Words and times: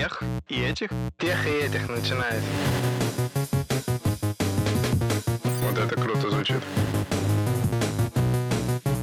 тех 0.00 0.22
и 0.48 0.62
этих, 0.62 0.88
тех 1.18 1.46
и 1.46 1.50
этих 1.50 1.86
начинает. 1.90 2.42
Вот 5.62 5.78
это 5.78 5.94
круто 5.94 6.30
звучит. 6.30 6.62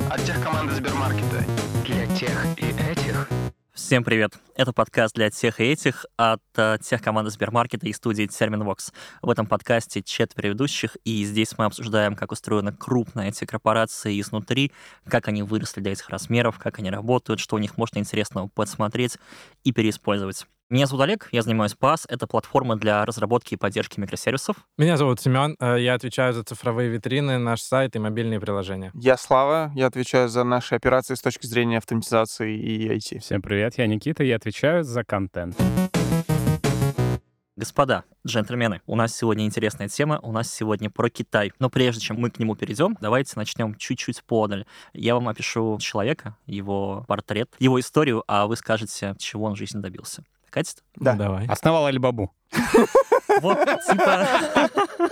От 0.10 0.24
тех 0.26 0.42
команды 0.42 0.74
Сбермаркета. 0.74 1.46
Для 1.86 2.08
тех 2.16 2.46
и 2.58 2.66
этих. 2.92 3.30
Всем 3.76 4.04
привет! 4.04 4.34
Это 4.56 4.74
подкаст 4.74 5.14
для 5.14 5.30
тех 5.30 5.60
и 5.60 5.66
этих 5.66 6.08
от 6.18 6.42
uh, 6.56 6.80
тех 6.82 7.00
команды 7.00 7.30
Сбермаркета 7.30 7.88
и 7.88 7.94
студии 7.94 8.26
Терминвокс. 8.26 8.92
В 9.22 9.30
этом 9.30 9.46
подкасте 9.46 10.02
четверо 10.02 10.48
ведущих, 10.48 10.98
и 11.06 11.24
здесь 11.26 11.56
мы 11.60 11.66
обсуждаем, 11.66 12.16
как 12.16 12.32
устроены 12.32 12.74
крупные 12.74 13.30
эти 13.30 13.46
корпорации 13.46 14.20
изнутри, 14.20 14.72
как 15.08 15.28
они 15.28 15.44
выросли 15.44 15.80
до 15.80 15.92
этих 15.92 16.10
размеров, 16.10 16.58
как 16.58 16.80
они 16.80 16.90
работают, 16.90 17.40
что 17.40 17.56
у 17.56 17.60
них 17.60 17.78
можно 17.78 18.00
интересного 18.00 18.48
подсмотреть 18.48 19.20
и 19.64 19.72
переиспользовать. 19.72 20.48
Меня 20.70 20.86
зовут 20.86 21.04
Олег, 21.04 21.30
я 21.32 21.44
занимаюсь 21.44 21.78
PAS. 21.80 22.04
Это 22.10 22.28
платформа 22.28 22.76
для 22.76 23.06
разработки 23.06 23.54
и 23.54 23.58
поддержки 23.58 24.02
микросервисов. 24.02 24.58
Меня 24.78 24.98
зовут 24.98 25.22
Семен, 25.22 25.56
э, 25.62 25.78
я 25.80 25.94
отвечаю 25.94 26.34
за 26.34 26.44
цифровые 26.44 26.90
витрины, 26.90 27.38
наш 27.38 27.62
сайт 27.62 27.96
и 27.96 28.00
мобильные 28.00 28.42
приложения. 28.42 28.92
Я 28.94 29.16
Слава, 29.16 29.72
я 29.76 29.86
отвечаю 29.86 30.28
за 30.28 30.44
наши 30.44 30.76
операции 30.76 31.16
с 31.16 31.22
точки 31.22 31.46
зрения 31.46 31.78
автоматизации 31.78 32.58
и 32.58 32.90
IT. 32.90 33.20
Всем 33.20 33.42
привет, 33.42 33.78
я 33.78 33.88
Никита, 33.88 34.26
я 34.26 34.36
отвечаю 34.36 34.84
за 34.84 35.06
контент. 35.06 35.56
Господа, 37.56 38.04
джентльмены, 38.28 38.82
у 38.88 38.98
нас 38.98 39.16
сегодня 39.16 39.46
интересная 39.46 39.88
тема, 39.88 40.20
у 40.22 40.34
нас 40.34 40.54
сегодня 40.54 40.90
про 40.90 41.10
Китай. 41.10 41.54
Но 41.60 41.70
прежде 41.70 42.02
чем 42.02 42.20
мы 42.20 42.30
к 42.30 42.40
нему 42.40 42.58
перейдем, 42.58 42.98
давайте 43.00 43.34
начнем 43.38 43.74
чуть-чуть 43.76 44.22
подаль. 44.26 44.66
Я 44.94 45.16
вам 45.16 45.30
опишу 45.30 45.78
человека, 45.80 46.36
его 46.46 47.06
портрет, 47.08 47.56
его 47.58 47.80
историю, 47.80 48.26
а 48.28 48.48
вы 48.48 48.58
скажете, 48.58 49.16
чего 49.18 49.46
он 49.46 49.56
в 49.56 49.58
жизни 49.58 49.80
добился. 49.80 50.26
Катит? 50.50 50.84
Да. 50.96 51.14
Ну, 51.14 51.20
давай. 51.20 51.48
Основал 51.48 51.86
Алибабу. 51.86 52.34
Вот, 53.42 53.60
типа... 53.86 54.28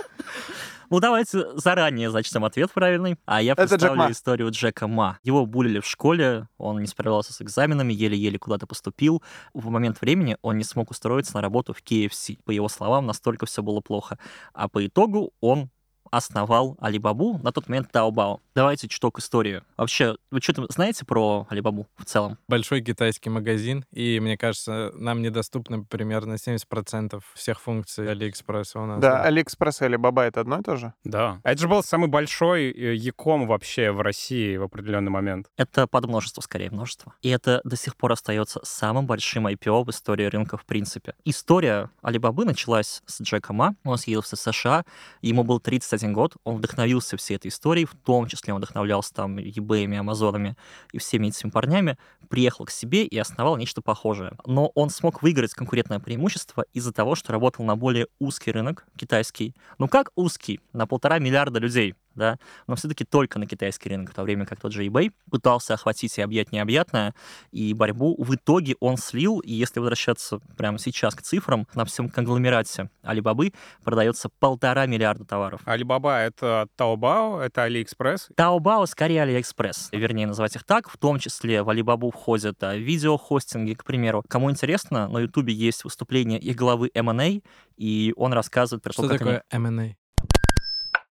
Ну, 0.88 1.00
давайте 1.00 1.44
заранее 1.58 2.10
зачтем 2.10 2.44
ответ 2.44 2.70
правильный. 2.72 3.16
А 3.24 3.42
я 3.42 3.56
представлю 3.56 4.10
историю 4.10 4.50
Джека 4.50 4.86
Ма. 4.86 5.18
Его 5.24 5.44
булили 5.44 5.80
в 5.80 5.86
школе, 5.86 6.48
он 6.58 6.80
не 6.80 6.86
справлялся 6.86 7.32
с 7.32 7.42
экзаменами, 7.42 7.92
еле-еле 7.92 8.38
куда-то 8.38 8.66
поступил. 8.66 9.22
В 9.52 9.68
момент 9.68 10.00
времени 10.00 10.36
он 10.42 10.58
не 10.58 10.64
смог 10.64 10.90
устроиться 10.92 11.34
на 11.34 11.40
работу 11.40 11.72
в 11.72 11.82
KFC. 11.82 12.38
По 12.44 12.52
его 12.52 12.68
словам, 12.68 13.06
настолько 13.06 13.46
все 13.46 13.62
было 13.62 13.80
плохо. 13.80 14.18
А 14.52 14.68
по 14.68 14.86
итогу 14.86 15.32
он 15.40 15.70
основал 16.10 16.76
Алибабу, 16.80 17.38
на 17.42 17.52
тот 17.52 17.68
момент 17.68 17.90
Таобао. 17.90 18.40
Давайте 18.54 18.88
чуток 18.88 19.18
историю. 19.18 19.62
Вообще, 19.76 20.16
вы 20.30 20.40
что-то 20.40 20.66
знаете 20.70 21.04
про 21.04 21.46
Алибабу 21.50 21.86
в 21.96 22.04
целом? 22.04 22.38
Большой 22.48 22.80
китайский 22.80 23.30
магазин, 23.30 23.84
и, 23.92 24.18
мне 24.20 24.36
кажется, 24.36 24.92
нам 24.94 25.22
недоступны 25.22 25.84
примерно 25.84 26.34
70% 26.34 27.22
всех 27.34 27.60
функций 27.60 28.10
Алиэкспресса 28.10 28.80
у 28.80 28.86
нас. 28.86 29.00
Да, 29.00 29.22
Алиэкспресс 29.22 29.82
и 29.82 29.84
Алибаба— 29.84 30.22
это 30.24 30.40
одно 30.40 30.60
и 30.60 30.62
то 30.62 30.76
же? 30.76 30.92
Да. 31.04 31.40
А 31.42 31.52
это 31.52 31.60
же 31.60 31.68
был 31.68 31.82
самый 31.82 32.08
большой 32.08 32.70
э, 32.70 32.94
e-com 32.94 33.46
вообще 33.46 33.90
в 33.90 34.00
России 34.00 34.56
в 34.56 34.62
определенный 34.62 35.10
момент. 35.10 35.48
Это 35.56 35.86
подмножество, 35.86 36.40
скорее, 36.40 36.70
множество. 36.70 37.14
И 37.22 37.28
это 37.28 37.60
до 37.64 37.76
сих 37.76 37.96
пор 37.96 38.12
остается 38.12 38.60
самым 38.62 39.06
большим 39.06 39.46
IPO 39.46 39.84
в 39.84 39.90
истории 39.90 40.26
рынка 40.26 40.56
в 40.56 40.64
принципе. 40.64 41.14
История 41.24 41.90
Алибабы 42.02 42.44
началась 42.44 43.02
с 43.06 43.20
Джека 43.20 43.52
Ма. 43.52 43.76
Он 43.84 43.98
съездил 43.98 44.22
в 44.22 44.26
США, 44.26 44.84
ему 45.22 45.44
был 45.44 45.60
30 45.60 45.95
2021 45.98 46.12
год, 46.12 46.36
он 46.44 46.56
вдохновился 46.56 47.16
всей 47.16 47.36
этой 47.36 47.48
историей, 47.48 47.86
в 47.86 47.94
том 47.94 48.26
числе 48.26 48.52
он 48.52 48.60
вдохновлялся 48.60 49.14
там 49.14 49.38
eBay, 49.38 49.96
Амазонами 49.96 50.56
и 50.92 50.98
всеми 50.98 51.28
этими 51.28 51.50
парнями, 51.50 51.98
приехал 52.28 52.64
к 52.64 52.70
себе 52.70 53.04
и 53.04 53.18
основал 53.18 53.56
нечто 53.56 53.82
похожее. 53.82 54.32
Но 54.46 54.70
он 54.74 54.90
смог 54.90 55.22
выиграть 55.22 55.54
конкурентное 55.54 56.00
преимущество 56.00 56.64
из-за 56.72 56.92
того, 56.92 57.14
что 57.14 57.32
работал 57.32 57.64
на 57.64 57.76
более 57.76 58.06
узкий 58.18 58.52
рынок, 58.52 58.86
китайский. 58.96 59.54
Ну 59.78 59.88
как 59.88 60.10
узкий? 60.16 60.60
На 60.72 60.86
полтора 60.86 61.18
миллиарда 61.18 61.58
людей 61.58 61.94
да, 62.16 62.38
но 62.66 62.74
все-таки 62.74 63.04
только 63.04 63.38
на 63.38 63.46
китайский 63.46 63.90
рынок, 63.90 64.10
в 64.10 64.14
то 64.14 64.22
время 64.22 64.46
как 64.46 64.60
тот 64.60 64.72
же 64.72 64.84
eBay 64.84 65.12
пытался 65.30 65.74
охватить 65.74 66.18
и 66.18 66.22
объять 66.22 66.52
необъятное, 66.52 67.14
и 67.52 67.72
борьбу 67.74 68.16
в 68.18 68.34
итоге 68.34 68.76
он 68.80 68.96
слил, 68.96 69.40
и 69.40 69.52
если 69.52 69.80
возвращаться 69.80 70.40
прямо 70.56 70.78
сейчас 70.78 71.14
к 71.14 71.22
цифрам, 71.22 71.66
на 71.74 71.84
всем 71.84 72.08
конгломерате 72.08 72.90
Алибабы 73.02 73.52
продается 73.84 74.28
полтора 74.40 74.86
миллиарда 74.86 75.24
товаров. 75.24 75.60
Алибаба— 75.64 76.18
это 76.20 76.68
Таобао, 76.76 77.40
это 77.40 77.64
Алиэкспресс. 77.64 78.28
Таобао 78.34 78.86
скорее 78.86 79.22
Алиэкспресс, 79.22 79.90
вернее 79.92 80.26
называть 80.26 80.56
их 80.56 80.64
так, 80.64 80.88
в 80.88 80.96
том 80.96 81.18
числе 81.18 81.62
в 81.62 81.68
Алибабу 81.70 82.10
входят 82.10 82.62
а, 82.62 82.76
видеохостинги, 82.76 83.74
к 83.74 83.84
примеру. 83.84 84.24
Кому 84.28 84.50
интересно, 84.50 85.08
на 85.08 85.18
Ютубе 85.18 85.52
есть 85.52 85.84
выступление 85.84 86.38
их 86.38 86.56
главы 86.56 86.90
M&A, 86.94 87.40
и 87.76 88.12
он 88.16 88.32
рассказывает 88.32 88.82
про 88.82 88.92
Что 88.92 89.02
то, 89.02 89.08
как 89.08 89.20
они 89.20 89.30
такое 89.30 89.44
M&A? 89.50 89.96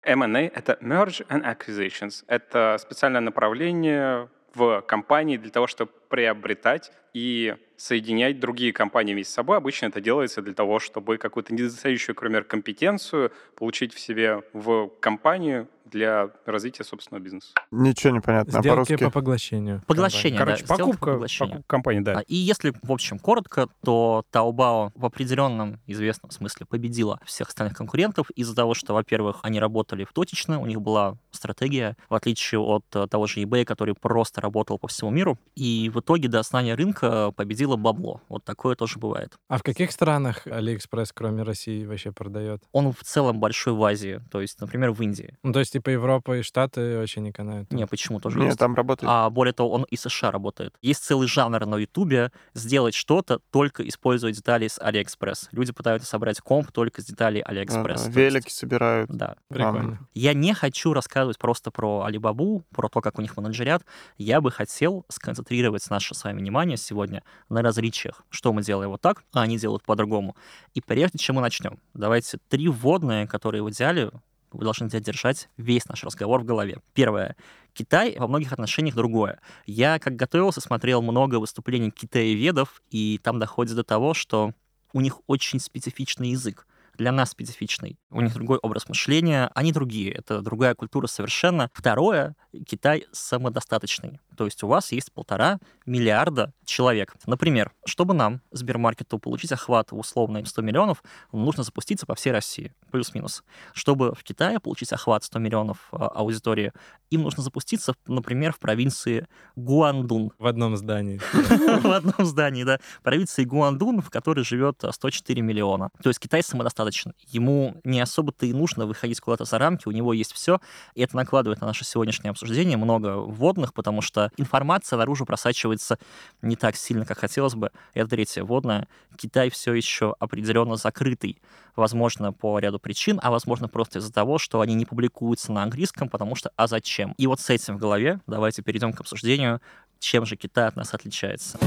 M&A— 0.06 0.52
это 0.56 0.78
Merge 0.82 1.26
and 1.28 1.44
Acquisitions. 1.44 2.24
Это 2.28 2.78
специальное 2.80 3.22
направление 3.22 4.30
в 4.54 4.82
компании 4.82 5.38
для 5.38 5.52
того, 5.52 5.68
чтобы 5.68 5.92
приобретать 6.10 6.92
и 7.14 7.56
соединять 7.76 8.40
другие 8.40 8.72
компании 8.72 9.14
вместе 9.14 9.32
с 9.32 9.36
собой. 9.36 9.58
Обычно 9.58 9.88
это 9.88 10.00
делается 10.00 10.42
для 10.42 10.54
того, 10.54 10.80
чтобы 10.80 11.18
какую-то 11.18 11.54
недостающую, 11.54 12.16
например, 12.16 12.44
компетенцию 12.46 13.32
получить 13.56 13.94
в 13.94 14.00
себе 14.00 14.44
в 14.54 14.88
компанию 15.00 15.68
для 15.86 16.30
развития 16.46 16.84
собственного 16.84 17.24
бизнеса. 17.24 17.50
Ничего 17.72 18.14
не 18.14 18.20
понятно 18.20 18.52
Сделки 18.52 18.70
по-русски. 18.70 18.98
по 18.98 19.10
поглощению. 19.12 19.82
Поглощение, 19.88 20.40
Короче, 20.40 20.66
да, 20.66 20.68
по 20.68 20.78
покупка, 20.78 21.20
покупка 21.20 21.64
компании, 21.68 22.00
да. 22.02 22.20
А, 22.20 22.22
И 22.22 22.36
если, 22.36 22.74
в 22.82 22.92
общем, 22.92 23.20
коротко, 23.20 23.68
то 23.84 24.24
Taobao 24.32 24.92
в 24.96 25.06
определенном 25.06 25.80
известном 25.88 26.32
смысле 26.32 26.66
победила 26.66 27.20
всех 27.26 27.50
остальных 27.50 27.78
конкурентов 27.78 28.30
из-за 28.32 28.56
того, 28.56 28.74
что, 28.74 28.94
во-первых, 28.94 29.40
они 29.44 29.60
работали 29.60 30.04
в 30.06 30.14
точечно, 30.14 30.60
у 30.60 30.66
них 30.66 30.82
была 30.82 31.18
стратегия, 31.32 31.96
в 32.10 32.16
отличие 32.16 32.60
от 32.60 32.86
э, 32.94 33.08
того 33.08 33.28
же 33.28 33.42
eBay, 33.42 33.66
который 33.66 33.94
просто 33.94 34.42
работал 34.42 34.80
по 34.80 34.88
всему 34.88 35.12
миру. 35.12 35.38
И 35.56 35.92
в 35.94 36.00
итоге 36.00 36.28
до 36.30 36.40
основания 36.40 36.76
рынка 36.76 37.32
победило 37.32 37.76
бабло. 37.76 38.22
Вот 38.30 38.44
такое 38.44 38.76
тоже 38.76 39.00
бывает. 39.00 39.34
А 39.48 39.58
в 39.58 39.64
каких 39.64 39.92
странах 39.92 40.48
Алиэкспресс, 40.48 41.12
кроме 41.14 41.44
России, 41.44 41.86
вообще 41.86 42.12
продает? 42.12 42.64
Он 42.72 42.92
в 42.92 43.04
целом 43.04 43.40
большой 43.40 43.74
в 43.74 43.84
Азии, 43.84 44.22
то 44.32 44.42
есть, 44.42 44.60
например, 44.62 44.92
в 44.92 45.02
Индии. 45.02 45.38
Ну, 45.44 45.54
то 45.54 45.60
есть, 45.60 45.75
типа, 45.76 45.90
Европа 45.90 46.38
и 46.38 46.42
Штаты 46.42 46.98
вообще 46.98 47.20
не 47.20 47.32
канают? 47.34 47.70
Не, 47.72 47.86
почему 47.86 48.20
тоже 48.22 48.38
Нет, 48.40 48.48
есть. 48.48 48.60
там 48.60 48.76
работает. 48.76 49.10
А 49.12 49.30
более 49.30 49.54
того, 49.54 49.72
он 49.72 49.84
и 49.90 49.98
США 49.98 50.32
работает. 50.32 50.74
Есть 50.82 51.04
целый 51.04 51.28
жанр 51.28 51.66
на 51.66 51.76
Ютубе 51.76 52.32
сделать 52.54 52.94
что-то, 52.96 53.40
только 53.52 53.86
используя 53.88 54.32
детали 54.32 54.68
с 54.70 54.80
AliExpress. 54.80 55.50
Люди 55.52 55.74
пытаются 55.74 56.08
собрать 56.08 56.40
комп 56.40 56.72
только 56.72 57.02
с 57.02 57.06
деталей 57.06 57.44
Да, 57.46 57.52
AliExpress. 57.54 57.84
да, 57.84 57.84
То 57.84 57.92
есть- 58.06 58.16
Велики 58.16 58.50
собирают. 58.50 59.10
Да. 59.10 59.36
Прикольно. 59.50 60.00
Я 60.14 60.34
не 60.34 60.54
хочу 60.54 60.94
рассказывать 60.94 61.38
просто 61.38 61.72
про 61.72 62.04
Алибабу, 62.04 62.64
про 62.74 62.88
то, 62.88 63.02
как 63.02 63.20
у 63.20 63.22
них 63.22 63.36
менеджерят. 63.36 63.84
Я 64.18 64.40
бы 64.40 64.52
хотел 64.52 65.06
сконцентрировать 65.10 65.90
наше 65.90 66.16
с 66.16 66.24
вами 66.24 66.40
внимание 66.40 66.78
сегодня 66.78 67.22
на 67.50 67.62
различиях. 67.62 68.24
Что 68.30 68.54
мы 68.54 68.62
делаем 68.64 68.92
вот 68.92 69.02
так, 69.02 69.24
а 69.34 69.42
они 69.42 69.58
делают 69.58 69.84
по-другому. 69.84 70.38
И 70.74 70.80
прежде 70.80 71.18
чем 71.18 71.36
мы 71.36 71.42
начнем, 71.42 71.80
давайте 71.94 72.38
три 72.48 72.70
вводные, 72.70 73.28
которые 73.28 73.62
в 73.62 73.70
идеале 73.70 74.12
вы 74.56 74.64
должны 74.64 74.90
держать 74.90 75.50
весь 75.58 75.88
наш 75.88 76.04
разговор 76.04 76.42
в 76.42 76.46
голове. 76.46 76.80
Первое. 76.94 77.36
Китай 77.74 78.16
во 78.18 78.28
многих 78.28 78.54
отношениях 78.54 78.96
другое. 78.96 79.40
Я, 79.66 80.00
как 80.00 80.16
готовился, 80.16 80.62
смотрел 80.62 81.02
много 81.02 81.40
выступлений 81.40 81.92
китаеведов, 81.92 82.82
и 82.90 83.20
там 83.22 83.40
доходит 83.40 83.76
до 83.76 83.84
того, 83.84 84.14
что 84.14 84.54
у 84.94 85.02
них 85.02 85.20
очень 85.28 85.60
специфичный 85.60 86.30
язык 86.30 86.66
для 86.98 87.12
нас 87.12 87.32
специфичный. 87.32 87.98
У 88.10 88.22
них 88.22 88.34
другой 88.34 88.58
образ 88.60 88.88
мышления, 88.90 89.52
они 89.56 89.72
другие. 89.72 90.12
Это 90.12 90.42
другая 90.42 90.76
культура 90.76 91.08
совершенно. 91.08 91.70
Второе, 91.74 92.36
Китай 92.68 93.06
самодостаточный. 93.12 94.20
То 94.38 94.46
есть 94.46 94.64
у 94.64 94.68
вас 94.68 94.92
есть 94.92 95.12
полтора 95.12 95.60
миллиарда 95.86 96.54
человек. 96.66 97.14
Например, 97.26 97.72
чтобы 97.86 98.14
нам, 98.14 98.42
Сбермаркету, 98.52 99.20
получить 99.20 99.52
охват 99.52 99.90
условно 99.92 100.44
100 100.46 100.62
миллионов, 100.62 101.04
нужно 101.32 101.64
запуститься 101.64 102.06
по 102.06 102.16
всей 102.16 102.32
России, 102.32 102.74
плюс-минус. 102.92 103.44
Чтобы 103.74 104.14
в 104.14 104.24
Китае 104.24 104.60
получить 104.60 104.92
охват 104.92 105.24
100 105.24 105.40
миллионов 105.40 105.88
а, 105.92 106.08
аудитории, 106.08 106.74
им 107.16 107.24
нужно 107.24 107.44
запуститься, 107.44 107.94
например, 108.08 108.54
в 108.54 108.60
провинции 108.60 109.28
Гуандун. 109.56 110.32
В 110.38 110.48
одном 110.48 110.78
здании. 110.78 111.20
В 111.82 111.92
одном 111.92 112.26
здании, 112.26 112.64
да. 112.64 112.80
Провинции 113.04 113.44
Гуандун, 113.44 114.02
в 114.02 114.10
которой 114.10 114.44
живет 114.44 114.84
а, 114.84 114.92
104 114.92 115.42
миллиона. 115.42 115.90
То 116.02 116.10
есть 116.10 116.20
Китай 116.20 116.44
самодостаточен. 116.44 117.14
Ему 117.28 117.78
не 117.84 118.00
особо-то 118.00 118.46
и 118.46 118.54
нужно 118.54 118.86
выходить 118.86 119.20
куда-то 119.20 119.46
за 119.46 119.58
рамки, 119.58 119.88
у 119.88 119.92
него 119.92 120.14
есть 120.14 120.34
все. 120.34 120.60
И 120.94 121.02
это 121.02 121.16
накладывает 121.16 121.62
на 121.62 121.68
наше 121.68 121.86
сегодняшнее 121.86 122.32
обсуждение 122.32 122.78
много 122.78 123.18
вводных, 123.18 123.74
потому 123.74 124.02
что 124.02 124.32
информация 124.38 124.98
наружу 124.98 125.26
просачивается 125.26 125.98
не 126.42 126.56
так 126.56 126.76
сильно, 126.76 127.06
как 127.06 127.20
хотелось 127.20 127.56
бы. 127.56 127.72
Это 127.94 128.10
третье 128.10 128.44
вводное. 128.44 128.88
Китай 129.18 129.50
все 129.50 129.74
еще 129.74 130.16
определенно 130.20 130.76
закрытый. 130.76 131.40
Возможно, 131.76 132.32
по 132.32 132.58
ряду 132.60 132.80
причин, 132.80 133.20
а 133.22 133.32
возможно, 133.32 133.68
просто 133.68 134.00
из-за 134.00 134.14
того, 134.14 134.38
что 134.38 134.62
они 134.62 134.76
не 134.76 134.86
публикуются 134.86 135.52
на 135.52 135.64
английском, 135.64 136.10
потому 136.10 136.36
что 136.36 136.52
а 136.56 136.68
зачем? 136.68 137.14
И 137.18 137.28
вот 137.28 137.40
с 137.40 137.50
этим 137.50 137.76
в 137.76 137.80
голове 137.80 138.22
давайте 138.28 138.62
перейдем 138.62 138.94
к 138.94 139.02
обсуждению, 139.02 139.62
чем 140.00 140.26
же 140.26 140.36
Китай 140.36 140.68
от 140.68 140.76
нас 140.76 140.94
отличается. 140.94 141.58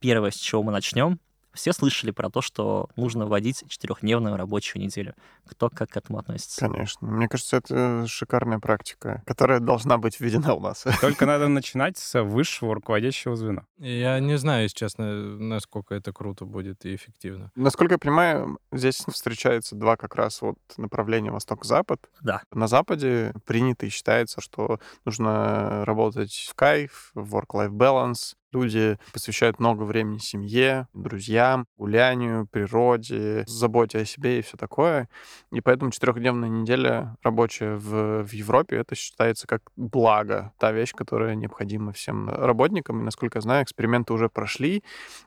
первое, 0.00 0.30
с 0.30 0.36
чего 0.36 0.62
мы 0.62 0.72
начнем, 0.72 1.18
все 1.56 1.72
слышали 1.72 2.10
про 2.12 2.30
то, 2.30 2.42
что 2.42 2.88
нужно 2.94 3.26
вводить 3.26 3.64
четырехдневную 3.68 4.36
рабочую 4.36 4.82
неделю. 4.82 5.14
Кто 5.46 5.68
как 5.68 5.90
к 5.90 5.96
этому 5.96 6.18
относится? 6.18 6.68
Конечно. 6.68 7.08
Мне 7.08 7.28
кажется, 7.28 7.56
это 7.56 8.06
шикарная 8.06 8.58
практика, 8.58 9.22
которая 9.26 9.60
должна 9.60 9.98
быть 9.98 10.20
введена 10.20 10.54
у 10.54 10.60
нас. 10.60 10.84
Только 11.00 11.26
надо 11.26 11.48
начинать 11.48 11.96
с 11.98 12.22
высшего 12.22 12.74
руководящего 12.74 13.34
звена. 13.34 13.64
Я 13.78 14.20
не 14.20 14.36
знаю, 14.38 14.64
если 14.64 14.76
честно, 14.76 15.06
насколько 15.38 15.94
это 15.94 16.12
круто 16.12 16.44
будет 16.44 16.84
и 16.84 16.94
эффективно. 16.94 17.50
Насколько 17.56 17.94
я 17.94 17.98
понимаю, 17.98 18.58
здесь 18.70 19.02
встречаются 19.08 19.74
два 19.74 19.96
как 19.96 20.14
раз 20.14 20.42
вот 20.42 20.58
направления 20.76 21.30
восток-запад. 21.30 22.10
Да. 22.20 22.42
На 22.52 22.68
Западе 22.68 23.32
принято 23.46 23.86
и 23.86 23.88
считается, 23.88 24.40
что 24.40 24.78
нужно 25.04 25.84
работать 25.84 26.48
в 26.50 26.54
кайф, 26.54 27.10
в 27.14 27.34
work-life 27.34 27.70
balance, 27.70 28.34
Люди 28.56 28.98
посвящают 29.12 29.58
много 29.58 29.82
времени 29.82 30.16
семье, 30.16 30.88
друзьям, 30.94 31.66
гулянию, 31.76 32.46
природе, 32.46 33.44
заботе 33.46 33.98
о 33.98 34.04
себе 34.06 34.38
и 34.38 34.42
все 34.42 34.56
такое. 34.56 35.10
И 35.52 35.60
поэтому 35.60 35.90
четырехдневная 35.90 36.48
неделя 36.48 37.18
рабочая 37.22 37.76
в, 37.76 38.22
в 38.22 38.32
Европе 38.32 38.76
это 38.76 38.94
считается 38.94 39.46
как 39.46 39.60
благо, 39.76 40.54
та 40.58 40.72
вещь, 40.72 40.92
которая 40.94 41.34
необходима 41.34 41.92
всем 41.92 42.30
работникам. 42.30 43.00
И, 43.00 43.04
насколько 43.04 43.36
я 43.36 43.42
знаю, 43.42 43.62
эксперименты 43.62 44.14
уже 44.14 44.30
прошли. 44.30 44.76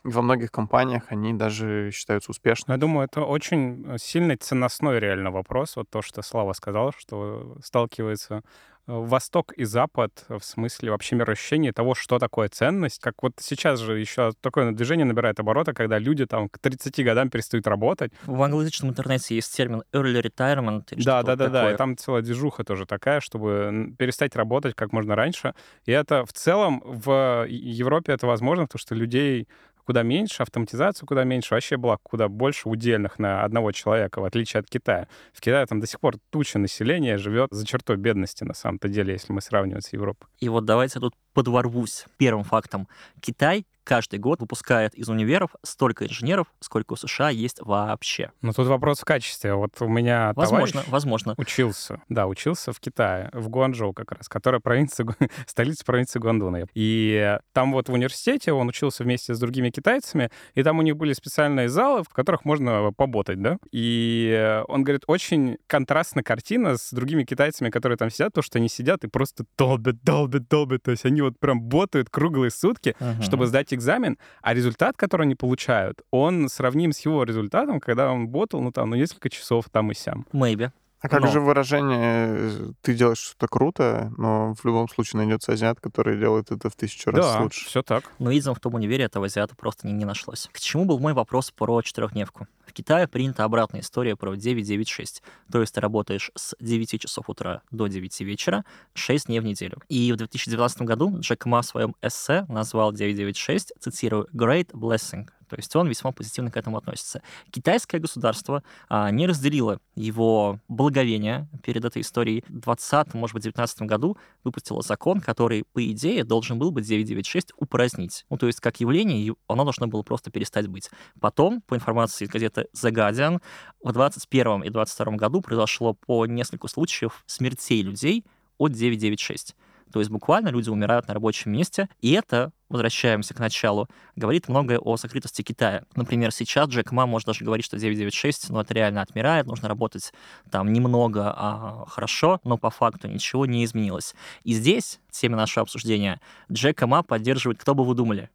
И 0.03 0.09
во 0.09 0.23
многих 0.23 0.51
компаниях 0.51 1.03
они 1.09 1.35
даже 1.35 1.91
считаются 1.93 2.31
успешными. 2.31 2.77
Я 2.77 2.79
думаю, 2.79 3.05
это 3.05 3.21
очень 3.21 3.85
сильный 3.99 4.37
ценностной 4.37 4.99
реально 4.99 5.29
вопрос. 5.29 5.75
Вот 5.75 5.87
то, 5.91 6.01
что 6.01 6.23
Слава 6.23 6.53
сказал, 6.53 6.93
что 6.97 7.57
сталкивается 7.63 8.41
Восток 8.89 9.53
и 9.53 9.65
Запад 9.65 10.25
в 10.27 10.41
смысле 10.41 10.89
вообще 10.91 11.15
мироощущения 11.15 11.71
того, 11.71 11.93
что 11.93 12.17
такое 12.17 12.49
ценность. 12.49 12.99
Как 12.99 13.21
вот 13.21 13.33
сейчас 13.39 13.79
же 13.79 13.99
еще 13.99 14.31
такое 14.41 14.71
движение 14.71 15.05
набирает 15.05 15.39
обороты, 15.39 15.73
когда 15.73 15.99
люди 15.99 16.25
там 16.25 16.49
к 16.49 16.57
30 16.57 17.03
годам 17.05 17.29
перестают 17.29 17.67
работать. 17.67 18.11
В 18.25 18.41
англоязычном 18.41 18.89
интернете 18.89 19.35
есть 19.35 19.55
термин 19.55 19.83
early 19.93 20.21
retirement. 20.21 20.83
Да, 21.03 21.21
да, 21.21 21.35
да, 21.35 21.49
да. 21.49 21.71
И 21.71 21.77
там 21.77 21.95
целая 21.97 22.23
движуха 22.23 22.63
тоже 22.63 22.87
такая, 22.87 23.19
чтобы 23.19 23.93
перестать 23.97 24.35
работать 24.35 24.73
как 24.73 24.91
можно 24.91 25.15
раньше. 25.15 25.53
И 25.85 25.91
это 25.91 26.25
в 26.25 26.33
целом 26.33 26.81
в 26.83 27.45
Европе 27.47 28.13
это 28.13 28.25
возможно, 28.25 28.65
потому 28.65 28.79
что 28.79 28.95
людей 28.95 29.47
куда 29.89 30.03
меньше, 30.03 30.43
автоматизацию 30.43 31.07
куда 31.07 31.23
меньше, 31.23 31.55
вообще 31.55 31.75
было 31.75 31.97
куда 32.03 32.27
больше 32.27 32.69
удельных 32.69 33.17
на 33.17 33.43
одного 33.43 33.71
человека, 33.71 34.21
в 34.21 34.23
отличие 34.23 34.59
от 34.59 34.69
Китая. 34.69 35.07
В 35.33 35.41
Китае 35.41 35.65
там 35.65 35.79
до 35.79 35.87
сих 35.87 35.99
пор 35.99 36.17
туча 36.29 36.59
населения 36.59 37.17
живет 37.17 37.47
за 37.49 37.65
чертой 37.65 37.97
бедности, 37.97 38.43
на 38.43 38.53
самом-то 38.53 38.87
деле, 38.87 39.13
если 39.13 39.33
мы 39.33 39.41
сравниваем 39.41 39.81
с 39.81 39.91
Европой. 39.91 40.27
И 40.37 40.47
вот 40.47 40.65
давайте 40.65 40.99
тут 40.99 41.15
подворвусь 41.33 42.05
первым 42.17 42.43
фактом. 42.43 42.87
Китай 43.19 43.65
каждый 43.89 44.19
год 44.19 44.39
выпускает 44.39 44.93
из 44.93 45.09
универов 45.09 45.49
столько 45.63 46.05
инженеров, 46.05 46.45
сколько 46.59 46.93
у 46.93 46.95
США 46.95 47.31
есть 47.31 47.59
вообще. 47.59 48.31
Ну, 48.43 48.53
тут 48.53 48.67
вопрос 48.67 48.99
в 48.99 49.03
качестве. 49.03 49.55
Вот 49.55 49.71
у 49.79 49.87
меня 49.87 50.31
возможно, 50.35 50.83
возможно. 50.89 51.33
учился, 51.37 51.99
да, 52.07 52.27
учился 52.27 52.71
в 52.71 52.79
Китае, 52.79 53.31
в 53.33 53.49
Гуанчжоу 53.49 53.93
как 53.93 54.11
раз, 54.11 54.29
которая 54.29 54.61
провинция, 54.61 55.07
столица 55.47 55.83
провинции 55.83 56.19
Гуандуна. 56.19 56.67
И 56.75 57.39
там 57.51 57.71
вот 57.71 57.89
в 57.89 57.93
университете 57.93 58.53
он 58.53 58.67
учился 58.67 59.03
вместе 59.03 59.33
с 59.33 59.39
другими 59.39 59.71
китайцами, 59.71 60.29
и 60.53 60.61
там 60.61 60.77
у 60.77 60.83
них 60.83 60.95
были 60.95 61.13
специальные 61.13 61.67
залы, 61.67 62.03
в 62.03 62.09
которых 62.09 62.45
можно 62.45 62.91
поботать, 62.91 63.41
да. 63.41 63.57
И 63.71 64.61
он 64.67 64.83
говорит, 64.83 65.01
очень 65.07 65.57
контрастная 65.65 66.23
картина 66.23 66.77
с 66.77 66.91
другими 66.93 67.23
китайцами, 67.23 67.71
которые 67.71 67.97
там 67.97 68.11
сидят, 68.11 68.33
то, 68.33 68.43
что 68.43 68.59
они 68.59 68.69
сидят 68.69 69.03
и 69.03 69.07
просто 69.07 69.45
долбят, 69.57 70.03
долбят, 70.03 70.47
долбят. 70.47 70.83
То 70.83 70.91
есть 70.91 71.05
они 71.05 71.23
вот 71.23 71.39
прям 71.39 71.59
ботают 71.59 72.11
круглые 72.11 72.51
сутки, 72.51 72.95
uh-huh. 72.99 73.23
чтобы 73.23 73.47
сдать 73.47 73.73
экзамен, 73.79 74.17
а 74.41 74.53
результат, 74.53 74.95
который 74.95 75.23
они 75.23 75.35
получают, 75.35 76.01
он 76.11 76.49
сравним 76.49 76.91
с 76.91 76.99
его 76.99 77.23
результатом, 77.23 77.79
когда 77.79 78.11
он 78.11 78.27
ботал, 78.27 78.61
ну, 78.61 78.71
там, 78.71 78.89
ну, 78.91 78.95
несколько 78.95 79.29
часов 79.29 79.65
там 79.71 79.91
и 79.91 79.95
сям. 79.95 80.25
Maybe. 80.31 80.71
А 81.01 81.07
как 81.07 81.21
Но. 81.21 81.27
же 81.27 81.39
выражение 81.39 82.73
«ты 82.81 82.93
делаешь 82.93 83.19
что-то 83.19 83.47
круто», 83.47 84.11
но 84.17 84.53
в 84.53 84.65
любом 84.65 84.89
случае 84.89 85.19
найдется 85.19 85.53
азиат, 85.53 85.79
который 85.79 86.19
делает 86.19 86.51
это 86.51 86.69
в 86.69 86.75
тысячу 86.75 87.11
раз 87.11 87.25
да, 87.25 87.41
лучше? 87.41 87.65
все 87.65 87.81
так. 87.81 88.03
Но, 88.19 88.31
видимо, 88.31 88.53
в 88.53 88.59
том 88.59 88.75
универе 88.75 89.05
этого 89.05 89.27
азиата 89.27 89.55
просто 89.55 89.87
не, 89.87 89.93
не 89.93 90.03
нашлось. 90.03 90.49
К 90.51 90.59
чему 90.59 90.85
был 90.85 90.99
мой 90.99 91.13
вопрос 91.13 91.51
про 91.51 91.81
четырехдневку? 91.81 92.47
В 92.65 92.73
Китае 92.73 93.07
принята 93.07 93.45
обратная 93.45 93.81
история 93.81 94.15
про 94.15 94.35
9-9-6. 94.35 95.21
То 95.51 95.61
есть 95.61 95.73
ты 95.73 95.81
работаешь 95.81 96.31
с 96.35 96.55
9 96.59 97.01
часов 97.01 97.29
утра 97.29 97.61
до 97.71 97.87
9 97.87 98.19
вечера 98.21 98.65
6 98.93 99.27
дней 99.27 99.39
в 99.39 99.43
неделю. 99.43 99.77
И 99.87 100.11
в 100.11 100.17
2019 100.17 100.81
году 100.81 101.19
Джек 101.19 101.45
Ма 101.45 101.61
в 101.61 101.65
своем 101.65 101.95
эссе 102.01 102.45
назвал 102.49 102.91
996, 102.91 103.73
цитирую, 103.79 104.27
«great 104.33 104.71
blessing», 104.71 105.29
то 105.49 105.55
есть 105.55 105.75
он 105.75 105.87
весьма 105.87 106.11
позитивно 106.11 106.51
к 106.51 106.57
этому 106.57 106.77
относится. 106.77 107.21
Китайское 107.51 107.99
государство 107.99 108.63
а, 108.87 109.11
не 109.11 109.27
разделило 109.27 109.79
его 109.95 110.59
благовение 110.67 111.47
перед 111.63 111.83
этой 111.83 112.01
историей. 112.01 112.43
В 112.47 112.59
20 112.59 113.13
может 113.15 113.33
быть, 113.33 113.43
19 113.43 113.81
году 113.83 114.17
выпустило 114.43 114.81
закон, 114.81 115.21
который, 115.21 115.63
по 115.73 115.83
идее, 115.83 116.23
должен 116.23 116.59
был 116.59 116.71
бы 116.71 116.81
996 116.81 117.53
упразднить. 117.57 118.25
Ну, 118.29 118.37
то 118.37 118.47
есть, 118.47 118.59
как 118.59 118.79
явление, 118.79 119.35
оно 119.47 119.63
должно 119.63 119.87
было 119.87 120.03
просто 120.03 120.31
перестать 120.31 120.67
быть. 120.67 120.89
Потом, 121.19 121.61
по 121.61 121.75
информации 121.75 122.25
из 122.25 122.29
газеты 122.29 122.67
The 122.75 122.91
Guardian, 122.91 123.41
в 123.83 123.91
21 123.91 124.63
и 124.63 124.69
22 124.69 125.15
году 125.15 125.41
произошло 125.41 125.93
по 125.93 126.25
несколько 126.25 126.67
случаев 126.67 127.23
смертей 127.25 127.81
людей 127.81 128.25
от 128.57 128.73
996. 128.73 129.55
То 129.91 129.99
есть 129.99 130.11
буквально 130.11 130.49
люди 130.49 130.69
умирают 130.69 131.07
на 131.07 131.13
рабочем 131.13 131.51
месте, 131.51 131.89
и 132.01 132.11
это, 132.11 132.51
возвращаемся 132.69 133.33
к 133.33 133.39
началу, 133.39 133.87
говорит 134.15 134.47
многое 134.47 134.79
о 134.79 134.97
закрытости 134.97 135.41
Китая. 135.41 135.83
Например, 135.95 136.31
сейчас 136.31 136.69
Джек 136.69 136.91
Ма 136.91 137.05
может 137.05 137.27
даже 137.27 137.43
говорить, 137.43 137.65
что 137.65 137.77
996, 137.77 138.49
ну, 138.49 138.59
это 138.59 138.73
реально 138.73 139.01
отмирает, 139.01 139.47
нужно 139.47 139.67
работать 139.67 140.13
там 140.51 140.71
немного, 140.71 141.33
а 141.35 141.85
хорошо, 141.87 142.39
но 142.43 142.57
по 142.57 142.69
факту 142.69 143.07
ничего 143.07 143.45
не 143.45 143.65
изменилось. 143.65 144.15
И 144.43 144.53
здесь, 144.53 144.99
теме 145.11 145.35
нашего 145.35 145.63
обсуждения, 145.63 146.19
Джека 146.51 146.87
Ма 146.87 147.03
поддерживает, 147.03 147.59
кто 147.59 147.73
бы 147.73 147.83
вы 147.83 147.95
думали, 147.95 148.29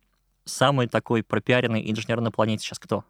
самый 0.45 0.89
такой 0.89 1.23
пропиаренный 1.23 1.91
инженер 1.91 2.21
на 2.21 2.31
планете 2.31 2.65
сейчас 2.65 2.79
кто? 2.79 3.05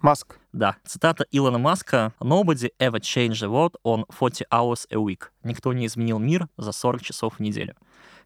Маск. 0.00 0.38
Да, 0.52 0.76
цитата 0.86 1.26
Илона 1.32 1.58
Маска 1.58 2.12
«Nobody 2.20 2.70
ever 2.78 3.00
changed 3.00 3.42
the 3.42 3.50
world 3.50 3.74
on 3.84 4.04
40 4.08 4.44
hours 4.50 4.86
a 4.90 4.96
week». 4.96 5.24
Никто 5.42 5.72
не 5.72 5.86
изменил 5.86 6.18
мир 6.18 6.48
за 6.56 6.72
40 6.72 7.02
часов 7.02 7.34
в 7.36 7.40
неделю. 7.40 7.74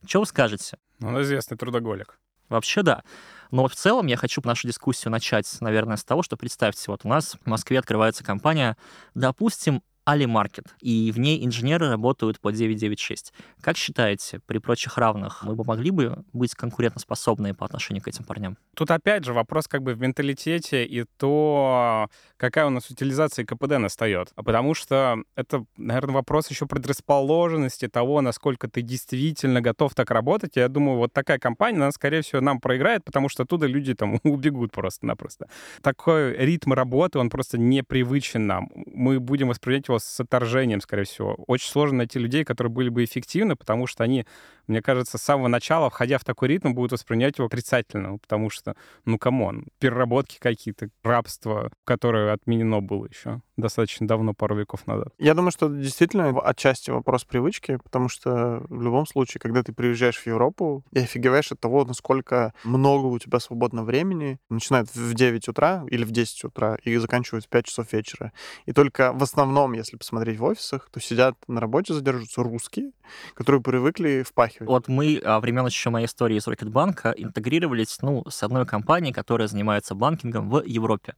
Что 0.05 0.19
вы 0.19 0.25
скажете? 0.25 0.77
Ну, 0.99 1.09
он 1.09 1.21
известный 1.21 1.57
трудоголик. 1.57 2.19
Вообще 2.49 2.83
да. 2.83 3.03
Но 3.51 3.63
вот 3.63 3.73
в 3.73 3.75
целом 3.75 4.05
я 4.05 4.17
хочу 4.17 4.41
нашу 4.43 4.67
дискуссию 4.67 5.11
начать, 5.11 5.49
наверное, 5.59 5.97
с 5.97 6.03
того, 6.03 6.21
что 6.21 6.37
представьте, 6.37 6.83
вот 6.87 7.01
у 7.03 7.07
нас 7.07 7.35
в 7.43 7.47
Москве 7.47 7.79
открывается 7.79 8.23
компания, 8.23 8.77
допустим, 9.15 9.81
Алимаркет, 10.05 10.75
и 10.81 11.11
в 11.11 11.17
ней 11.17 11.43
инженеры 11.43 11.89
работают 11.89 12.39
по 12.39 12.51
996. 12.51 13.33
Как 13.59 13.75
считаете, 13.75 14.39
при 14.45 14.59
прочих 14.59 14.99
равных 14.99 15.43
мы 15.43 15.55
бы 15.55 15.63
могли 15.63 15.89
бы 15.89 16.23
быть 16.31 16.53
конкурентоспособны 16.53 17.55
по 17.55 17.65
отношению 17.65 18.03
к 18.03 18.07
этим 18.07 18.23
парням? 18.23 18.55
Тут 18.75 18.91
опять 18.91 19.25
же 19.25 19.33
вопрос 19.33 19.67
как 19.67 19.81
бы 19.81 19.95
в 19.95 19.99
менталитете 19.99 20.85
и 20.85 21.05
то, 21.17 22.07
какая 22.37 22.67
у 22.67 22.69
нас 22.69 22.91
утилизация 22.91 23.45
КПД 23.45 23.79
настает. 23.79 24.31
Потому 24.35 24.75
что 24.75 25.23
это, 25.35 25.65
наверное, 25.75 26.13
вопрос 26.13 26.51
еще 26.51 26.67
предрасположенности 26.67 27.87
того, 27.87 28.21
насколько 28.21 28.67
ты 28.69 28.83
действительно 28.83 29.59
готов 29.59 29.95
так 29.95 30.11
работать. 30.11 30.55
Я 30.55 30.67
думаю, 30.67 30.97
вот 30.99 31.13
такая 31.13 31.39
компания, 31.39 31.77
она, 31.77 31.91
скорее 31.91 32.21
всего, 32.21 32.41
нам 32.41 32.59
проиграет, 32.59 33.03
потому 33.03 33.27
что 33.27 33.41
оттуда 33.41 33.65
люди 33.65 33.95
там 33.95 34.19
убегут 34.23 34.71
просто-напросто. 34.71 35.47
Такой 35.81 36.37
ритм 36.37 36.73
работы, 36.73 37.17
он 37.17 37.31
просто 37.31 37.57
непривычен 37.57 38.45
нам. 38.45 38.69
Мы 38.75 39.19
будем 39.19 39.47
воспринимать 39.47 39.87
его 39.87 39.94
его 39.95 39.99
с 39.99 40.19
отторжением, 40.19 40.81
скорее 40.81 41.03
всего. 41.03 41.35
Очень 41.47 41.69
сложно 41.69 41.99
найти 41.99 42.19
людей, 42.19 42.43
которые 42.43 42.71
были 42.71 42.89
бы 42.89 43.03
эффективны, 43.03 43.55
потому 43.55 43.87
что 43.87 44.03
они, 44.03 44.25
мне 44.67 44.81
кажется, 44.81 45.17
с 45.17 45.21
самого 45.21 45.47
начала, 45.47 45.89
входя 45.89 46.17
в 46.17 46.23
такой 46.23 46.49
ритм, 46.49 46.73
будут 46.73 46.91
воспринимать 46.91 47.37
его 47.37 47.47
отрицательно, 47.47 48.17
потому 48.17 48.49
что, 48.49 48.75
ну, 49.05 49.17
come 49.17 49.46
on, 49.46 49.67
переработки 49.79 50.37
какие-то, 50.39 50.89
рабство, 51.03 51.71
которое 51.83 52.33
отменено 52.33 52.81
было 52.81 53.07
еще 53.07 53.41
достаточно 53.57 54.07
давно, 54.07 54.33
пару 54.33 54.55
веков 54.55 54.85
назад. 54.87 55.09
Я 55.17 55.33
думаю, 55.33 55.51
что 55.51 55.67
это 55.67 55.75
действительно 55.75 56.29
отчасти 56.39 56.91
вопрос 56.91 57.23
привычки, 57.23 57.77
потому 57.83 58.09
что 58.09 58.63
в 58.69 58.81
любом 58.81 59.05
случае, 59.05 59.39
когда 59.39 59.63
ты 59.63 59.73
приезжаешь 59.73 60.17
в 60.17 60.27
Европу 60.27 60.83
и 60.91 60.99
офигеваешь 60.99 61.51
от 61.51 61.59
того, 61.59 61.85
насколько 61.85 62.53
много 62.63 63.05
у 63.07 63.19
тебя 63.19 63.39
свободного 63.39 63.85
времени, 63.85 64.39
начинает 64.49 64.93
в 64.93 65.13
9 65.13 65.47
утра 65.47 65.85
или 65.89 66.03
в 66.03 66.11
10 66.11 66.45
утра 66.45 66.77
и 66.83 66.95
заканчивают 66.97 67.45
в 67.45 67.49
5 67.49 67.65
часов 67.65 67.93
вечера. 67.93 68.31
И 68.65 68.73
только 68.73 69.13
в 69.13 69.23
основном, 69.23 69.73
если 69.73 69.97
посмотреть 69.97 70.39
в 70.39 70.43
офисах, 70.43 70.89
то 70.91 70.99
сидят 70.99 71.35
на 71.47 71.61
работе, 71.61 71.93
задерживаются 71.93 72.43
русские, 72.43 72.91
которые 73.33 73.61
привыкли 73.61 74.23
впахивать. 74.23 74.67
Вот 74.67 74.87
мы 74.87 75.21
а, 75.23 75.39
времен 75.39 75.65
еще 75.65 75.89
моей 75.89 76.07
истории 76.07 76.37
из 76.37 76.47
Рокетбанка 76.47 77.13
интегрировались, 77.15 77.97
ну, 78.01 78.23
с 78.29 78.43
одной 78.43 78.65
компанией, 78.65 79.13
которая 79.13 79.47
занимается 79.47 79.95
банкингом 79.95 80.49
в 80.49 80.63
Европе. 80.65 81.15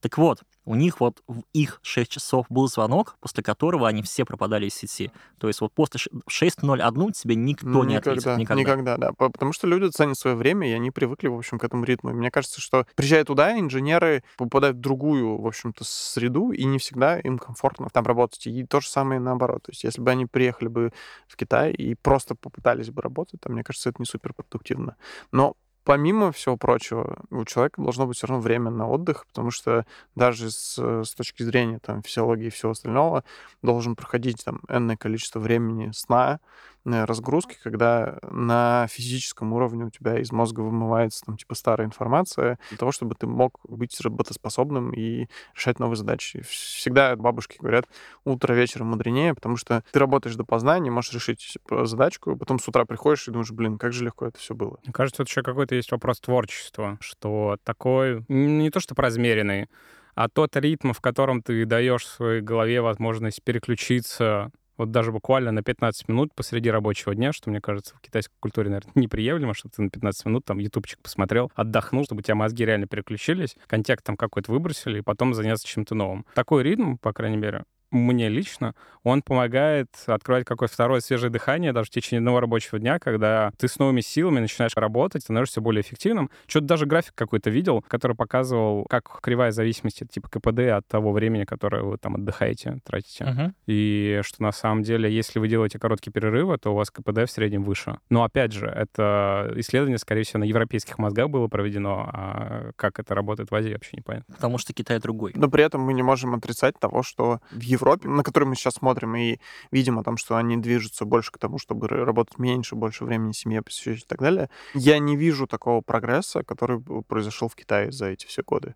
Так 0.00 0.16
вот, 0.18 0.42
У 0.70 0.76
них 0.76 1.00
вот 1.00 1.20
в 1.26 1.42
их 1.52 1.80
6 1.82 2.08
часов 2.08 2.46
был 2.48 2.68
звонок, 2.68 3.16
после 3.18 3.42
которого 3.42 3.88
они 3.88 4.02
все 4.02 4.24
пропадали 4.24 4.66
из 4.66 4.74
сети. 4.74 5.10
То 5.38 5.48
есть 5.48 5.60
вот 5.60 5.72
после 5.72 5.98
ш- 5.98 6.10
6.01 6.28 7.10
тебе 7.12 7.34
никто 7.34 7.66
Ну, 7.66 7.82
не 7.82 7.96
ответит. 7.96 8.20
никогда, 8.22 8.36
Никогда. 8.40 8.60
никогда, 8.62 8.96
да. 8.96 9.12
По- 9.14 9.30
Потому 9.30 9.52
что 9.52 9.66
люди 9.66 9.90
ценят 9.90 10.16
свое 10.16 10.36
время, 10.36 10.68
и 10.70 10.72
они 10.72 10.92
привыкли, 10.92 11.26
в 11.26 11.36
общем, 11.36 11.58
к 11.58 11.64
этому 11.64 11.82
ритму. 11.84 12.10
И 12.10 12.12
мне 12.12 12.30
кажется, 12.30 12.60
что 12.60 12.86
приезжая 12.94 13.24
туда, 13.24 13.58
инженеры 13.58 14.22
попадают 14.36 14.76
в 14.76 14.80
другую, 14.80 15.40
в 15.40 15.46
общем-то, 15.48 15.82
среду, 15.84 16.52
и 16.52 16.62
не 16.64 16.78
всегда 16.78 17.18
им 17.18 17.38
комфортно 17.38 17.88
там 17.92 18.04
работать. 18.06 18.46
И 18.46 18.64
то 18.64 18.80
же 18.80 18.86
самое 18.88 19.18
наоборот. 19.20 19.64
То 19.64 19.72
есть 19.72 19.82
если 19.82 20.00
бы 20.00 20.08
они 20.12 20.26
приехали 20.26 20.68
бы 20.68 20.92
в 21.26 21.36
Китай 21.36 21.72
и 21.72 21.96
просто 21.96 22.36
попытались 22.36 22.90
бы 22.90 23.02
работать, 23.02 23.40
то, 23.40 23.50
мне 23.50 23.64
кажется, 23.64 23.88
это 23.88 24.00
не 24.00 24.06
суперпродуктивно. 24.06 24.94
Но 25.32 25.56
помимо 25.84 26.32
всего 26.32 26.56
прочего, 26.56 27.18
у 27.30 27.44
человека 27.44 27.82
должно 27.82 28.06
быть 28.06 28.16
все 28.16 28.26
равно 28.26 28.42
время 28.42 28.70
на 28.70 28.88
отдых, 28.88 29.26
потому 29.26 29.50
что 29.50 29.84
даже 30.14 30.50
с, 30.50 30.78
с 30.78 31.14
точки 31.14 31.42
зрения 31.42 31.78
там, 31.78 32.02
физиологии 32.02 32.46
и 32.46 32.50
всего 32.50 32.72
остального 32.72 33.24
должен 33.62 33.96
проходить 33.96 34.44
там 34.44 34.60
энное 34.68 34.96
количество 34.96 35.40
времени 35.40 35.90
сна, 35.92 36.34
э, 36.34 36.69
разгрузки, 36.84 37.56
когда 37.62 38.18
на 38.30 38.86
физическом 38.88 39.52
уровне 39.52 39.84
у 39.84 39.90
тебя 39.90 40.18
из 40.18 40.32
мозга 40.32 40.60
вымывается 40.60 41.24
там 41.24 41.36
типа 41.36 41.54
старая 41.54 41.86
информация 41.86 42.58
для 42.70 42.78
того, 42.78 42.92
чтобы 42.92 43.14
ты 43.14 43.26
мог 43.26 43.60
быть 43.64 43.98
работоспособным 44.00 44.92
и 44.92 45.26
решать 45.54 45.78
новые 45.78 45.96
задачи. 45.96 46.42
Всегда 46.42 47.16
бабушки 47.16 47.58
говорят, 47.58 47.86
утро 48.24 48.54
вечером 48.54 48.88
мудренее, 48.88 49.34
потому 49.34 49.56
что 49.56 49.84
ты 49.92 49.98
работаешь 49.98 50.36
допоздна, 50.36 50.78
не 50.78 50.90
можешь 50.90 51.12
решить 51.12 51.58
э, 51.70 51.84
задачку, 51.84 52.36
потом 52.36 52.58
с 52.58 52.68
утра 52.68 52.84
приходишь 52.84 53.28
и 53.28 53.30
думаешь, 53.30 53.50
блин, 53.50 53.78
как 53.78 53.92
же 53.92 54.04
легко 54.04 54.26
это 54.26 54.38
все 54.38 54.54
было. 54.54 54.78
Мне 54.84 54.92
кажется, 54.92 55.18
тут 55.18 55.28
еще 55.28 55.42
какой-то 55.42 55.74
есть 55.74 55.92
вопрос 55.92 56.20
творчества, 56.20 56.98
что 57.00 57.58
такой, 57.64 58.24
не 58.28 58.70
то 58.70 58.80
что 58.80 58.94
размеренный, 58.94 59.68
а 60.14 60.28
тот 60.28 60.56
ритм, 60.56 60.92
в 60.92 61.00
котором 61.00 61.42
ты 61.42 61.64
даешь 61.64 62.06
своей 62.06 62.40
голове 62.42 62.80
возможность 62.80 63.42
переключиться 63.42 64.50
вот 64.80 64.90
даже 64.90 65.12
буквально 65.12 65.52
на 65.52 65.62
15 65.62 66.08
минут 66.08 66.34
посреди 66.34 66.70
рабочего 66.70 67.14
дня, 67.14 67.32
что, 67.32 67.50
мне 67.50 67.60
кажется, 67.60 67.94
в 67.94 68.00
китайской 68.00 68.34
культуре, 68.40 68.70
наверное, 68.70 68.92
неприемлемо, 68.94 69.52
что 69.52 69.68
ты 69.68 69.82
на 69.82 69.90
15 69.90 70.24
минут 70.24 70.44
там 70.46 70.58
ютубчик 70.58 70.98
посмотрел, 71.02 71.52
отдохнул, 71.54 72.04
чтобы 72.04 72.20
у 72.20 72.22
тебя 72.22 72.34
мозги 72.34 72.64
реально 72.64 72.86
переключились, 72.86 73.56
контекст 73.66 74.06
там 74.06 74.16
какой-то 74.16 74.50
выбросили, 74.50 74.98
и 74.98 75.02
потом 75.02 75.34
заняться 75.34 75.66
чем-то 75.66 75.94
новым. 75.94 76.24
Такой 76.34 76.62
ритм, 76.62 76.96
по 76.96 77.12
крайней 77.12 77.36
мере, 77.36 77.64
мне 77.90 78.28
лично, 78.28 78.74
он 79.02 79.22
помогает 79.22 79.88
открывать 80.06 80.44
какое-то 80.44 80.74
второе 80.74 81.00
свежее 81.00 81.30
дыхание 81.30 81.72
даже 81.72 81.88
в 81.88 81.90
течение 81.90 82.18
одного 82.18 82.40
рабочего 82.40 82.78
дня, 82.78 82.98
когда 82.98 83.52
ты 83.56 83.68
с 83.68 83.78
новыми 83.78 84.00
силами 84.00 84.40
начинаешь 84.40 84.72
работать, 84.76 85.22
становишься 85.22 85.60
более 85.60 85.82
эффективным. 85.82 86.30
Что-то 86.46 86.66
даже 86.66 86.86
график 86.86 87.14
какой-то 87.14 87.50
видел, 87.50 87.84
который 87.88 88.16
показывал, 88.16 88.84
как 88.88 89.20
кривая 89.20 89.50
зависимости 89.50 90.04
типа 90.04 90.28
КПД 90.28 90.60
от 90.76 90.86
того 90.86 91.12
времени, 91.12 91.44
которое 91.44 91.82
вы 91.82 91.98
там 91.98 92.16
отдыхаете, 92.16 92.78
тратите. 92.84 93.24
Мгм. 93.24 93.54
И 93.66 94.20
что 94.22 94.42
на 94.42 94.52
самом 94.52 94.82
деле, 94.82 95.10
если 95.12 95.38
вы 95.38 95.48
делаете 95.48 95.78
короткие 95.78 96.12
перерывы, 96.12 96.58
то 96.58 96.72
у 96.72 96.76
вас 96.76 96.90
КПД 96.90 97.26
в 97.26 97.30
среднем 97.30 97.64
выше. 97.64 97.98
Но 98.10 98.22
опять 98.22 98.52
же, 98.52 98.66
это 98.66 99.52
исследование, 99.56 99.98
скорее 99.98 100.22
всего, 100.22 100.40
на 100.40 100.44
европейских 100.44 100.98
мозгах 100.98 101.30
было 101.30 101.48
проведено, 101.48 102.08
а 102.12 102.70
как 102.76 102.98
это 102.98 103.14
работает 103.14 103.50
в 103.50 103.54
Азии, 103.54 103.72
вообще 103.72 103.96
непонятно. 103.96 104.34
Потому 104.34 104.58
что 104.58 104.72
Китай 104.72 104.98
другой. 104.98 105.32
Но 105.34 105.48
при 105.48 105.64
этом 105.64 105.80
мы 105.80 105.94
не 105.94 106.02
можем 106.02 106.34
отрицать 106.34 106.78
того, 106.78 107.02
что 107.02 107.40
в 107.50 107.60
Европе, 107.60 107.79
на 108.04 108.22
которую 108.22 108.50
мы 108.50 108.56
сейчас 108.56 108.74
смотрим 108.74 109.16
и 109.16 109.38
видим 109.70 109.98
о 109.98 110.02
том, 110.02 110.16
что 110.16 110.36
они 110.36 110.56
движутся 110.56 111.04
больше 111.04 111.32
к 111.32 111.38
тому, 111.38 111.58
чтобы 111.58 111.88
работать 111.88 112.38
меньше, 112.38 112.76
больше 112.76 113.04
времени 113.04 113.32
семье 113.32 113.62
посвящать 113.62 114.04
и 114.04 114.06
так 114.06 114.20
далее, 114.20 114.50
я 114.74 114.98
не 114.98 115.16
вижу 115.16 115.46
такого 115.46 115.80
прогресса, 115.80 116.42
который 116.42 116.80
произошел 117.08 117.48
в 117.48 117.54
Китае 117.54 117.92
за 117.92 118.06
эти 118.06 118.26
все 118.26 118.42
годы. 118.42 118.74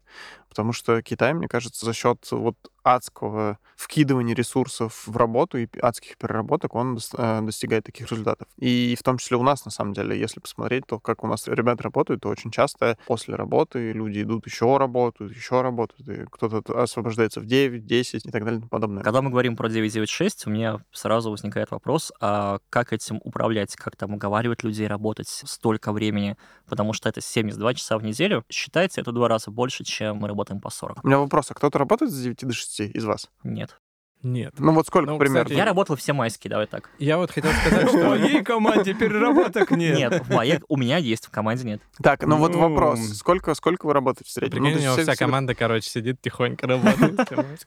Потому 0.48 0.72
что 0.72 1.02
Китай, 1.02 1.34
мне 1.34 1.48
кажется, 1.48 1.84
за 1.84 1.92
счет 1.92 2.26
вот 2.30 2.56
адского 2.84 3.58
вкидывания 3.76 4.34
ресурсов 4.34 5.06
в 5.06 5.16
работу 5.16 5.58
и 5.58 5.66
адских 5.80 6.16
переработок 6.18 6.74
он 6.74 6.98
э, 7.16 7.40
достигает 7.42 7.84
таких 7.84 8.10
результатов. 8.10 8.46
И 8.58 8.94
в 8.98 9.02
том 9.02 9.18
числе 9.18 9.36
у 9.38 9.42
нас, 9.42 9.64
на 9.64 9.70
самом 9.70 9.94
деле, 9.94 10.18
если 10.18 10.38
посмотреть, 10.38 10.86
то 10.86 11.00
как 11.00 11.24
у 11.24 11.26
нас 11.26 11.48
ребята 11.48 11.82
работают, 11.82 12.22
то 12.22 12.28
очень 12.28 12.50
часто 12.50 12.98
после 13.06 13.34
работы 13.34 13.92
люди 13.92 14.22
идут 14.22 14.46
еще 14.46 14.76
работают, 14.76 15.34
еще 15.34 15.62
работают, 15.62 16.08
и 16.08 16.26
кто-то 16.30 16.82
освобождается 16.82 17.40
в 17.40 17.46
9, 17.46 17.86
10 17.86 18.26
и 18.26 18.30
так 18.30 18.44
далее 18.44 18.58
и 18.58 18.60
тому 18.60 18.68
подобное. 18.68 18.93
Когда 19.02 19.22
мы 19.22 19.30
говорим 19.30 19.56
про 19.56 19.68
996, 19.68 20.46
у 20.46 20.50
меня 20.50 20.80
сразу 20.92 21.30
возникает 21.30 21.70
вопрос, 21.70 22.12
а 22.20 22.58
как 22.70 22.92
этим 22.92 23.20
управлять, 23.24 23.74
как 23.76 23.96
там 23.96 24.14
уговаривать 24.14 24.62
людей 24.62 24.86
работать 24.86 25.28
столько 25.28 25.92
времени, 25.92 26.36
потому 26.68 26.92
что 26.92 27.08
это 27.08 27.20
72 27.20 27.74
часа 27.74 27.98
в 27.98 28.02
неделю. 28.02 28.44
Считайте, 28.48 29.00
это 29.00 29.10
в 29.10 29.14
два 29.14 29.28
раза 29.28 29.50
больше, 29.50 29.84
чем 29.84 30.18
мы 30.18 30.28
работаем 30.28 30.60
по 30.60 30.70
40. 30.70 31.04
У 31.04 31.06
меня 31.06 31.18
вопрос, 31.18 31.50
а 31.50 31.54
кто-то 31.54 31.78
работает 31.78 32.12
с 32.12 32.22
9 32.22 32.46
до 32.46 32.52
6 32.52 32.80
из 32.80 33.04
вас? 33.04 33.30
Нет. 33.42 33.78
Нет. 34.24 34.54
Ну 34.58 34.72
вот 34.72 34.86
сколько 34.86 35.10
Ну, 35.12 35.18
примерно? 35.18 35.44
кстати, 35.44 35.58
Я 35.58 35.64
работал 35.66 35.96
все 35.96 36.14
майские, 36.14 36.50
давай 36.50 36.66
так. 36.66 36.90
Я 36.98 37.18
вот 37.18 37.30
хотел 37.30 37.52
сказать, 37.52 37.88
что... 37.88 37.98
В 37.98 38.04
моей 38.08 38.42
команде 38.42 38.94
переработок 38.94 39.70
нет. 39.70 39.98
Нет, 39.98 40.26
в 40.26 40.34
моей, 40.34 40.60
у 40.68 40.76
меня 40.78 40.96
есть, 40.96 41.26
в 41.26 41.30
команде 41.30 41.64
нет. 41.64 41.82
Так, 42.02 42.22
ну 42.26 42.36
вот 42.38 42.52
Ну, 42.54 42.60
вопрос. 42.60 43.00
Сколько, 43.18 43.54
сколько 43.54 43.84
вы 43.86 43.92
работаете 43.92 44.28
в 44.30 44.32
среднем? 44.32 44.62
Прикинь, 44.62 44.76
Ну, 44.76 44.92
у 44.92 44.96
него 44.96 45.02
вся 45.02 45.14
команда, 45.14 45.54
короче, 45.54 45.88
сидит 45.90 46.20
тихонько 46.22 46.66
работает. 46.66 47.66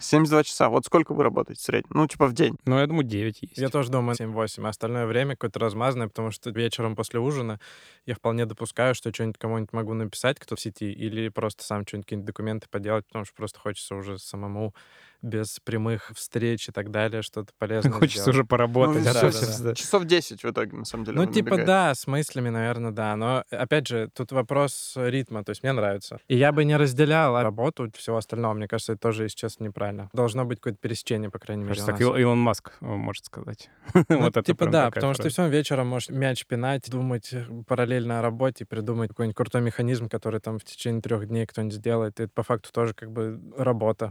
72 0.00 0.42
часа. 0.44 0.68
Вот 0.68 0.84
сколько 0.86 1.14
вы 1.14 1.22
работаете 1.22 1.60
в 1.60 1.64
среднем? 1.64 1.90
Ну, 1.94 2.06
типа 2.08 2.26
в 2.26 2.32
день. 2.32 2.56
Ну, 2.64 2.78
я 2.78 2.86
думаю, 2.86 3.04
9 3.04 3.38
есть. 3.42 3.58
Я 3.58 3.68
тоже 3.68 3.90
думаю 3.90 4.16
7-8, 4.16 4.66
а 4.66 4.68
остальное 4.68 5.06
время 5.06 5.36
какое-то 5.36 5.60
размазанное, 5.60 6.08
потому 6.08 6.30
что 6.32 6.50
вечером 6.50 6.96
после 6.96 7.20
ужина 7.20 7.60
я 8.06 8.14
вполне 8.16 8.44
допускаю, 8.44 8.94
что 8.94 9.12
что-нибудь 9.12 9.38
кому-нибудь 9.38 9.72
могу 9.72 9.94
написать, 9.94 10.38
кто 10.40 10.56
в 10.56 10.60
сети, 10.60 10.90
или 10.92 11.28
просто 11.28 11.62
сам 11.62 11.86
что-нибудь, 11.86 12.06
какие-нибудь 12.06 12.26
документы 12.26 12.66
поделать, 12.68 13.06
потому 13.06 13.24
что 13.24 13.34
просто 13.34 13.60
хочется 13.60 13.94
уже 13.94 14.18
самому 14.18 14.74
без 15.22 15.60
прямых 15.60 16.10
встреч 16.14 16.68
и 16.68 16.72
так 16.72 16.90
далее 16.90 17.22
что-то 17.22 17.52
полезное 17.58 17.92
Хочется 17.92 18.22
сделать. 18.22 18.36
уже 18.36 18.44
поработать. 18.44 19.04
Ну, 19.04 19.12
да, 19.12 19.22
да, 19.22 19.58
да. 19.60 19.74
Часов 19.74 20.04
10 20.04 20.42
в 20.42 20.50
итоге, 20.50 20.76
на 20.76 20.84
самом 20.84 21.04
деле. 21.04 21.16
Ну, 21.16 21.26
типа, 21.26 21.50
набегает. 21.50 21.66
да, 21.66 21.94
с 21.94 22.06
мыслями, 22.06 22.48
наверное, 22.48 22.90
да. 22.90 23.16
Но, 23.16 23.44
опять 23.50 23.86
же, 23.86 24.10
тут 24.14 24.32
вопрос 24.32 24.94
ритма. 24.96 25.44
То 25.44 25.50
есть 25.50 25.62
мне 25.62 25.72
нравится. 25.72 26.18
И 26.28 26.36
я 26.36 26.52
бы 26.52 26.64
не 26.64 26.76
разделял 26.76 27.40
работу 27.42 27.84
от 27.84 27.96
всего 27.96 28.16
остального. 28.16 28.54
Мне 28.54 28.68
кажется, 28.68 28.92
это 28.92 29.00
тоже, 29.00 29.24
если 29.24 29.36
честно, 29.36 29.64
неправильно. 29.64 30.10
Должно 30.12 30.44
быть 30.44 30.58
какое-то 30.58 30.78
пересечение, 30.80 31.30
по 31.30 31.38
крайней 31.38 31.64
мере, 31.64 31.74
Кажется, 31.74 31.92
у 32.08 32.12
так 32.12 32.20
Илон 32.20 32.38
Маск 32.38 32.72
э, 32.80 32.84
может 32.84 33.24
сказать. 33.26 33.70
Ну, 34.08 34.18
Вот 34.20 34.36
это 34.36 34.42
типа 34.42 34.66
да, 34.66 34.90
потому 34.90 35.14
что 35.14 35.24
ты 35.24 35.28
все 35.28 35.48
вечером 35.48 35.88
можешь 35.88 36.08
мяч 36.10 36.44
пинать, 36.46 36.90
думать 36.90 37.32
э, 37.32 37.44
параллельно 37.66 38.18
о 38.18 38.22
работе, 38.22 38.64
придумать 38.66 39.10
какой-нибудь 39.10 39.36
крутой 39.36 39.62
механизм, 39.62 40.08
который 40.08 40.40
там 40.40 40.58
в 40.58 40.64
течение 40.64 41.00
трех 41.00 41.28
дней 41.28 41.46
кто-нибудь 41.46 41.74
сделает. 41.74 42.20
И 42.20 42.24
это 42.24 42.32
по 42.32 42.42
факту 42.42 42.70
тоже 42.72 42.94
как 42.94 43.10
бы 43.10 43.40
работа. 43.56 44.10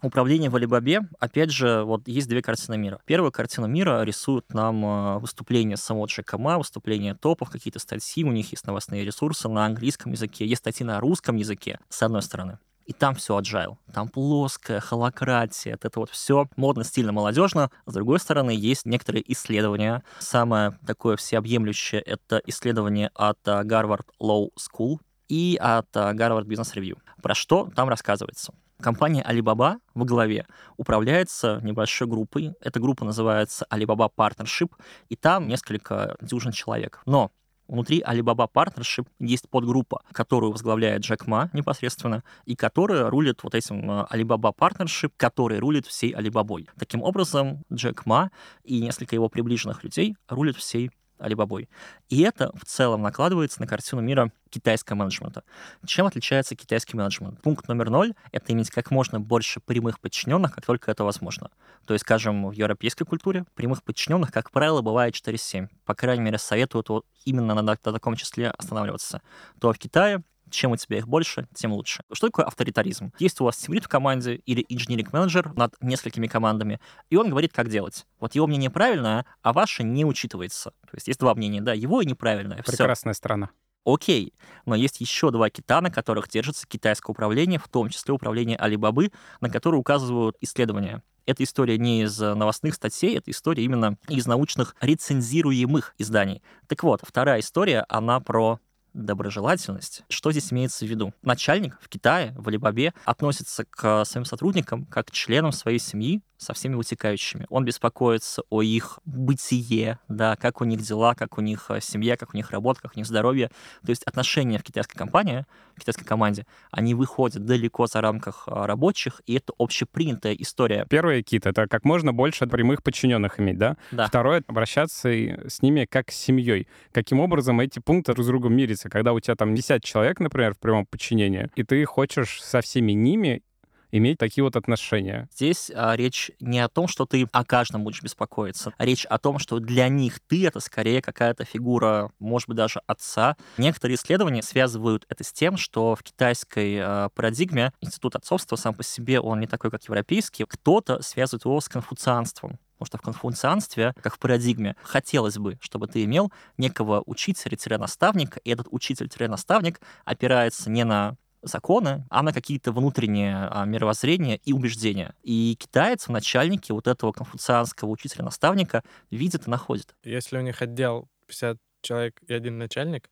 Управление 0.00 0.48
в 0.48 0.54
Алибабе, 0.54 1.00
опять 1.18 1.50
же, 1.50 1.82
вот 1.82 2.06
есть 2.06 2.28
две 2.28 2.40
картины 2.40 2.78
мира. 2.78 3.00
Первая 3.04 3.32
картина 3.32 3.66
мира 3.66 4.02
рисует 4.04 4.54
нам 4.54 4.84
э, 4.84 5.18
выступления 5.18 5.76
самого 5.76 6.06
Джека 6.06 6.38
Ма, 6.38 6.56
выступления 6.56 7.16
топов, 7.16 7.50
какие-то 7.50 7.80
статьи, 7.80 8.22
у 8.22 8.30
них 8.30 8.52
есть 8.52 8.64
новостные 8.64 9.04
ресурсы 9.04 9.48
на 9.48 9.66
английском 9.66 10.12
языке, 10.12 10.46
есть 10.46 10.60
статьи 10.60 10.86
на 10.86 11.00
русском 11.00 11.34
языке, 11.34 11.80
с 11.88 12.00
одной 12.00 12.22
стороны. 12.22 12.58
И 12.86 12.92
там 12.92 13.16
все 13.16 13.38
agile. 13.40 13.76
Там 13.92 14.08
плоская, 14.08 14.78
холократия, 14.78 15.74
это 15.74 15.90
вот 15.98 16.10
все 16.10 16.48
модно, 16.54 16.84
стильно, 16.84 17.10
молодежно. 17.10 17.70
С 17.84 17.92
другой 17.92 18.20
стороны, 18.20 18.52
есть 18.52 18.86
некоторые 18.86 19.30
исследования. 19.32 20.04
Самое 20.20 20.78
такое 20.86 21.16
всеобъемлющее— 21.16 22.00
это 22.06 22.40
исследование 22.46 23.10
от 23.14 23.38
э, 23.46 23.50
Harvard 23.64 24.06
Law 24.22 24.50
School 24.56 24.98
и 25.28 25.58
от 25.60 25.88
э, 25.96 25.98
Harvard 25.98 26.44
Business 26.44 26.74
Review. 26.76 26.98
Про 27.20 27.34
что 27.34 27.68
там 27.74 27.88
рассказывается? 27.88 28.54
Компания 28.80 29.22
Alibaba 29.22 29.78
во 29.94 30.04
главе 30.04 30.46
управляется 30.76 31.60
небольшой 31.62 32.06
группой. 32.06 32.54
Эта 32.60 32.78
группа 32.78 33.04
называется 33.04 33.66
Alibaba 33.70 34.08
Partnership, 34.16 34.70
и 35.08 35.16
там 35.16 35.48
несколько 35.48 36.16
дюжин 36.20 36.52
человек. 36.52 37.02
Но 37.04 37.32
внутри 37.66 38.00
Alibaba 38.00 38.48
Partnership 38.52 39.06
есть 39.18 39.48
подгруппа, 39.48 40.02
которую 40.12 40.52
возглавляет 40.52 41.02
Джек 41.02 41.26
Ма 41.26 41.50
непосредственно, 41.52 42.22
и 42.44 42.56
которая 42.56 43.10
рулит 43.10 43.42
вот 43.42 43.54
этим 43.54 43.90
э, 43.90 44.06
Alibaba 44.10 44.52
Partnership, 44.56 45.12
который 45.16 45.58
рулит 45.58 45.86
всей 45.86 46.12
Алибабой. 46.12 46.68
Таким 46.78 47.02
образом, 47.02 47.64
Джек 47.72 48.06
Ма 48.06 48.30
и 48.62 48.80
несколько 48.80 49.14
его 49.14 49.28
приближенных 49.28 49.84
людей 49.84 50.16
рулят 50.28 50.56
всей 50.56 50.90
Алибабой. 51.18 51.68
И 52.08 52.22
это 52.22 52.52
в 52.56 52.64
целом 52.64 53.02
накладывается 53.02 53.60
на 53.60 53.66
картину 53.66 54.02
мира 54.02 54.32
китайского 54.50 54.96
менеджмента. 54.96 55.44
Чем 55.84 56.06
отличается 56.06 56.54
китайский 56.54 56.96
менеджмент? 56.96 57.40
Пункт 57.42 57.68
номер 57.68 57.90
ноль— 57.90 58.14
это 58.32 58.52
иметь 58.52 58.70
как 58.70 58.90
можно 58.90 59.20
больше 59.20 59.60
прямых 59.60 60.00
подчиненных, 60.00 60.54
как 60.54 60.64
только 60.64 60.90
это 60.90 61.04
возможно. 61.04 61.50
То 61.86 61.94
есть, 61.94 62.04
скажем, 62.04 62.48
в 62.48 62.52
европейской 62.52 63.04
культуре 63.04 63.44
прямых 63.54 63.82
подчиненных, 63.82 64.32
как 64.32 64.50
правило, 64.50 64.82
бывает 64.82 65.14
4-7. 65.14 65.68
По 65.84 65.94
крайней 65.94 66.22
мере, 66.22 66.38
советуют 66.38 66.88
именно 67.24 67.54
на, 67.54 67.62
на 67.62 67.76
таком 67.76 68.16
числе 68.16 68.50
останавливаться. 68.50 69.20
То 69.60 69.72
в 69.72 69.78
Китае 69.78 70.22
чем 70.50 70.72
у 70.72 70.76
тебя 70.76 70.98
их 70.98 71.08
больше, 71.08 71.48
тем 71.54 71.72
лучше. 71.72 72.02
Что 72.12 72.28
такое 72.28 72.46
авторитаризм? 72.46 73.12
Есть 73.18 73.40
у 73.40 73.44
вас 73.44 73.56
тимлид 73.56 73.84
в 73.84 73.88
команде 73.88 74.36
или 74.46 74.64
инженеринг-менеджер 74.68 75.52
над 75.54 75.74
несколькими 75.80 76.26
командами, 76.26 76.80
и 77.10 77.16
он 77.16 77.30
говорит, 77.30 77.52
как 77.52 77.68
делать. 77.68 78.06
Вот 78.20 78.34
его 78.34 78.46
мнение 78.46 78.70
правильное, 78.70 79.26
а 79.42 79.52
ваше 79.52 79.82
не 79.82 80.04
учитывается. 80.04 80.70
То 80.82 80.94
есть 80.94 81.08
есть 81.08 81.20
два 81.20 81.34
мнения, 81.34 81.60
да, 81.60 81.72
его 81.72 82.00
и 82.02 82.06
неправильное. 82.06 82.62
Прекрасная 82.62 83.14
страна. 83.14 83.50
Окей, 83.84 84.34
но 84.66 84.74
есть 84.74 85.00
еще 85.00 85.30
два 85.30 85.48
кита, 85.48 85.80
на 85.80 85.90
которых 85.90 86.28
держится 86.28 86.66
китайское 86.66 87.12
управление, 87.12 87.58
в 87.58 87.68
том 87.68 87.88
числе 87.88 88.12
управление 88.12 88.58
Алибабы, 88.58 89.12
на 89.40 89.48
которые 89.48 89.80
указывают 89.80 90.36
исследования. 90.40 91.02
Эта 91.24 91.44
история 91.44 91.78
не 91.78 92.02
из 92.02 92.18
новостных 92.18 92.74
статей, 92.74 93.16
это 93.16 93.30
история 93.30 93.64
именно 93.64 93.96
из 94.08 94.26
научных 94.26 94.74
рецензируемых 94.80 95.94
изданий. 95.98 96.42
Так 96.66 96.82
вот, 96.82 97.00
вторая 97.02 97.40
история, 97.40 97.84
она 97.88 98.20
про 98.20 98.60
доброжелательность. 98.94 100.02
Что 100.08 100.32
здесь 100.32 100.52
имеется 100.52 100.84
в 100.84 100.88
виду? 100.88 101.12
Начальник 101.22 101.78
в 101.80 101.88
Китае, 101.88 102.34
в 102.36 102.48
Алибабе, 102.48 102.94
относится 103.04 103.64
к 103.64 104.04
своим 104.04 104.24
сотрудникам 104.24 104.86
как 104.86 105.08
к 105.08 105.10
членам 105.10 105.52
своей 105.52 105.78
семьи 105.78 106.22
со 106.38 106.54
всеми 106.54 106.76
вытекающими. 106.76 107.46
Он 107.50 107.64
беспокоится 107.64 108.42
о 108.48 108.62
их 108.62 109.00
бытие, 109.04 109.98
да, 110.08 110.36
как 110.36 110.60
у 110.60 110.64
них 110.64 110.80
дела, 110.80 111.14
как 111.14 111.36
у 111.36 111.40
них 111.40 111.66
э, 111.68 111.80
семья, 111.80 112.16
как 112.16 112.32
у 112.32 112.36
них 112.36 112.50
работа, 112.52 112.80
как 112.80 112.92
у 112.94 112.98
них 112.98 113.06
здоровье. 113.06 113.48
То 113.84 113.90
есть 113.90 114.04
отношения 114.04 114.58
в 114.58 114.62
китайской 114.62 114.96
компании, 114.96 115.44
в 115.76 115.80
китайской 115.80 116.04
команде, 116.04 116.46
они 116.70 116.94
выходят 116.94 117.44
далеко 117.44 117.86
за 117.88 118.00
рамках 118.00 118.44
э, 118.46 118.52
рабочих, 118.66 119.20
и 119.26 119.34
это 119.34 119.52
общепринятая 119.58 120.34
история. 120.34 120.86
Первый 120.88 121.22
кит— 121.22 121.44
это 121.46 121.66
как 121.66 121.84
можно 121.84 122.12
больше 122.12 122.46
прямых 122.46 122.82
подчиненных 122.84 123.40
иметь, 123.40 123.58
да? 123.58 123.76
Да. 123.90 124.06
Второе— 124.06 124.44
обращаться 124.46 125.08
с 125.08 125.60
ними 125.60 125.86
как 125.90 126.12
с 126.12 126.16
семьей. 126.16 126.68
Каким 126.92 127.18
образом 127.18 127.58
эти 127.60 127.80
пункты 127.80 128.14
друг 128.14 128.24
с 128.24 128.28
другом 128.28 128.54
мирятся? 128.54 128.87
Когда 128.88 129.12
у 129.12 129.20
тебя 129.20 129.34
там 129.36 129.54
не 129.54 129.60
сядь 129.60 129.84
человек, 129.84 130.20
например, 130.20 130.54
в 130.54 130.58
прямом 130.58 130.86
подчинении, 130.86 131.48
и 131.56 131.62
ты 131.62 131.84
хочешь 131.84 132.42
со 132.42 132.60
всеми 132.60 132.92
ними 132.92 133.42
иметь 133.90 134.18
такие 134.18 134.44
вот 134.44 134.56
отношения. 134.56 135.28
Здесь 135.34 135.70
а, 135.74 135.96
речь 135.96 136.30
не 136.40 136.60
о 136.60 136.68
том, 136.68 136.88
что 136.88 137.06
ты 137.06 137.26
о 137.32 137.44
каждом 137.44 137.84
будешь 137.84 138.02
беспокоиться. 138.02 138.72
а 138.76 138.84
Речь 138.84 139.04
о 139.06 139.18
том, 139.18 139.38
что 139.38 139.58
для 139.58 139.88
них 139.88 140.20
ты— 140.20 140.46
это 140.48 140.60
скорее 140.60 141.02
какая-то 141.02 141.44
фигура, 141.44 142.10
может 142.18 142.48
быть, 142.48 142.56
даже 142.56 142.80
отца. 142.86 143.36
Некоторые 143.56 143.96
исследования 143.96 144.42
связывают 144.42 145.06
это 145.08 145.24
с 145.24 145.32
тем, 145.32 145.56
что 145.56 145.94
в 145.94 146.02
китайской 146.02 146.78
а, 146.80 147.08
парадигме 147.10 147.72
институт 147.80 148.16
отцовства 148.16 148.56
сам 148.56 148.74
по 148.74 148.82
себе, 148.82 149.20
он 149.20 149.40
не 149.40 149.46
такой, 149.46 149.70
как 149.70 149.84
европейский. 149.84 150.44
Кто-то 150.44 151.02
связывает 151.02 151.44
его 151.44 151.60
с 151.60 151.68
конфуцианством. 151.68 152.58
Потому 152.78 152.86
что 152.86 152.98
в 152.98 153.02
конфуцианстве, 153.02 153.92
как 154.00 154.14
в 154.14 154.18
парадигме, 154.18 154.76
хотелось 154.82 155.38
бы, 155.38 155.58
чтобы 155.60 155.88
ты 155.88 156.04
имел 156.04 156.32
некого 156.56 157.02
учителя-наставника, 157.06 158.40
и 158.44 158.50
этот 158.50 158.68
учитель-наставник 158.70 159.80
опирается 160.04 160.70
не 160.70 160.84
на 160.84 161.16
законы, 161.42 162.06
а 162.10 162.22
на 162.22 162.32
какие-то 162.32 162.72
внутренние 162.72 163.48
а, 163.50 163.64
мировоззрения 163.64 164.36
и 164.44 164.52
убеждения. 164.52 165.14
И 165.22 165.56
китаец 165.58 166.06
в 166.06 166.10
начальнике 166.10 166.72
вот 166.72 166.86
этого 166.86 167.12
конфуцианского 167.12 167.88
учителя-наставника 167.88 168.82
видит 169.10 169.46
и 169.46 169.50
находит. 169.50 169.94
Если 170.04 170.36
у 170.36 170.40
них 170.40 170.60
отдел 170.62 171.08
50 171.26 171.58
человек 171.82 172.20
и 172.26 172.32
один 172.32 172.58
начальник, 172.58 173.10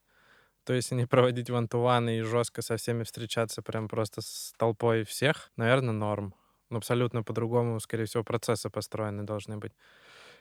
то 0.65 0.73
если 0.73 0.97
не 0.97 1.07
проводить 1.07 1.49
ван 1.49 1.69
ту 1.69 1.87
и 2.09 2.21
жестко 2.23 2.63
со 2.63 2.77
всеми 2.77 3.05
встречаться 3.05 3.63
прям 3.63 3.89
просто 3.89 4.21
с 4.21 4.53
толпой 4.59 5.05
всех, 5.05 5.51
наверное, 5.57 5.93
норм. 5.93 6.35
Но 6.71 6.79
абсолютно 6.79 7.23
по-другому, 7.23 7.81
скорее 7.81 8.05
всего, 8.07 8.25
процессы 8.25 8.71
построены 8.71 9.23
должны 9.25 9.57
быть. 9.59 9.73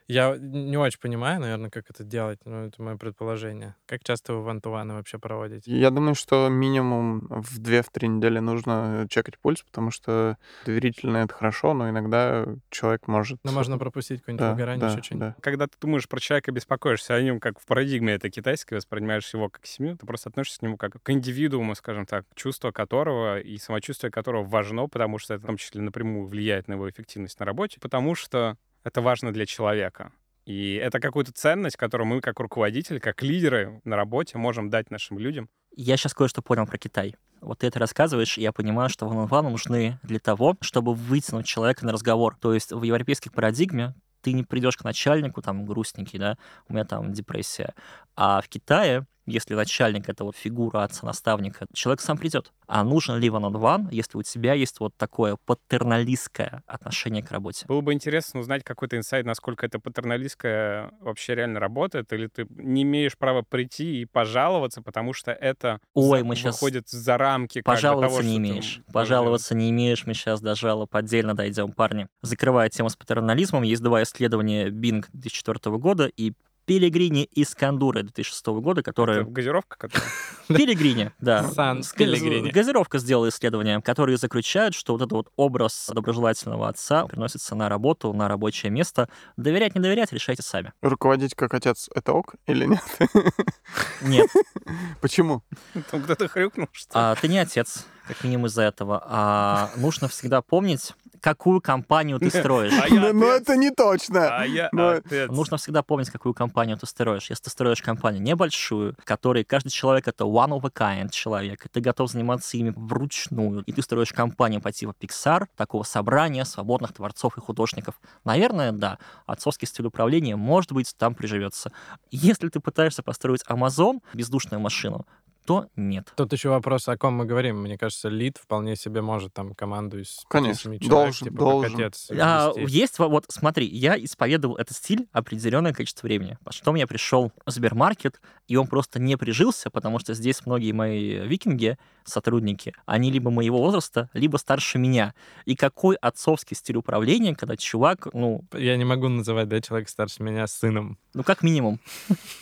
Я 0.07 0.35
не 0.37 0.77
очень 0.77 0.99
понимаю, 0.99 1.41
наверное, 1.41 1.71
как 1.71 1.89
это 1.89 2.03
делать, 2.03 2.39
но 2.45 2.65
это 2.65 2.81
мое 2.81 2.95
предположение. 2.95 3.75
Как 3.87 4.03
часто 4.03 4.33
вы 4.33 4.43
вантуваны 4.43 4.93
вообще 4.93 5.17
проводите? 5.17 5.71
Я 5.75 5.89
думаю, 5.89 6.13
что 6.13 6.47
минимум 6.47 7.27
в 7.29 7.59
2-3 7.59 8.07
недели 8.07 8.37
нужно 8.37 9.07
чекать 9.09 9.39
пульс, 9.39 9.63
потому 9.63 9.89
что 9.89 10.37
доверительно 10.65 11.17
это 11.17 11.33
хорошо, 11.33 11.73
но 11.73 11.89
иногда 11.89 12.45
человек 12.69 13.07
может... 13.07 13.39
Но 13.43 13.51
можно 13.51 13.79
пропустить 13.79 14.19
какое-нибудь 14.19 14.45
Да, 14.45 14.51
выгорание, 14.51 14.81
да, 14.81 14.91
еще 14.93 15.01
что-нибудь. 15.03 15.27
да. 15.29 15.35
Когда 15.41 15.65
ты 15.67 15.73
думаешь 15.81 16.07
про 16.07 16.19
человека, 16.19 16.51
беспокоишься 16.51 17.15
о 17.15 17.21
нем, 17.21 17.39
как 17.39 17.59
в 17.59 17.65
парадигме 17.65 18.13
это 18.13 18.29
китайской, 18.29 18.75
воспринимаешь 18.75 19.33
его 19.33 19.49
как 19.49 19.65
семью, 19.65 19.97
ты 19.97 20.05
просто 20.05 20.29
относишься 20.29 20.59
к 20.59 20.61
нему 20.61 20.77
как 20.77 21.01
к 21.01 21.09
индивидууму, 21.09 21.73
скажем 21.73 22.05
так, 22.05 22.25
чувство 22.35 22.71
которого 22.71 23.39
и 23.39 23.57
самочувствие 23.57 24.11
которого 24.11 24.43
важно, 24.43 24.87
потому 24.87 25.17
что 25.17 25.33
это 25.33 25.43
в 25.43 25.47
том 25.47 25.57
числе 25.57 25.81
напрямую 25.81 26.27
влияет 26.27 26.67
на 26.67 26.73
его 26.73 26.87
эффективность 26.87 27.39
на 27.39 27.45
работе, 27.45 27.79
потому 27.79 28.13
что 28.13 28.57
это 28.85 29.01
важно 29.01 29.33
для 29.33 29.45
человека. 29.45 30.13
И 30.45 30.75
это 30.75 30.99
какую-то 30.99 31.33
ценность, 31.33 31.75
которую 31.75 32.07
мы 32.07 32.21
как 32.21 32.39
руководители, 32.39 32.99
как 32.99 33.23
лидеры 33.23 33.81
на 33.83 33.95
работе 33.95 34.37
можем 34.37 34.69
дать 34.69 34.91
нашим 34.91 35.17
людям. 35.17 35.49
Я 35.75 35.97
сейчас 35.97 36.13
кое-что 36.13 36.43
понял 36.43 36.67
про 36.67 36.77
Китай. 36.77 37.15
Вот 37.41 37.59
ты 37.59 37.67
это 37.67 37.79
рассказываешь, 37.79 38.37
и 38.37 38.41
я 38.41 38.51
понимаю, 38.53 38.89
что 38.89 39.07
ван 39.07 39.51
нужны 39.51 39.99
для 40.03 40.19
того, 40.19 40.55
чтобы 40.61 40.93
вытянуть 40.93 41.47
человека 41.47 41.83
на 41.85 41.91
разговор. 41.91 42.37
То 42.39 42.53
есть 42.53 42.71
в 42.71 42.83
европейской 42.83 43.31
парадигме 43.31 43.95
ты 44.21 44.33
не 44.33 44.43
придешь 44.43 44.77
к 44.77 44.83
начальнику, 44.83 45.41
там, 45.41 45.65
грустненький, 45.65 46.19
да, 46.19 46.37
у 46.69 46.73
меня 46.73 46.85
там 46.85 47.11
депрессия. 47.11 47.73
А 48.15 48.41
в 48.41 48.47
Китае 48.47 49.05
если 49.25 49.55
начальник— 49.55 50.03
это 50.09 50.23
вот 50.23 50.35
фигура 50.35 50.83
отца-наставника, 50.83 51.65
человек 51.73 52.01
сам 52.01 52.17
придет. 52.17 52.51
А 52.67 52.83
нужен 52.83 53.17
ли 53.17 53.27
one 53.27 53.51
on 53.51 53.53
one, 53.53 53.87
если 53.91 54.17
у 54.17 54.23
тебя 54.23 54.53
есть 54.53 54.79
вот 54.79 54.95
такое 54.97 55.37
патерналистское 55.45 56.63
отношение 56.67 57.23
к 57.23 57.31
работе? 57.31 57.65
Было 57.67 57.81
бы 57.81 57.93
интересно 57.93 58.39
узнать 58.39 58.63
какой-то 58.63 58.97
инсайт, 58.97 59.25
насколько 59.25 59.65
это 59.65 59.79
патерналистское 59.79 60.91
вообще 60.99 61.35
реально 61.35 61.59
работает, 61.59 62.11
или 62.13 62.27
ты 62.27 62.47
не 62.49 62.83
имеешь 62.83 63.17
права 63.17 63.41
прийти 63.41 64.01
и 64.01 64.05
пожаловаться, 64.05 64.81
потому 64.81 65.13
что 65.13 65.31
это 65.31 65.79
Ой, 65.93 66.23
мы 66.23 66.35
щас 66.35 66.55
выходит 66.55 66.89
за 66.89 67.17
рамки 67.17 67.61
Пожаловаться 67.61 68.19
того, 68.19 68.29
не 68.29 68.37
имеешь. 68.37 68.81
Пожаловаться 68.91 69.55
не 69.55 69.69
имеешь. 69.69 70.05
Мы 70.05 70.13
сейчас 70.13 70.41
до 70.41 70.55
жалоб 70.55 70.95
отдельно 70.95 71.35
дойдем, 71.35 71.71
парни. 71.71 72.07
Закрывая 72.21 72.69
тему 72.69 72.89
с 72.89 72.95
патернализмом, 72.95 73.63
есть 73.63 73.81
два 73.81 74.03
исследования 74.03 74.69
Bing 74.69 75.05
2004 75.13 75.77
года 75.77 76.05
и 76.05 76.33
Пелегрини 76.65 77.23
из 77.23 77.53
Кандуры 77.55 78.03
2006 78.03 78.45
года, 78.47 78.81
которые... 78.83 79.21
Это 79.21 79.31
газировка, 79.31 79.77
которая... 79.77 80.07
Пелегрини, 80.47 81.11
да. 81.19 81.43
Сан 81.49 81.83
Пелегрини. 81.95 82.49
Газировка 82.51 82.97
сделала 82.97 83.29
исследования, 83.29 83.81
которые 83.81 84.17
заключают, 84.17 84.75
что 84.75 84.93
вот 84.93 85.01
этот 85.01 85.11
вот 85.11 85.31
образ 85.35 85.89
доброжелательного 85.93 86.67
отца 86.67 87.05
приносится 87.05 87.55
на 87.55 87.69
работу, 87.69 88.13
на 88.13 88.27
рабочее 88.27 88.71
место. 88.71 89.09
Доверять, 89.37 89.75
не 89.75 89.81
доверять, 89.81 90.11
решайте 90.11 90.41
сами. 90.43 90.73
Руководить 90.81 91.35
как 91.35 91.53
отец— 91.53 91.89
это 91.95 92.13
ок 92.13 92.35
или 92.47 92.65
нет? 92.65 92.83
Нет, 94.01 94.29
Почему? 95.01 95.43
Там 95.91 96.01
кто-то 96.03 96.27
хрюкнул, 96.27 96.67
что 96.71 96.99
ли? 96.99 97.05
а, 97.05 97.15
ты 97.15 97.27
не 97.27 97.37
отец, 97.37 97.85
как 98.07 98.23
минимум 98.23 98.47
из-за 98.47 98.63
этого. 98.63 99.01
А 99.05 99.71
нужно 99.77 100.07
всегда 100.07 100.41
помнить, 100.41 100.93
какую 101.25 101.59
компанию 101.59 102.19
ты 102.19 102.29
строишь. 102.29 102.73
А 102.85 102.87
Но 102.93 103.13
но 103.13 103.31
отец. 103.31 103.41
это 103.41 103.57
не 103.57 103.71
точно. 103.71 104.37
А 104.37 104.45
отец. 104.91 105.31
Нужно 105.31 105.57
всегда 105.57 105.81
помнить, 105.81 106.11
какую 106.11 106.35
компанию 106.35 106.77
ты 106.77 106.85
строишь. 106.85 107.31
Если 107.31 107.45
ты 107.45 107.49
строишь 107.49 107.81
компанию 107.81 108.21
небольшую, 108.21 108.93
в 108.99 109.05
которой 109.05 109.43
каждый 109.43 109.69
человек— 109.69 110.07
это 110.07 110.25
one 110.25 110.51
of 110.51 110.61
a 110.63 110.69
kind 110.69 111.09
человек, 111.09 111.65
и 111.65 111.69
ты 111.69 111.81
готов 111.81 112.11
заниматься 112.11 112.57
ими 112.57 112.73
вручную, 112.75 113.63
и 113.63 113.71
ты 113.71 113.81
строишь 113.81 114.13
компанию 114.13 114.61
по 114.61 114.71
типу 114.71 114.93
Pixar, 114.99 115.47
такого 115.55 115.81
собрания 115.83 116.45
свободных 116.45 116.93
творцов 116.93 117.37
и 117.37 117.41
художников, 117.41 117.99
наверное, 118.23 118.71
да, 118.71 118.99
отцовский 119.25 119.67
стиль 119.67 119.87
управления, 119.87 120.35
может 120.35 120.73
быть, 120.73 120.93
там 120.95 121.15
приживется. 121.15 121.71
Если 122.11 122.49
ты 122.49 122.59
пытаешься 122.59 123.01
построить 123.01 123.43
Amazon, 123.49 124.01
бездушную 124.13 124.59
машину, 124.59 125.07
то 125.45 125.67
нет. 125.75 126.11
Тут 126.15 126.33
еще 126.33 126.49
вопрос, 126.49 126.87
о 126.87 126.97
ком 126.97 127.13
мы 127.15 127.25
говорим. 127.25 127.61
Мне 127.61 127.77
кажется, 127.77 128.09
лид 128.09 128.37
вполне 128.37 128.75
себе 128.75 129.01
может 129.01 129.33
там 129.33 129.53
команду 129.53 129.99
из 129.99 130.23
Конечно, 130.27 130.69
5-7 130.69 130.79
человек, 130.79 130.89
должен, 130.89 131.27
типа, 131.27 131.37
должен. 131.37 131.75
отец 131.75 132.07
А, 132.19 132.51
есть, 132.57 132.99
во- 132.99 133.07
вот 133.07 133.25
смотри, 133.29 133.67
я 133.67 133.95
исповедовал 134.03 134.55
этот 134.57 134.75
стиль 134.75 135.07
определенное 135.11 135.73
количество 135.73 136.07
времени. 136.07 136.37
Потом 136.43 136.75
я 136.75 136.87
пришел 136.87 137.31
в 137.45 137.51
Сбермаркет, 137.51 138.19
и 138.47 138.55
он 138.55 138.67
просто 138.67 138.99
не 138.99 139.15
прижился, 139.17 139.69
потому 139.69 139.99
что 139.99 140.13
здесь 140.13 140.45
многие 140.45 140.71
мои 140.71 141.19
викинги, 141.27 141.77
сотрудники, 142.03 142.73
они 142.85 143.11
либо 143.11 143.31
моего 143.31 143.57
возраста, 143.59 144.09
либо 144.13 144.37
старше 144.37 144.77
меня. 144.77 145.13
И 145.45 145.55
какой 145.55 145.95
отцовский 145.95 146.55
стиль 146.55 146.77
управления, 146.77 147.35
когда 147.35 147.57
чувак, 147.57 148.07
ну, 148.13 148.43
Я 148.53 148.77
не 148.77 148.85
могу 148.85 149.07
называть, 149.07 149.47
да, 149.47 149.59
человека 149.61 149.89
старше 149.89 150.21
меня 150.23 150.45
сыном. 150.47 150.97
ну 151.13 151.23
как 151.23 151.41
минимум, 151.43 151.79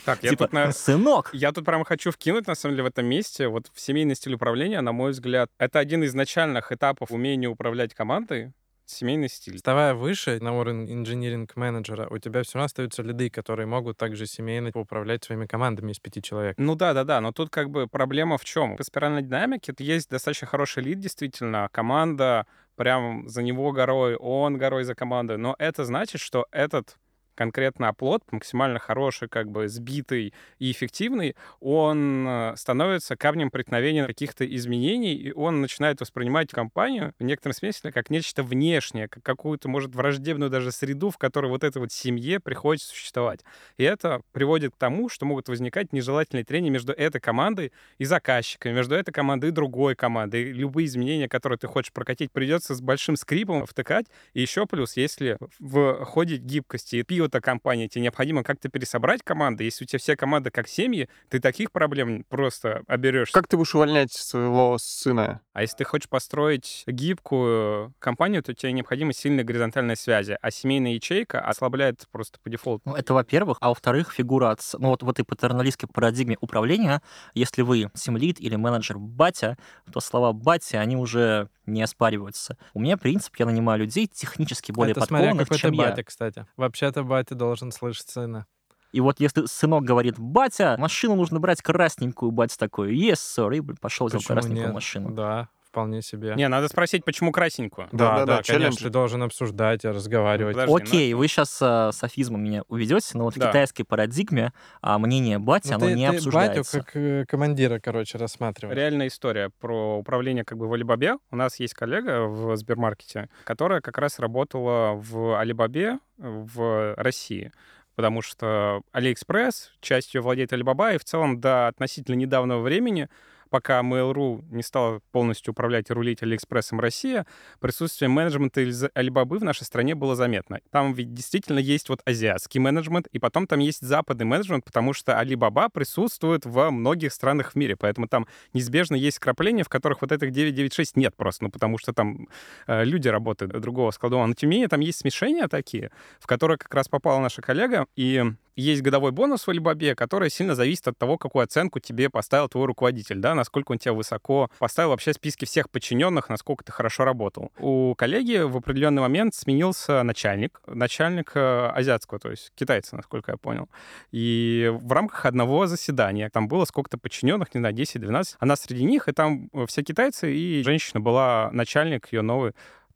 Так, 0.06 0.22
я 0.24 0.32
типа, 0.32 0.46
тут 0.46 0.54
на- 0.54 0.72
сынок, 0.74 1.30
Я 1.34 1.52
тут 1.52 1.66
прямо 1.66 1.86
хочу 1.86 2.12
вкинуть, 2.12 2.48
на 2.48 2.56
самом 2.56 2.76
деле, 2.76 2.84
в 2.84 2.93
этом 2.94 3.08
месте, 3.08 3.48
вот 3.48 3.70
в 3.74 3.80
семейный 3.80 4.16
стиль 4.16 4.36
управления, 4.36 4.82
на 4.82 4.92
мой 4.92 5.12
взгляд, 5.12 5.50
это 5.58 5.80
один 5.80 6.04
из 6.04 6.14
начальных 6.14 6.72
этапов 6.72 7.12
умения 7.12 7.50
управлять 7.50 7.94
командой, 7.94 8.54
семейный 8.86 9.30
стиль. 9.30 9.56
Вставая 9.56 9.94
выше 9.94 10.40
на 10.40 10.58
уровень 10.58 10.92
инжиниринг-менеджера, 10.92 12.08
у 12.10 12.18
тебя 12.20 12.44
все 12.44 12.56
равно 12.56 12.66
остаются 12.66 13.02
лиды, 13.02 13.30
которые 13.30 13.66
могут 13.66 13.98
также 13.98 14.26
семейно 14.26 14.72
управлять 14.74 15.24
своими 15.24 15.46
командами 15.46 15.92
из 15.92 16.00
пяти 16.00 16.22
человек. 16.22 16.56
Ну 16.58 16.76
да, 16.76 16.94
да, 16.94 17.04
да, 17.04 17.22
но 17.22 17.32
тут 17.32 17.50
как 17.50 17.70
бы 17.70 17.88
проблема 17.88 18.38
в 18.38 18.46
чем? 18.46 18.78
По 18.78 18.84
спиральной 18.84 19.24
динамике 19.24 19.74
есть 19.80 20.10
достаточно 20.10 20.48
хороший 20.48 20.84
лид, 20.84 21.00
действительно, 21.00 21.70
команда 21.72 22.46
прям 22.76 23.28
за 23.30 23.44
него 23.44 23.72
горой, 23.72 24.16
он 24.16 24.58
горой 24.58 24.84
за 24.84 24.96
командой, 24.96 25.38
но 25.38 25.56
это 25.60 25.86
значит, 25.86 26.22
что 26.22 26.48
этот 26.52 26.98
конкретно 27.36 27.90
оплот, 27.90 28.24
максимально 28.32 28.80
хороший, 28.80 29.28
как 29.28 29.50
бы 29.50 29.68
сбитый 29.68 30.34
и 30.60 30.72
эффективный, 30.72 31.36
он 31.60 32.28
э, 32.28 32.54
становится 32.56 33.16
камнем 33.16 33.52
преткновения 33.52 34.06
каких-то 34.06 34.46
изменений, 34.46 35.14
и 35.14 35.32
он 35.32 35.62
начинает 35.62 36.02
воспринимать 36.02 36.52
компанию 36.52 37.14
в 37.20 37.24
некотором 37.24 37.54
смысле 37.54 37.92
как 37.92 38.10
нечто 38.10 38.44
внешнее, 38.44 39.08
как 39.08 39.24
какую-то, 39.24 39.70
может, 39.70 39.96
враждебную 39.96 40.50
даже 40.50 40.72
среду, 40.72 41.10
в 41.10 41.18
которой 41.18 41.48
вот 41.48 41.64
этой 41.64 41.80
вот 41.80 41.92
семье 41.92 42.40
приходится 42.40 42.90
существовать. 42.90 43.42
И 43.78 43.84
это 43.84 44.22
приводит 44.32 44.74
к 44.74 44.78
тому, 44.78 45.10
что 45.10 45.26
могут 45.26 45.50
возникать 45.50 45.94
нежелательные 45.94 46.44
трения 46.44 46.70
между 46.70 46.94
этой 46.94 47.20
командой 47.20 47.72
и 47.98 48.06
заказчиками, 48.06 48.74
между 48.74 48.96
этой 48.96 49.12
командой 49.12 49.50
и 49.50 49.52
другой 49.52 49.96
командой. 49.96 50.44
И 50.44 50.54
любые 50.54 50.86
изменения, 50.86 51.28
которые 51.28 51.58
ты 51.58 51.68
хочешь 51.68 51.92
прокатить, 51.92 52.32
придется 52.32 52.76
с 52.76 52.82
большим 52.82 53.16
скрипом 53.16 53.66
втыкать. 53.66 54.06
И 54.34 54.42
еще 54.42 54.66
плюс, 54.66 54.98
если 54.98 55.38
в 55.60 56.06
ходе 56.06 56.38
гибкости 56.38 56.98
и 56.98 57.04
пиота 57.24 57.42
компании 57.42 57.88
тебе 57.88 58.04
необходимо 58.04 58.44
как-то 58.44 58.70
пересобрать 58.70 59.24
команды, 59.24 59.64
если 59.64 59.86
у 59.86 59.88
тебя 59.88 60.00
все 60.00 60.18
команды 60.18 60.52
как 60.52 60.68
семьи, 60.68 61.08
ты 61.30 61.40
таких 61.40 61.72
проблем 61.72 62.26
просто 62.28 62.84
оберешься. 62.88 63.34
Как 63.34 63.48
ты 63.48 63.56
будешь 63.56 63.74
увольнять 63.74 64.12
своего 64.12 64.78
сына? 64.78 65.42
А 65.54 65.62
если 65.62 65.78
ты 65.78 65.84
хочешь 65.86 66.10
построить 66.10 66.84
гибкую 66.86 67.94
компанию, 68.00 68.44
то 68.44 68.54
тебе 68.54 68.72
необходима 68.74 69.14
сильная 69.14 69.44
горизонтальная 69.44 69.96
связи, 69.96 70.38
а 70.42 70.52
семейная 70.52 70.94
ячейка 70.94 71.40
ослабляет 71.40 72.08
просто 72.12 72.40
по 72.44 72.50
дефолту. 72.50 72.82
Ну, 72.90 72.96
это 72.96 73.14
во-первых. 73.14 73.58
А 73.62 73.70
во-вторых, 73.70 74.12
фигура 74.12 74.52
отца. 74.52 74.78
Ну, 74.80 74.90
вот 74.90 75.04
в 75.04 75.10
этой 75.10 75.24
патерналистской 75.24 75.88
парадигме 75.88 76.38
управления, 76.42 77.02
если 77.34 77.62
вы 77.62 77.90
семлит 77.94 78.42
или 78.42 78.56
менеджер 78.56 78.98
батя, 78.98 79.58
то 79.92 80.00
слова 80.00 80.34
батя, 80.34 80.80
они 80.80 80.98
уже 80.98 81.50
не 81.66 81.82
оспариваются. 81.82 82.58
У 82.74 82.80
меня 82.80 82.98
принцип, 82.98 83.36
я 83.38 83.46
нанимаю 83.46 83.80
людей 83.80 84.08
технически 84.08 84.72
более 84.72 84.92
Это 84.92 85.02
смотря 85.02 85.30
подкованных, 85.30 85.50
ты 85.50 85.58
чем 85.58 85.72
я. 85.74 85.90
батя, 85.90 86.04
кстати. 86.04 86.46
Вообще-то 86.58 87.04
батя 87.04 87.36
должен 87.36 87.72
слышать 87.72 88.10
сына. 88.10 88.46
И 88.92 89.00
вот 89.02 89.20
если 89.20 89.46
сынок 89.48 89.84
говорит, 89.84 90.20
батя, 90.20 90.76
машину 90.78 91.16
нужно 91.16 91.40
брать 91.40 91.62
красненькую, 91.62 92.32
батя 92.32 92.60
такой, 92.60 92.96
yes, 92.96 93.50
блин, 93.62 93.78
пошел 93.82 94.08
взял 94.08 94.22
красненькую 94.22 94.68
нет? 94.68 94.74
машину. 94.74 95.12
Да, 95.12 95.50
вполне 95.74 96.04
себе. 96.04 96.34
Не, 96.36 96.48
надо 96.50 96.68
спросить, 96.68 97.04
почему 97.04 97.32
красненькую. 97.32 97.88
Да, 97.92 98.12
Да-да-да, 98.12 98.38
да, 98.38 98.44
челлендж. 98.44 98.62
конечно, 98.66 98.84
ты 98.88 98.94
должен 98.94 99.24
обсуждать, 99.24 99.84
разговаривать. 99.84 100.56
Подожди, 100.56 100.76
Окей, 100.76 101.14
ну- 101.14 101.18
вы 101.18 101.28
сейчас 101.28 101.50
с 101.50 101.90
софизмом 101.94 102.44
меня 102.44 102.62
уведете, 102.68 103.18
но 103.18 103.24
вот 103.24 103.36
в 103.36 103.40
Да. 103.40 103.48
китайской 103.50 103.84
парадигме 103.84 104.54
а, 104.82 105.00
мнение 105.00 105.40
бати, 105.40 105.70
Ну, 105.70 105.76
оно 105.78 105.86
ты, 105.88 105.94
не 105.96 106.08
ты 106.10 106.16
обсуждается. 106.18 106.78
батю 106.78 106.86
как 106.86 106.96
э, 106.96 107.26
командира, 107.28 107.80
короче, 107.80 108.20
рассматриваешь. 108.20 108.78
Реальная 108.78 109.08
история 109.08 109.50
про 109.60 109.98
управление 109.98 110.46
как 110.46 110.60
бы 110.60 110.68
в 110.68 110.74
Алибабе. 110.74 111.16
У 111.32 111.36
нас 111.36 111.60
есть 111.60 111.74
коллега 111.74 112.26
в 112.28 112.56
Сбермаркете, 112.56 113.30
которая 113.44 113.82
как 113.82 113.98
раз 113.98 114.20
работала 114.20 114.92
в 114.94 115.40
Алибабе 115.40 115.98
в 116.18 116.94
России. 116.98 117.52
Потому 117.96 118.22
что 118.22 118.82
Алиэкспресс 118.92 119.72
частью 119.80 120.22
владеет 120.24 120.52
Алибаба, 120.54 120.94
и 120.94 120.98
в 120.98 121.04
целом 121.04 121.40
до 121.40 121.68
относительно 121.68 122.16
недавнего 122.16 122.60
времени 122.60 123.08
пока 123.54 123.82
Mail.ru 123.82 124.44
не 124.50 124.64
стала 124.64 125.00
полностью 125.12 125.52
управлять 125.52 125.92
и 125.92 125.94
рулить 125.94 126.24
Алиэкспрессом 126.24 126.80
Россия, 126.80 127.28
присутствие 127.60 128.10
менеджмента 128.10 128.62
Алибабы 128.96 129.38
в 129.38 129.44
нашей 129.44 129.66
стране 129.66 129.94
было 129.94 130.16
заметно. 130.16 130.60
Там 130.72 130.96
ведь 130.96 131.14
действительно 131.14 131.60
есть 131.60 131.88
вот 131.88 132.02
азиатский 132.04 132.60
менеджмент, 132.60 133.06
и 133.12 133.20
потом 133.20 133.46
там 133.46 133.60
есть 133.60 133.82
западный 133.82 134.26
менеджмент, 134.26 134.66
потому 134.66 134.94
что 134.94 135.20
Алибаба 135.20 135.70
присутствует 135.70 136.48
во 136.48 136.72
многих 136.72 137.14
странах 137.14 137.52
в 137.52 137.56
мире, 137.56 137.76
поэтому 137.76 138.08
там 138.08 138.26
неизбежно 138.54 138.96
есть 138.96 139.18
вкрапления, 139.18 139.64
в 139.64 139.70
которых 139.70 140.02
вот 140.02 140.12
этих 140.12 140.32
996 140.32 140.98
нет 140.98 141.16
просто, 141.16 141.44
ну 141.44 141.52
потому 141.52 141.78
что 141.78 141.94
там 141.94 142.28
э, 142.66 142.84
люди 142.84 143.08
работают 143.08 143.52
другого 143.62 143.92
складова. 143.92 144.26
Но 144.26 144.34
тем 144.34 144.50
не 144.50 144.56
менее 144.56 144.68
там 144.68 144.80
есть 144.80 144.98
смешения 144.98 145.48
такие, 145.48 145.92
в 146.20 146.26
которые 146.26 146.58
как 146.58 146.74
раз 146.74 146.88
попала 146.88 147.20
наша 147.20 147.44
коллега, 147.44 147.86
и 147.96 148.34
есть 148.56 148.84
годовой 148.84 149.12
бонус 149.12 149.48
в 149.48 149.50
Алибабе, 149.50 149.96
который 149.96 150.30
сильно 150.30 150.56
зависит 150.56 150.88
от 150.88 150.98
того, 150.98 151.18
какую 151.18 151.44
оценку 151.44 151.80
тебе 151.80 152.10
поставил 152.10 152.48
твой 152.50 152.68
руководитель, 152.68 153.18
да, 153.18 153.34
насколько 153.44 153.74
он 153.74 153.78
тебя 153.78 153.94
высоко 153.94 154.50
поставил 154.58 154.90
вообще 154.90 155.12
в 155.12 155.16
списке 155.16 155.46
всех 155.46 155.70
подчиненных, 155.70 156.30
насколько 156.30 156.64
ты 156.64 156.72
хорошо 156.72 157.04
работал. 157.04 157.52
У 157.60 157.94
коллеги 157.96 158.38
в 158.38 158.56
определенный 158.58 159.02
момент 159.02 159.36
сменился 159.36 160.02
начальник, 160.04 160.62
начальник 160.66 161.32
э, 161.36 161.68
азиатского, 161.68 162.20
то 162.20 162.32
есть 162.32 162.52
китайца, 162.56 162.96
насколько 162.96 163.32
я 163.32 163.38
понял. 163.38 163.70
И 164.12 164.72
в 164.82 164.92
рамках 164.92 165.26
одного 165.26 165.68
заседания, 165.68 166.30
там 166.30 166.48
было 166.48 166.66
сколько-то 166.66 166.98
подчиненных, 166.98 167.54
не 167.54 167.60
знаю, 167.60 167.76
10-12, 167.76 168.36
она 168.40 168.56
среди 168.56 168.86
них, 168.86 169.10
и 169.10 169.12
там 169.12 169.50
э, 169.54 169.66
все 169.68 169.84
китайцы, 169.84 170.34
и 170.34 170.64
женщина 170.64 171.02
была 171.02 171.50
начальник 171.52 172.14
ее 172.14 172.22
новый, 172.22 172.54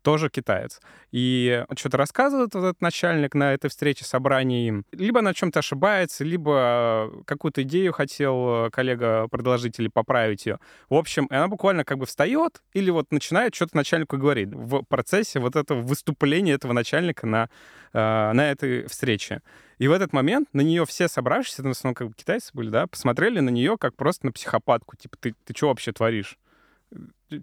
тоже 0.08 0.30
китаец. 0.30 0.80
И 1.12 1.66
что-то 1.76 1.98
рассказывает 1.98 2.56
этот 2.56 2.80
начальник 2.82 3.36
на 3.36 3.54
этой 3.54 3.70
встрече, 3.70 4.06
собрании. 4.06 4.84
Либо 4.94 5.20
она 5.20 5.32
о 5.32 5.34
чем-то 5.34 5.60
ошибается, 5.60 6.24
либо 6.24 7.12
какую-то 7.26 7.64
идею 7.64 7.92
хотел 7.92 8.70
коллега 8.72 9.28
предложить 9.28 9.78
или 9.80 9.90
поправить 9.90 10.46
ее. 10.46 10.60
В 10.90 10.96
общем, 10.96 11.26
и 11.26 11.36
она 11.36 11.50
буквально 11.50 11.84
как 11.84 11.98
бы 11.98 12.06
встает 12.06 12.62
или 12.72 12.90
вот 12.90 13.12
начинает 13.12 13.54
что-то 13.54 13.76
начальнику 13.76 14.16
говорить 14.16 14.48
в 14.54 14.84
процессе 14.84 15.42
вот 15.42 15.58
этого 15.58 15.82
выступления 15.82 16.54
этого 16.54 16.72
начальника 16.72 17.28
на, 17.28 17.50
э, 17.92 18.32
на 18.32 18.50
этой 18.50 18.88
встрече. 18.88 19.42
И 19.78 19.90
в 19.90 19.92
этот 19.92 20.14
момент 20.14 20.48
на 20.54 20.62
нее 20.62 20.86
все 20.86 21.10
собравшиеся, 21.10 21.64
это 21.64 21.68
в 21.68 21.72
основном 21.72 21.96
как 21.96 22.08
бы 22.08 22.14
китайцы 22.14 22.52
были, 22.54 22.70
да, 22.70 22.88
посмотрели 22.88 23.42
на 23.42 23.50
нее 23.50 23.78
как 23.78 23.98
просто 23.98 24.28
на 24.28 24.32
психопатку. 24.32 24.96
Типа, 24.96 25.18
ты, 25.20 25.36
ты 25.44 25.54
что 25.54 25.68
вообще 25.68 25.92
творишь? 25.92 26.38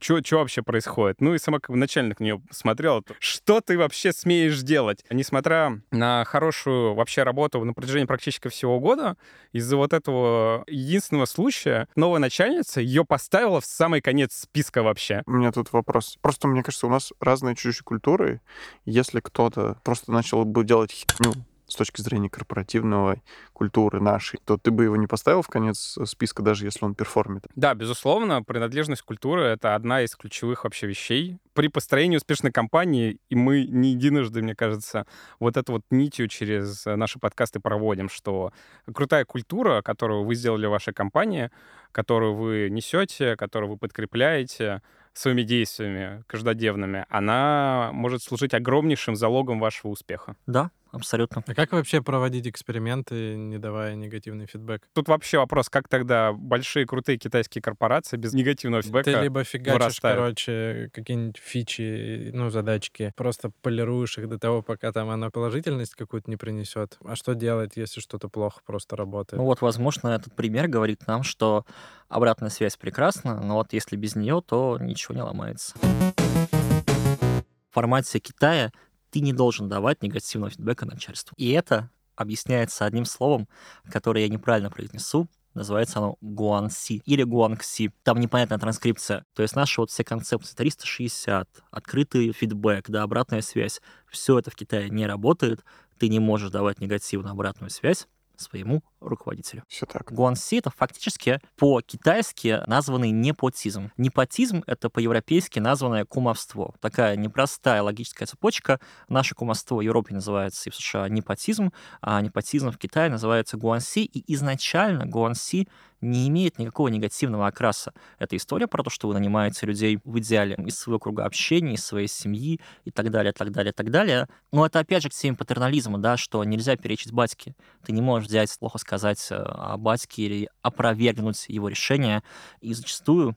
Что 0.01 0.38
вообще 0.38 0.62
происходит? 0.62 1.20
Ну 1.20 1.35
и 1.35 1.38
сама 1.38 1.61
как 1.61 1.70
бы 1.70 1.77
начальник 1.77 2.20
на 2.20 2.25
нее 2.25 2.42
смотрела, 2.51 3.03
что 3.18 3.61
ты 3.61 3.79
вообще 3.79 4.12
смеешь 4.12 4.61
делать? 4.62 5.05
Несмотря 5.11 5.81
на 5.90 6.25
хорошую 6.25 6.94
вообще 6.94 7.23
работу 7.23 7.64
на 7.64 7.73
протяжении 7.75 8.07
практически 8.07 8.49
всего 8.49 8.81
года, 8.81 9.16
из-за 9.53 9.77
вот 9.77 9.92
этого 9.92 10.64
единственного 10.66 11.27
случая 11.27 11.88
новая 11.97 12.20
начальница 12.20 12.81
ее 12.81 13.05
поставила 13.05 13.61
в 13.61 13.66
самый 13.66 14.01
конец 14.01 14.35
списка 14.35 14.83
вообще. 14.83 15.23
У 15.27 15.33
меня 15.33 15.53
тут 15.53 15.73
вопрос. 15.73 16.18
Просто, 16.20 16.49
мне 16.49 16.62
кажется, 16.62 16.87
у 16.87 16.90
нас 16.90 17.12
разные 17.20 17.55
чуть-чуть 17.55 17.83
культуры. 17.83 18.40
Если 18.85 19.20
кто-то 19.20 19.79
просто 19.85 20.12
начал 20.12 20.44
бы 20.44 20.64
делать 20.64 20.90
херню 20.92 21.35
с 21.75 21.77
точки 21.77 22.01
зрения 22.01 22.31
корпоративного 22.31 23.21
культуры 23.53 24.01
нашей, 24.01 24.41
то 24.45 24.57
ты 24.57 24.71
бы 24.71 24.85
его 24.85 24.97
не 24.97 25.07
поставил 25.07 25.43
в 25.43 25.49
конец 25.49 25.99
списка, 26.05 26.43
даже 26.43 26.65
если 26.65 26.85
он 26.85 26.95
перформит. 26.95 27.47
Да, 27.57 27.75
безусловно, 27.75 28.43
принадлежность 28.43 29.03
культуры— 29.03 29.43
это 29.43 29.75
одна 29.75 30.03
из 30.03 30.15
ключевых 30.15 30.65
вообще 30.65 30.87
вещей. 30.87 31.39
При 31.53 31.69
построении 31.69 32.17
успешной 32.17 32.53
компании, 32.53 33.19
и 33.29 33.35
мы 33.35 33.67
не 33.67 33.91
единожды, 33.91 34.43
мне 34.43 34.55
кажется, 34.55 35.07
вот 35.41 35.57
эту 35.57 35.73
вот 35.73 35.83
нитью 35.91 36.29
через 36.29 36.85
наши 36.87 37.19
подкасты 37.19 37.61
проводим, 37.61 38.09
что 38.09 38.53
крутая 38.93 39.25
культура, 39.25 39.83
которую 39.83 40.25
вы 40.25 40.35
сделали 40.35 40.67
в 40.67 40.71
вашей 40.71 40.95
компании, 40.95 41.51
которую 41.93 42.35
вы 42.35 42.69
несете, 42.71 43.37
которую 43.37 43.73
вы 43.73 43.77
подкрепляете, 43.79 44.81
своими 45.13 45.43
действиями 45.43 46.25
каждодневными, 46.27 47.07
она 47.09 47.91
может 47.93 48.21
служить 48.23 48.53
огромнейшим 48.53 49.15
залогом 49.15 49.61
вашего 49.61 49.93
успеха. 49.93 50.35
Да, 50.47 50.71
абсолютно. 50.95 51.43
А 51.47 51.55
как 51.55 51.73
вообще 51.73 52.03
проводить 52.03 52.47
эксперименты, 52.47 53.37
не 53.37 53.59
давая 53.59 53.95
негативный 53.95 54.47
фидбэк? 54.47 54.89
Тут 54.93 55.09
вообще 55.09 55.39
вопрос, 55.39 55.69
как 55.69 55.89
тогда 55.89 56.33
большие 56.33 56.87
крутые 56.87 57.19
китайские 57.19 57.63
корпорации 57.63 58.17
без 58.17 58.33
негативного 58.33 58.83
фидбэка 58.83 59.13
Ты 59.13 59.21
либо 59.21 59.45
фигачишь, 59.45 59.81
вырастают? 59.81 60.19
короче, 60.19 60.91
какие-нибудь 60.93 61.39
фичи, 61.39 62.31
ну, 62.33 62.51
задачки, 62.51 63.13
просто 63.17 63.51
полируешь 63.63 64.19
их 64.19 64.29
до 64.29 64.39
того, 64.39 64.63
пока 64.63 64.93
там 64.93 65.11
оно 65.11 65.31
положительность 65.31 65.95
какую-то 65.95 66.31
не 66.31 66.37
принесет. 66.37 66.99
А 67.05 67.17
что 67.17 67.35
делать, 67.35 67.73
если 67.77 68.01
что-то 68.01 68.29
плохо 68.29 68.61
просто 68.65 68.97
работает? 68.97 69.39
Ну 69.39 69.47
вот, 69.47 69.61
возможно, 69.61 70.09
этот 70.09 70.35
пример 70.35 70.69
говорит 70.69 71.07
нам, 71.07 71.23
что 71.23 71.65
обратная 72.09 72.51
связь 72.51 72.77
прекрасна, 72.77 73.41
но 73.41 73.55
вот 73.55 73.73
если 73.73 73.97
без 73.97 74.15
нее, 74.17 74.43
то 74.47 74.79
ничего 74.81 75.15
не 75.15 75.23
ломается. 75.23 75.75
В 75.79 77.75
формате 77.75 78.21
Китая 78.21 78.71
ты 79.14 79.20
не 79.20 79.33
должен 79.33 79.68
давать 79.68 80.03
негативного 80.03 80.50
фидбэка 80.50 80.87
начальству. 80.87 81.37
И 81.37 81.50
это 81.50 81.88
объясняется 82.16 82.85
одним 82.85 83.05
словом, 83.05 83.46
которое 83.88 84.22
я 84.22 84.29
неправильно 84.29 84.70
произнесу, 84.70 85.29
Называется 85.55 86.00
оно 86.00 86.16
Гуанси 86.20 87.00
или 87.07 87.22
Гуангси. 87.22 87.92
Там 88.03 88.18
непонятная 88.18 88.59
транскрипция. 88.59 89.24
То 89.35 89.42
есть 89.42 89.55
наши 89.55 89.81
вот 89.81 89.88
все 89.88 90.03
концепции 90.03 90.57
360, 90.57 91.48
открытый 91.70 92.33
фидбэк, 92.33 92.90
да, 92.90 93.05
обратная 93.05 93.40
связь, 93.40 93.81
все 94.11 94.40
это 94.40 94.50
в 94.50 94.57
Китае 94.57 94.90
не 94.90 95.07
работает. 95.07 95.64
Ты 95.96 96.09
не 96.09 96.18
можешь 96.18 96.50
давать 96.50 96.81
негативную 96.81 97.31
обратную 97.31 97.70
связь 97.70 98.09
своему 98.37 98.83
руководителю. 99.09 99.62
Все 99.69 99.87
так. 99.87 100.12
Гуанси— 100.12 100.57
это 100.59 100.71
фактически 100.71 101.40
по-китайски 101.57 102.62
названный 102.67 103.11
непотизм. 103.11 103.90
Непотизм— 103.97 104.62
это 104.67 104.90
по-европейски 104.90 105.59
названное 105.59 106.05
кумовство. 106.05 106.75
Такая 106.81 107.17
непростая 107.17 107.83
логическая 107.83 108.27
цепочка. 108.27 108.81
Наше 109.09 109.35
кумовство 109.35 109.77
в 109.77 109.81
Европе 109.81 110.14
называется 110.14 110.71
и 110.71 110.73
в 110.73 110.77
США 110.77 111.09
непотизм, 111.09 111.73
а 112.01 112.21
непотизм 112.21 112.71
в 112.71 112.79
Китае 112.79 113.11
называется 113.11 113.57
гуанси. 113.57 114.01
И 114.01 114.35
изначально 114.35 115.07
гуанси 115.07 115.69
не 116.01 116.29
имеет 116.29 116.59
никакого 116.59 116.88
негативного 116.88 117.47
окраса. 117.47 117.93
Это 118.19 118.37
история 118.37 118.67
про 118.67 118.83
то, 118.83 118.90
что 118.90 119.09
вы 119.09 119.14
нанимаете 119.14 119.67
людей 119.67 119.99
в 120.05 120.19
идеале 120.19 120.57
из 120.67 120.79
своего 120.79 120.99
круга 120.99 121.25
общения, 121.25 121.75
из 121.75 121.85
своей 121.85 122.09
семьи 122.09 122.61
и 122.85 122.90
так 122.90 123.11
далее, 123.11 123.33
так 123.33 123.51
далее, 123.51 123.73
так 123.73 123.90
далее. 123.90 124.29
Но 124.53 124.67
это 124.67 124.81
опять 124.81 125.03
же 125.03 125.09
к 125.09 125.14
теме 125.14 125.37
патернализма, 125.37 125.99
да, 125.99 126.17
что 126.19 126.45
нельзя 126.45 126.77
перечить 126.77 127.12
батьке. 127.12 127.55
Ты 127.85 127.93
не 127.93 128.03
можешь 128.03 128.29
взять, 128.29 128.55
плохо 128.59 128.79
сказать 128.79 128.94
э, 129.31 129.37
о 129.37 129.77
батьке 129.77 130.23
или 130.23 130.49
опровергнуть 130.63 131.47
его 131.49 131.69
решение. 131.69 132.23
И 132.61 132.75
зачастую 132.75 133.37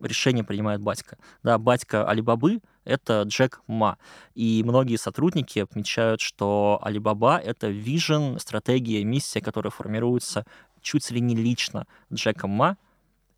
решение 0.00 0.44
принимает 0.44 0.80
батька. 0.80 1.18
Да, 1.42 1.58
батька 1.58 2.08
Алибабы— 2.08 2.60
это 2.84 3.22
Джек 3.22 3.60
Ма. 3.66 3.98
И 4.34 4.62
многие 4.64 4.96
сотрудники 4.96 5.58
отмечают, 5.58 6.20
что 6.20 6.78
Алибаба— 6.82 7.38
это 7.44 7.68
вижен, 7.68 8.38
стратегия, 8.38 9.04
миссия, 9.04 9.40
которая 9.40 9.70
формируется 9.70 10.44
чуть 10.82 11.10
ли 11.10 11.20
не 11.20 11.34
лично 11.34 11.86
Джеком 12.12 12.50
Ма, 12.50 12.76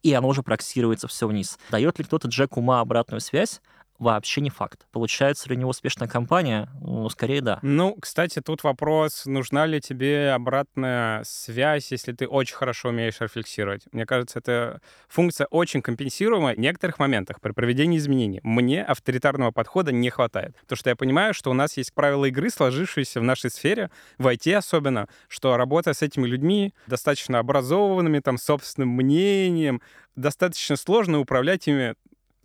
и 0.03 0.13
оно 0.13 0.29
уже 0.29 0.43
проксируется 0.43 1.09
все 1.09 1.27
вниз. 1.27 1.59
Дает 1.71 1.99
ли 1.99 2.05
кто-то 2.05 2.29
Джеку 2.29 2.61
Ма 2.61 2.81
обратную 2.81 3.21
связь? 3.21 3.61
Вообще 3.99 4.41
не 4.41 4.51
факт. 4.51 4.87
Получается 4.93 5.49
ли 5.49 5.57
у 5.57 5.59
него 5.59 5.71
успешная 5.71 6.09
компания? 6.09 6.69
Ну, 6.81 7.09
скорее 7.09 7.41
да. 7.41 7.59
Ну, 7.63 7.97
кстати, 8.01 8.41
тут 8.41 8.63
вопрос, 8.63 9.27
нужна 9.27 9.67
ли 9.67 9.81
тебе 9.81 10.33
обратная 10.33 11.23
связь, 11.25 11.91
если 11.91 12.13
ты 12.13 12.27
очень 12.27 12.55
хорошо 12.55 12.91
умеешь 12.91 13.21
рефлексировать. 13.21 13.83
Мне 13.93 14.07
кажется, 14.07 14.39
это 14.39 14.81
функция 15.09 15.47
очень 15.47 15.83
компенсируемая 15.83 16.55
в 16.55 16.59
некоторых 16.59 16.99
моментах 16.99 17.41
при 17.41 17.53
проведении 17.53 17.99
изменений. 17.99 18.41
Мне 18.43 18.85
авторитарного 18.85 19.51
подхода 19.51 19.93
не 19.93 20.11
хватает. 20.11 20.57
Потому 20.61 20.77
что 20.77 20.91
я 20.91 20.97
понимаю, 20.97 21.35
что 21.35 21.51
у 21.51 21.55
нас 21.55 21.77
есть 21.77 21.93
правила 21.93 22.27
игры, 22.27 22.51
сложившиеся 22.51 23.21
в 23.21 23.25
нашей 23.25 23.51
сфере, 23.51 23.91
в 24.19 24.27
IT 24.27 24.55
особенно, 24.55 25.09
что 25.29 25.57
работая 25.57 25.95
с 25.95 26.03
этими 26.03 26.27
людьми, 26.27 26.75
достаточно 26.87 27.39
образованными, 27.39 28.21
там, 28.21 28.39
собственным 28.39 28.91
мнением, 28.91 29.83
достаточно 30.17 30.77
сложно 30.77 31.21
управлять 31.21 31.67
ими 31.69 31.95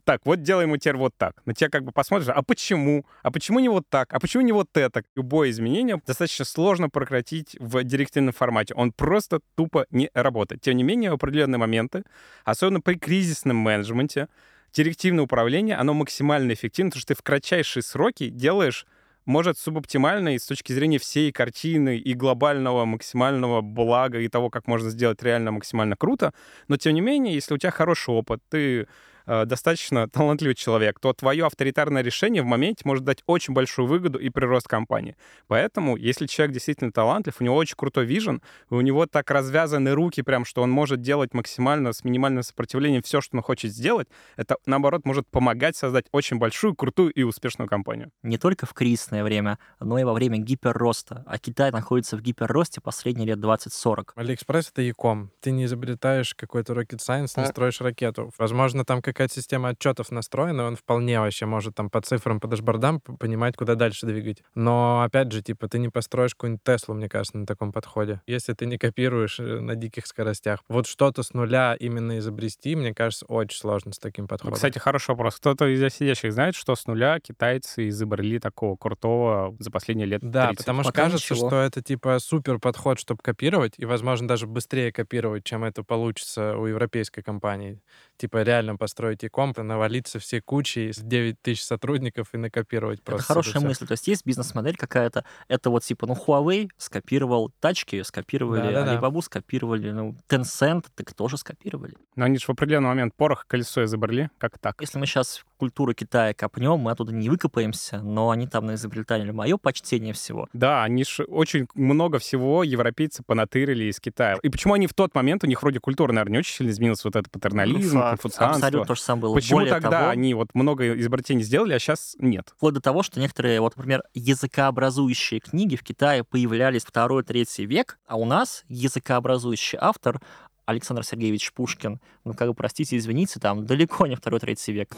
так, 0.03 0.21
вот 0.25 0.41
делаем 0.41 0.69
мы 0.69 0.77
теперь 0.77 0.97
вот 0.97 1.13
так. 1.17 1.41
На 1.45 1.53
тебя 1.53 1.69
как 1.69 1.83
бы 1.83 1.91
посмотришь, 1.91 2.29
а 2.29 2.41
почему? 2.41 3.05
А 3.21 3.31
почему 3.31 3.59
не 3.59 3.69
вот 3.69 3.85
так? 3.89 4.13
А 4.13 4.19
почему 4.19 4.43
не 4.43 4.51
вот 4.51 4.67
это? 4.75 5.03
Любое 5.15 5.49
изменение 5.49 6.01
достаточно 6.05 6.45
сложно 6.45 6.89
прократить 6.89 7.55
в 7.59 7.83
директивном 7.83 8.33
формате. 8.33 8.73
Он 8.75 8.91
просто 8.91 9.39
тупо 9.55 9.85
не 9.91 10.09
работает. 10.13 10.61
Тем 10.61 10.77
не 10.77 10.83
менее, 10.83 11.11
в 11.11 11.15
определенные 11.15 11.59
моменты, 11.59 12.03
особенно 12.45 12.81
при 12.81 12.95
кризисном 12.95 13.57
менеджменте, 13.57 14.27
директивное 14.73 15.23
управление, 15.23 15.75
оно 15.75 15.93
максимально 15.93 16.53
эффективно, 16.53 16.91
потому 16.91 17.01
что 17.01 17.13
ты 17.13 17.19
в 17.19 17.23
кратчайшие 17.23 17.83
сроки 17.83 18.29
делаешь 18.29 18.85
может, 19.25 19.57
субоптимально 19.57 20.35
и 20.35 20.39
с 20.39 20.45
точки 20.45 20.73
зрения 20.73 20.99
всей 20.99 21.31
картины 21.31 21.97
и 21.97 22.13
глобального 22.13 22.85
максимального 22.85 23.61
блага 23.61 24.19
и 24.19 24.27
того, 24.27 24.49
как 24.49 24.67
можно 24.67 24.89
сделать 24.89 25.23
реально 25.23 25.51
максимально 25.51 25.95
круто. 25.95 26.33
Но, 26.67 26.77
тем 26.77 26.93
не 26.93 27.01
менее, 27.01 27.33
если 27.33 27.53
у 27.53 27.57
тебя 27.57 27.71
хороший 27.71 28.13
опыт, 28.13 28.41
ты 28.49 28.87
достаточно 29.25 30.09
талантливый 30.09 30.55
человек, 30.55 30.99
то 30.99 31.13
твое 31.13 31.45
авторитарное 31.45 32.01
решение 32.01 32.41
в 32.41 32.45
моменте 32.45 32.83
может 32.85 33.03
дать 33.03 33.23
очень 33.25 33.53
большую 33.53 33.87
выгоду 33.87 34.19
и 34.19 34.29
прирост 34.29 34.67
компании. 34.67 35.15
Поэтому, 35.47 35.97
если 35.97 36.27
человек 36.27 36.53
действительно 36.53 36.91
талантлив, 36.91 37.35
у 37.39 37.43
него 37.43 37.55
очень 37.55 37.75
крутой 37.75 38.05
вижен, 38.05 38.41
у 38.69 38.81
него 38.81 39.05
так 39.05 39.29
развязаны 39.31 39.91
руки 39.93 40.21
прям, 40.21 40.45
что 40.45 40.61
он 40.61 40.71
может 40.71 41.01
делать 41.01 41.33
максимально 41.33 41.93
с 41.93 42.03
минимальным 42.03 42.43
сопротивлением 42.43 43.01
все, 43.01 43.21
что 43.21 43.37
он 43.37 43.43
хочет 43.43 43.71
сделать, 43.71 44.07
это, 44.35 44.57
наоборот, 44.65 45.05
может 45.05 45.27
помогать 45.27 45.75
создать 45.75 46.05
очень 46.11 46.37
большую, 46.37 46.75
крутую 46.75 47.11
и 47.11 47.23
успешную 47.23 47.67
компанию. 47.67 48.11
Не 48.23 48.37
только 48.37 48.65
в 48.65 48.73
кризисное 48.73 49.23
время, 49.23 49.59
но 49.79 49.97
и 49.99 50.03
во 50.03 50.13
время 50.13 50.37
гиперроста. 50.37 51.23
А 51.27 51.37
Китай 51.37 51.71
находится 51.71 52.17
в 52.17 52.21
гиперросте 52.21 52.81
последние 52.81 53.27
лет 53.27 53.39
20-40. 53.39 54.11
Алиэкспресс— 54.15 54.69
это 54.73 54.81
Яком. 54.81 55.31
Ты 55.41 55.51
не 55.51 55.65
изобретаешь 55.65 56.33
какой-то 56.35 56.73
rocket 56.73 56.99
science, 56.99 57.39
не 57.39 57.45
строишь 57.45 57.81
ракету. 57.81 58.31
Возможно, 58.37 58.85
там 58.85 59.01
как 59.01 59.12
какая-то 59.13 59.33
система 59.33 59.69
отчетов 59.69 60.11
настроена, 60.11 60.65
он 60.65 60.75
вполне 60.75 61.19
вообще 61.19 61.45
может 61.45 61.75
там 61.75 61.89
по 61.89 62.01
цифрам, 62.01 62.39
по 62.39 62.47
дашбордам 62.47 62.99
понимать, 62.99 63.55
куда 63.55 63.75
дальше 63.75 64.05
двигать. 64.05 64.43
Но, 64.55 65.01
опять 65.03 65.31
же, 65.31 65.41
типа, 65.41 65.67
ты 65.67 65.79
не 65.79 65.89
построишь 65.89 66.33
какую-нибудь 66.33 66.63
Теслу, 66.63 66.93
мне 66.95 67.07
кажется, 67.09 67.37
на 67.37 67.45
таком 67.45 67.71
подходе. 67.71 68.21
Если 68.27 68.53
ты 68.53 68.65
не 68.65 68.77
копируешь 68.77 69.39
э, 69.39 69.59
на 69.59 69.75
диких 69.75 70.07
скоростях. 70.07 70.59
Вот 70.67 70.87
что-то 70.87 71.23
с 71.23 71.33
нуля 71.33 71.75
именно 71.79 72.17
изобрести, 72.19 72.75
мне 72.75 72.93
кажется, 72.93 73.25
очень 73.27 73.57
сложно 73.57 73.93
с 73.93 73.99
таким 73.99 74.27
подходом. 74.27 74.55
Кстати, 74.55 74.79
хороший 74.79 75.09
вопрос. 75.11 75.35
Кто-то 75.37 75.67
из 75.67 75.93
сидящих 75.93 76.33
знает, 76.33 76.55
что 76.55 76.75
с 76.75 76.87
нуля 76.87 77.19
китайцы 77.19 77.89
изобрели 77.89 78.39
такого 78.39 78.75
крутого 78.75 79.55
за 79.59 79.69
последние 79.71 80.07
лет 80.07 80.21
Да, 80.23 80.47
30? 80.47 80.57
потому 80.57 80.83
что 80.83 80.91
Пока 80.91 81.03
кажется, 81.03 81.33
ничего. 81.33 81.49
что 81.49 81.61
это 81.61 81.81
типа 81.81 82.19
супер 82.19 82.59
подход, 82.59 82.99
чтобы 82.99 83.21
копировать, 83.21 83.73
и, 83.77 83.85
возможно, 83.85 84.27
даже 84.27 84.47
быстрее 84.47 84.91
копировать, 84.91 85.43
чем 85.43 85.63
это 85.63 85.83
получится 85.83 86.57
у 86.57 86.65
европейской 86.65 87.21
компании. 87.21 87.81
Типа 88.17 88.41
реально 88.43 88.75
построить 88.77 89.02
e-комп, 89.11 89.57
навалиться 89.57 90.19
все 90.19 90.41
кучи 90.41 90.91
с 90.91 90.97
9 90.99 91.41
тысяч 91.41 91.63
сотрудников 91.63 92.29
и 92.33 92.37
накопировать 92.37 92.99
Это 92.99 93.11
просто. 93.11 93.27
хорошая 93.27 93.59
всё. 93.59 93.67
мысль. 93.67 93.87
То 93.87 93.93
есть 93.93 94.07
есть 94.07 94.25
бизнес-модель 94.25 94.75
какая-то. 94.77 95.25
Это 95.47 95.69
вот 95.69 95.83
типа, 95.83 96.07
ну, 96.07 96.13
Huawei 96.13 96.69
скопировал 96.77 97.51
тачки, 97.59 98.01
скопировали 98.03 98.73
Да-да-да. 98.73 98.95
Alibaba, 98.95 99.21
скопировали, 99.21 99.91
ну, 99.91 100.15
Tencent, 100.29 100.85
так 100.95 101.13
тоже 101.13 101.37
скопировали. 101.37 101.95
Но 102.15 102.25
они 102.25 102.37
же 102.37 102.45
в 102.45 102.49
определенный 102.49 102.89
момент 102.89 103.13
порох, 103.15 103.45
колесо 103.47 103.83
изобрели. 103.83 104.29
Как 104.37 104.57
так? 104.59 104.79
Если 104.81 104.97
мы 104.97 105.05
сейчас 105.05 105.43
культуру 105.57 105.93
Китая 105.93 106.33
копнем, 106.33 106.77
мы 106.77 106.91
оттуда 106.91 107.13
не 107.13 107.29
выкопаемся, 107.29 108.01
но 108.01 108.29
они 108.31 108.47
там 108.47 108.73
изобретали 108.73 109.31
мое 109.31 109.57
почтение 109.57 110.13
всего. 110.13 110.47
Да, 110.53 110.83
они 110.83 111.03
же 111.05 111.23
очень 111.23 111.67
много 111.75 112.19
всего 112.19 112.63
европейцы 112.63 113.23
понатырили 113.23 113.85
из 113.85 113.99
Китая. 113.99 114.37
И 114.41 114.49
почему 114.49 114.73
они 114.73 114.87
в 114.87 114.93
тот 114.93 115.15
момент, 115.15 115.43
у 115.43 115.47
них 115.47 115.61
вроде 115.61 115.79
культура, 115.79 116.11
наверное, 116.11 116.33
не 116.33 116.37
очень 116.39 116.55
сильно 116.55 116.71
изменилась, 116.71 117.03
вот 117.03 117.15
это 117.15 117.29
патернализм, 117.29 117.99
конфуцианство. 117.99 118.67
Абсолютно 118.67 118.92
то 118.93 118.95
же 118.95 119.01
самое 119.01 119.21
было. 119.23 119.35
Почему 119.35 119.59
Более 119.59 119.73
тогда 119.73 119.89
того, 119.89 120.09
они 120.09 120.33
вот 120.33 120.49
много 120.53 120.99
изобретений 120.99 121.43
сделали, 121.43 121.73
а 121.73 121.79
сейчас 121.79 122.15
нет? 122.19 122.49
вплоть 122.55 122.73
до 122.73 122.81
того, 122.81 123.03
что 123.03 123.19
некоторые, 123.19 123.59
вот, 123.59 123.75
например, 123.75 124.03
языкообразующие 124.13 125.39
книги 125.39 125.75
в 125.75 125.83
Китае 125.83 126.23
появлялись 126.23 126.85
второй, 126.85 127.23
третий 127.23 127.65
век, 127.65 127.97
а 128.07 128.17
у 128.17 128.25
нас 128.25 128.63
языкообразующий 128.67 129.77
автор 129.81 130.21
Александр 130.65 131.03
Сергеевич 131.03 131.51
Пушкин, 131.53 131.99
ну, 132.23 132.33
как 132.33 132.47
бы, 132.47 132.53
простите, 132.53 132.97
извините, 132.97 133.39
там 133.39 133.65
далеко 133.65 134.07
не 134.07 134.15
второй, 134.15 134.39
третий 134.39 134.71
век. 134.71 134.95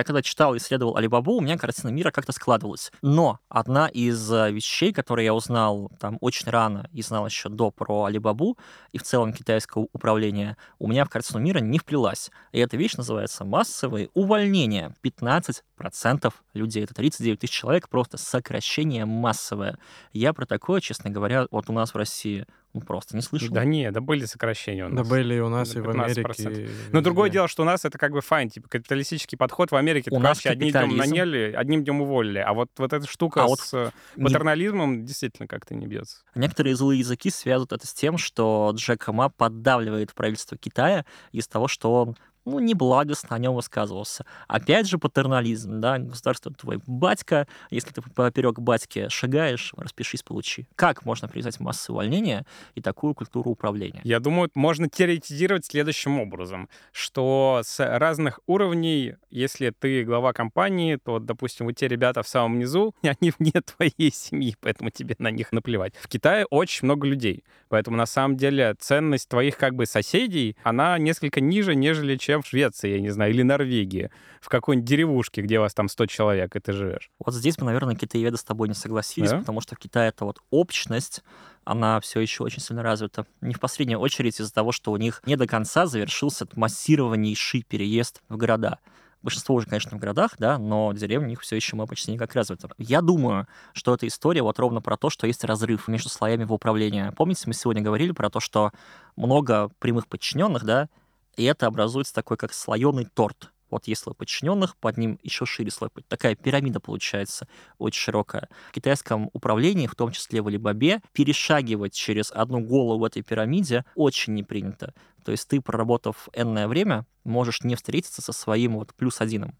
Я 0.00 0.04
когда 0.04 0.22
читал 0.22 0.54
и 0.54 0.56
исследовал 0.56 0.96
Алибабу, 0.96 1.34
у 1.34 1.40
меня 1.42 1.58
картина 1.58 1.90
мира 1.90 2.10
как-то 2.10 2.32
складывалась. 2.32 2.90
Но 3.02 3.38
одна 3.50 3.86
из 3.86 4.32
э, 4.32 4.50
вещей, 4.50 4.94
которые 4.94 5.26
я 5.26 5.34
узнал 5.34 5.90
там 6.00 6.16
очень 6.22 6.48
рано 6.48 6.88
и 6.94 7.02
знал 7.02 7.26
еще 7.26 7.50
до 7.50 7.70
про 7.70 8.04
Алибабу 8.04 8.56
и 8.92 8.98
в 8.98 9.02
целом 9.02 9.34
китайского 9.34 9.88
управления, 9.92 10.56
у 10.78 10.88
меня 10.88 11.04
в 11.04 11.10
картину 11.10 11.40
мира 11.40 11.58
не 11.58 11.78
вплелась. 11.78 12.30
И 12.52 12.58
эта 12.60 12.78
вещь 12.78 12.94
называется 12.94 13.44
массовые 13.44 14.08
увольнения. 14.14 14.96
15% 15.04 16.32
людей, 16.54 16.84
это 16.84 16.94
39 16.94 17.38
тысяч 17.38 17.52
человек, 17.52 17.90
просто 17.90 18.16
сокращение 18.16 19.04
массовое. 19.04 19.76
Я 20.14 20.32
про 20.32 20.46
такое, 20.46 20.80
честно 20.80 21.10
говоря, 21.10 21.46
вот 21.50 21.68
у 21.68 21.74
нас 21.74 21.92
в 21.92 21.96
России 21.98 22.46
ну, 22.72 22.80
просто 22.82 23.16
не 23.16 23.22
слышал. 23.22 23.48
Да 23.52 23.64
не, 23.64 23.90
да 23.90 24.00
были 24.00 24.24
сокращения 24.26 24.86
у 24.86 24.88
Да 24.90 24.96
нас. 24.96 25.08
были 25.08 25.34
и 25.34 25.40
у 25.40 25.48
нас, 25.48 25.74
и 25.74 25.80
в 25.80 25.88
15%. 25.88 26.46
Америке. 26.46 26.70
Но 26.92 27.00
другое 27.00 27.26
везде. 27.28 27.34
дело, 27.38 27.48
что 27.48 27.62
у 27.62 27.66
нас 27.66 27.84
это 27.84 27.98
как 27.98 28.12
бы 28.12 28.20
файн, 28.20 28.48
типа 28.48 28.68
капиталистический 28.68 29.36
подход 29.36 29.70
в 29.72 29.76
Америке. 29.76 30.10
У 30.12 30.18
нас 30.20 30.36
вообще 30.38 30.50
одним 30.50 30.70
днем 30.70 30.96
наняли, 30.96 31.52
одним 31.56 31.82
днем 31.84 32.00
уволили. 32.02 32.38
А 32.38 32.52
вот, 32.52 32.68
вот 32.78 32.92
эта 32.92 33.06
штука 33.08 33.42
А 33.42 33.46
вот 33.46 33.60
с 33.60 33.74
э, 33.74 33.90
Не- 34.16 34.24
патернализмом 34.24 35.04
действительно 35.04 35.48
как-то 35.48 35.74
не 35.74 35.86
бьется. 35.86 36.18
Некоторые 36.34 36.76
злые 36.76 37.00
языки 37.00 37.30
связывают 37.30 37.72
это 37.72 37.86
с 37.86 37.92
тем, 37.92 38.18
что 38.18 38.70
Джек 38.74 39.08
Ма 39.08 39.28
поддавливает 39.30 40.14
правительство 40.14 40.56
Китая 40.56 41.04
из 41.32 41.48
того, 41.48 41.66
что 41.68 41.92
он 42.02 42.16
ну, 42.44 42.58
неблагостно 42.58 43.36
о 43.36 43.38
нем 43.38 43.54
высказывался. 43.54 44.24
Опять 44.48 44.88
же, 44.88 44.98
патернализм, 44.98 45.80
да, 45.80 45.98
государство 45.98 46.52
твой 46.52 46.80
батька, 46.86 47.46
если 47.70 47.90
ты 47.90 48.02
поперек 48.02 48.58
батьки 48.58 49.08
шагаешь, 49.08 49.72
распишись, 49.76 50.22
получи. 50.22 50.66
Как 50.74 51.04
можно 51.04 51.28
привязать 51.28 51.60
массовое 51.60 52.00
увольнение 52.00 52.46
и 52.74 52.80
такую 52.80 53.14
культуру 53.14 53.50
управления? 53.50 54.00
Я 54.04 54.20
думаю, 54.20 54.50
можно 54.54 54.88
теоретизировать 54.88 55.66
следующим 55.66 56.20
образом, 56.20 56.68
что 56.92 57.60
с 57.64 57.84
разных 57.84 58.40
уровней, 58.46 59.16
если 59.30 59.70
ты 59.70 60.04
глава 60.04 60.32
компании, 60.32 60.96
то, 60.96 61.18
допустим, 61.18 61.66
вот 61.66 61.76
те 61.76 61.88
ребята 61.88 62.22
в 62.22 62.28
самом 62.28 62.58
низу, 62.58 62.94
они 63.02 63.32
вне 63.38 63.52
твоей 63.52 64.12
семьи, 64.12 64.56
поэтому 64.60 64.90
тебе 64.90 65.14
на 65.18 65.30
них 65.30 65.52
наплевать. 65.52 65.94
В 66.00 66.08
Китае 66.08 66.46
очень 66.46 66.86
много 66.86 67.06
людей, 67.06 67.44
поэтому 67.68 67.96
на 67.96 68.06
самом 68.06 68.36
деле 68.36 68.74
ценность 68.78 69.28
твоих 69.28 69.56
как 69.56 69.74
бы 69.74 69.86
соседей, 69.86 70.56
она 70.62 70.98
несколько 70.98 71.40
ниже, 71.40 71.74
нежели 71.74 72.16
чем 72.30 72.42
в 72.42 72.46
Швеции, 72.46 72.90
я 72.90 73.00
не 73.00 73.10
знаю, 73.10 73.32
или 73.32 73.42
Норвегии, 73.42 74.10
в 74.40 74.48
какой-нибудь 74.48 74.88
деревушке, 74.88 75.42
где 75.42 75.58
у 75.58 75.62
вас 75.62 75.74
там 75.74 75.88
100 75.88 76.06
человек, 76.06 76.54
и 76.54 76.60
ты 76.60 76.72
живешь. 76.72 77.10
Вот 77.18 77.34
здесь 77.34 77.56
бы, 77.56 77.64
наверное, 77.66 77.96
китаеведы 77.96 78.36
с 78.36 78.44
тобой 78.44 78.68
не 78.68 78.74
согласились, 78.74 79.30
Да? 79.30 79.38
потому 79.38 79.60
что 79.60 79.74
в 79.74 79.78
Китае 79.78 80.10
это 80.10 80.24
вот 80.24 80.38
общность, 80.50 81.22
она 81.64 82.00
все 82.00 82.20
еще 82.20 82.44
очень 82.44 82.60
сильно 82.60 82.82
развита. 82.82 83.26
Не 83.40 83.54
в 83.54 83.60
последнюю 83.60 83.98
очередь 83.98 84.40
из-за 84.40 84.52
того, 84.52 84.70
что 84.72 84.92
у 84.92 84.96
них 84.96 85.22
не 85.26 85.36
до 85.36 85.46
конца 85.46 85.86
завершился 85.86 86.46
массированнейший 86.54 87.64
переезд 87.68 88.22
в 88.28 88.36
города. 88.36 88.78
Большинство 89.22 89.54
уже, 89.56 89.66
конечно, 89.66 89.96
в 89.98 90.00
городах, 90.00 90.36
да, 90.38 90.56
но 90.56 90.92
деревни 90.94 91.26
у 91.26 91.28
них 91.28 91.40
все 91.42 91.54
еще 91.56 91.76
мы 91.76 91.86
почти 91.86 92.10
никак 92.12 92.34
развиты. 92.34 92.68
Я 92.78 93.02
думаю, 93.02 93.46
что 93.74 93.92
эта 93.94 94.06
история 94.06 94.42
вот 94.42 94.58
ровно 94.58 94.80
про 94.80 94.96
то, 94.96 95.10
что 95.10 95.26
есть 95.26 95.44
разрыв 95.44 95.88
между 95.88 96.08
слоями 96.08 96.44
в 96.44 96.52
управлении. 96.54 97.10
Помните, 97.16 97.42
мы 97.46 97.52
сегодня 97.52 97.82
говорили 97.82 98.12
про 98.12 98.30
то, 98.30 98.40
что 98.40 98.72
много 99.16 99.70
прямых 99.78 100.06
подчиненных, 100.06 100.64
да, 100.64 100.88
и 101.36 101.44
это 101.44 101.66
образуется 101.66 102.14
такой 102.14 102.36
как 102.36 102.52
слоеный 102.52 103.06
торт. 103.06 103.52
Вот 103.70 103.86
есть 103.86 104.02
слой 104.02 104.14
подчиненных, 104.14 104.76
под 104.76 104.98
ним 104.98 105.18
еще 105.22 105.46
шире 105.46 105.70
слой. 105.70 105.90
Такая 106.08 106.34
пирамида 106.34 106.80
получается 106.80 107.46
очень 107.78 108.00
широкая. 108.00 108.48
В 108.70 108.72
китайском 108.72 109.30
управлении, 109.32 109.86
в 109.86 109.94
том 109.94 110.10
числе 110.10 110.42
в 110.42 110.48
Алибабе, 110.48 111.00
перешагивать 111.12 111.94
через 111.94 112.32
одну 112.32 112.60
голову 112.60 113.00
в 113.00 113.04
этой 113.04 113.22
пирамиде 113.22 113.84
очень 113.94 114.34
не 114.34 114.42
принято. 114.42 114.92
То 115.24 115.30
есть 115.30 115.48
ты, 115.48 115.60
проработав 115.60 116.28
энное 116.32 116.66
время, 116.66 117.06
можешь 117.24 117.62
не 117.62 117.76
встретиться 117.76 118.22
со 118.22 118.32
своим 118.32 118.74
вот 118.74 118.92
плюс 118.94 119.20
одином. 119.20 119.56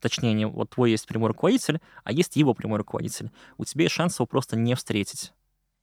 Точнее, 0.00 0.34
не, 0.34 0.46
вот 0.46 0.70
твой 0.70 0.90
есть 0.90 1.06
прямой 1.06 1.28
руководитель, 1.28 1.80
а 2.04 2.12
есть 2.12 2.36
его 2.36 2.52
прямой 2.52 2.78
руководитель. 2.78 3.30
У 3.56 3.64
тебя 3.64 3.84
есть 3.84 3.94
шанс 3.94 4.18
его 4.18 4.26
просто 4.26 4.56
не 4.56 4.74
встретить. 4.74 5.32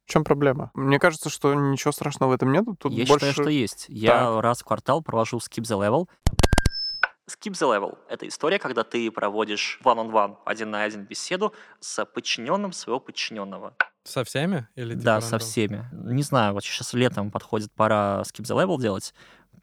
В 0.05 0.11
чем 0.11 0.23
проблема? 0.23 0.71
Мне 0.73 0.99
кажется, 0.99 1.29
что 1.29 1.53
ничего 1.53 1.91
страшного 1.91 2.31
в 2.31 2.33
этом 2.33 2.51
нету. 2.51 2.75
Тут 2.79 2.91
Я 2.93 3.05
больше... 3.05 3.27
считаю, 3.27 3.33
что 3.33 3.49
есть. 3.49 3.85
Я 3.87 4.41
раз 4.41 4.61
в 4.61 4.65
квартал 4.65 5.01
провожу 5.01 5.37
skip 5.37 5.63
the 5.63 5.79
level. 5.79 6.07
Skip 7.29 7.53
the 7.53 7.69
level— 7.79 7.97
это 8.09 8.27
история, 8.27 8.59
когда 8.59 8.83
ты 8.83 9.09
проводишь 9.09 9.79
one-on-one, 9.83 10.35
один 10.45 10.71
на 10.71 10.83
один 10.83 11.05
беседу 11.05 11.53
с 11.79 12.03
подчиненным 12.05 12.73
своего 12.73 12.99
подчиненного. 12.99 13.75
Со 14.03 14.25
всеми? 14.25 14.67
Или 14.75 14.91
типа 14.91 15.03
Да, 15.05 15.21
со 15.21 15.31
рандом? 15.31 15.47
всеми. 15.47 15.89
Не 15.93 16.21
знаю, 16.23 16.53
вот 16.53 16.65
сейчас 16.65 16.91
летом 16.93 17.31
подходит 17.31 17.71
пора 17.71 18.23
skip 18.23 18.43
the 18.43 18.61
level 18.61 18.77
делать. 18.79 19.13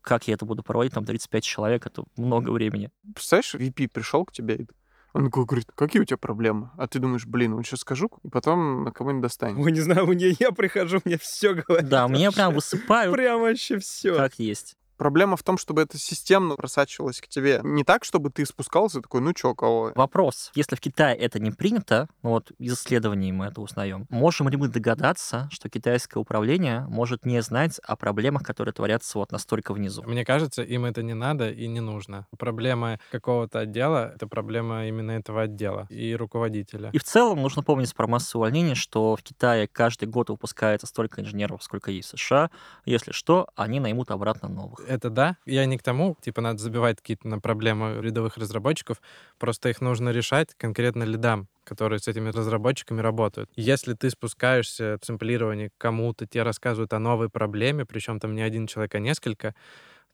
Как 0.01 0.27
я 0.27 0.35
это 0.35 0.47
буду 0.47 0.63
проводить? 0.63 0.95
Там 0.95 1.05
35 1.05 1.45
человек, 1.45 1.85
это 1.87 2.05
много 2.17 2.49
времени. 2.51 2.91
Представляешь, 3.15 3.55
VP 3.55 3.89
пришел 3.89 4.25
к 4.25 4.33
тебе, 4.33 4.57
и 4.57 4.67
он 5.13 5.25
такой 5.27 5.45
говорит, 5.45 5.67
какие 5.75 6.03
у 6.03 6.05
тебя 6.05 6.17
проблемы? 6.17 6.71
А 6.77 6.87
ты 6.87 6.99
думаешь, 6.99 7.27
блин, 7.27 7.55
вот 7.55 7.67
сейчас 7.67 7.81
скажу, 7.81 8.11
и 8.23 8.29
потом 8.29 8.93
кого-нибудь 8.93 9.23
достанет. 9.23 9.59
Ой, 9.65 9.73
не 9.73 9.81
знаю, 9.81 10.07
мне 10.07 10.35
я 10.39 10.53
прихожу, 10.53 11.01
мне 11.05 11.19
все 11.21 11.55
говорят. 11.55 11.89
Да, 11.89 12.09
мне 12.09 12.31
прям 12.31 12.55
высыпают, 12.55 13.15
Прям 13.15 13.41
вообще 13.41 13.79
все. 13.79 14.15
как 14.17 14.39
есть. 14.39 14.77
Проблема 15.01 15.39
в 15.39 15.43
том, 15.43 15.57
чтобы 15.57 15.81
это 15.81 15.97
системно 15.97 16.57
просачивалось 16.57 17.23
к 17.23 17.27
тебе. 17.27 17.63
Не 17.65 17.85
так, 17.85 18.05
чтобы 18.05 18.29
ты 18.29 18.45
спускался 18.45 18.99
и 18.99 19.01
такой, 19.01 19.23
ну 19.23 19.33
чё, 19.33 19.55
кого? 19.55 19.93
Вопрос. 19.95 20.51
Если 20.55 20.77
в 20.77 20.81
Китае 20.81 21.17
это 21.17 21.39
не 21.39 21.51
принято, 21.51 22.07
ну 22.23 22.29
вот 22.29 22.53
из 22.59 22.75
исследований 22.75 23.33
мы 23.33 23.47
это 23.47 23.63
узнаем, 23.63 24.07
можем 24.11 24.51
ли 24.51 24.59
мы 24.59 24.69
догадаться, 24.69 25.49
что 25.51 25.71
китайское 25.71 26.21
управление 26.21 26.85
может 26.91 27.25
не 27.25 27.41
знать 27.41 27.79
о 27.79 27.97
проблемах, 27.97 28.43
которые 28.43 28.75
творятся 28.75 29.17
вот 29.17 29.33
настолько 29.33 29.73
внизу? 29.73 30.03
Мне 30.03 30.23
кажется, 30.23 30.63
им 30.63 30.85
это 30.85 31.03
не 31.03 31.15
надо 31.15 31.49
и 31.49 31.67
не 31.67 31.81
нужно. 31.81 32.27
Проблема 32.39 33.01
какого-то 33.11 33.61
отдела— 33.61 34.13
это 34.15 34.27
проблема 34.27 34.87
именно 34.87 35.13
этого 35.13 35.45
отдела 35.45 35.87
и 35.89 36.15
руководителя. 36.15 36.91
И 36.93 36.99
в 36.99 37.05
целом 37.05 37.41
нужно 37.41 37.63
помнить 37.63 37.95
про 37.95 38.07
массу 38.07 38.37
увольнений, 38.37 38.75
что 38.75 39.17
в 39.17 39.23
Китае 39.23 39.67
каждый 39.67 40.09
год 40.09 40.29
выпускается 40.29 40.87
столько 40.87 41.23
инженеров, 41.23 41.63
сколько 41.63 41.91
есть 41.91 42.13
в 42.13 42.19
США. 42.19 42.51
Если 42.85 43.13
что, 43.13 43.49
они 43.57 43.81
наймут 43.81 44.11
обратно 44.11 44.51
новых. 44.51 44.90
Это 44.91 45.09
да. 45.09 45.37
Я 45.47 45.67
не 45.67 45.79
к 45.79 45.85
тому, 45.85 46.17
типа, 46.21 46.41
надо 46.41 46.59
забивать 46.59 46.97
какие-то 46.97 47.29
на 47.29 47.39
проблемы 47.39 48.01
рядовых 48.03 48.37
разработчиков. 48.37 49.01
Просто 49.39 49.69
их 49.69 49.81
нужно 49.81 50.11
решать 50.11 50.49
конкретно 50.57 51.05
лидам, 51.05 51.47
которые 51.63 52.01
с 52.01 52.09
этими 52.09 52.31
разработчиками 52.31 53.01
работают. 53.01 53.49
Если 53.55 53.95
ты 53.95 54.11
спускаешься 54.11 54.99
в 55.01 55.07
сэмплирование 55.07 55.71
кому-то, 55.79 56.27
тебе 56.27 56.43
рассказывают 56.43 56.93
о 56.93 56.99
новой 56.99 57.29
проблеме, 57.29 57.87
причем 57.87 58.19
там 58.19 58.35
не 58.35 58.43
один 58.43 58.67
человек, 58.67 58.97
а 58.97 58.99
несколько, 58.99 59.55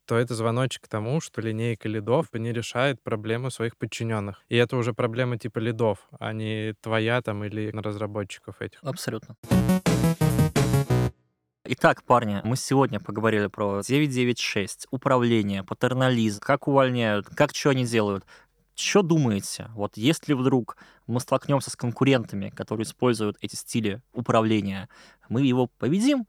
то 0.05 0.15
это 0.15 0.35
звоночек 0.35 0.83
к 0.83 0.87
тому, 0.87 1.21
что 1.21 1.41
линейка 1.41 1.89
лидов 1.89 2.27
не 2.33 2.53
решает 2.53 3.01
проблемы 3.01 3.49
своих 3.49 3.77
подчиненных. 3.77 4.43
И 4.47 4.57
это 4.57 4.77
уже 4.77 4.93
проблема 4.93 5.39
типа 5.39 5.57
лидов, 5.57 6.07
а 6.19 6.33
не 6.33 6.75
твоя 6.81 7.23
там 7.23 7.43
или 7.43 7.71
разработчиков 7.71 8.61
этих. 8.61 8.77
Абсолютно. 8.83 9.35
Итак, 11.69 12.01
парни, 12.03 12.39
мы 12.45 12.55
сегодня 12.55 12.97
поговорили 13.01 13.47
про 13.47 13.81
996, 13.85 14.87
управление, 14.89 15.65
патернализм, 15.65 16.39
как 16.39 16.69
увольняют, 16.69 17.27
как 17.35 17.53
что 17.53 17.71
они 17.71 17.83
делают. 17.83 18.25
Что 18.73 19.01
думаете? 19.01 19.69
Вот 19.75 19.97
если 19.97 20.31
вдруг 20.31 20.77
мы 21.07 21.19
столкнемся 21.19 21.69
с 21.69 21.75
конкурентами, 21.75 22.51
которые 22.51 22.85
используют 22.85 23.35
эти 23.41 23.55
стили 23.55 24.01
управления, 24.13 24.87
мы 25.27 25.41
его 25.41 25.67
победим 25.67 26.25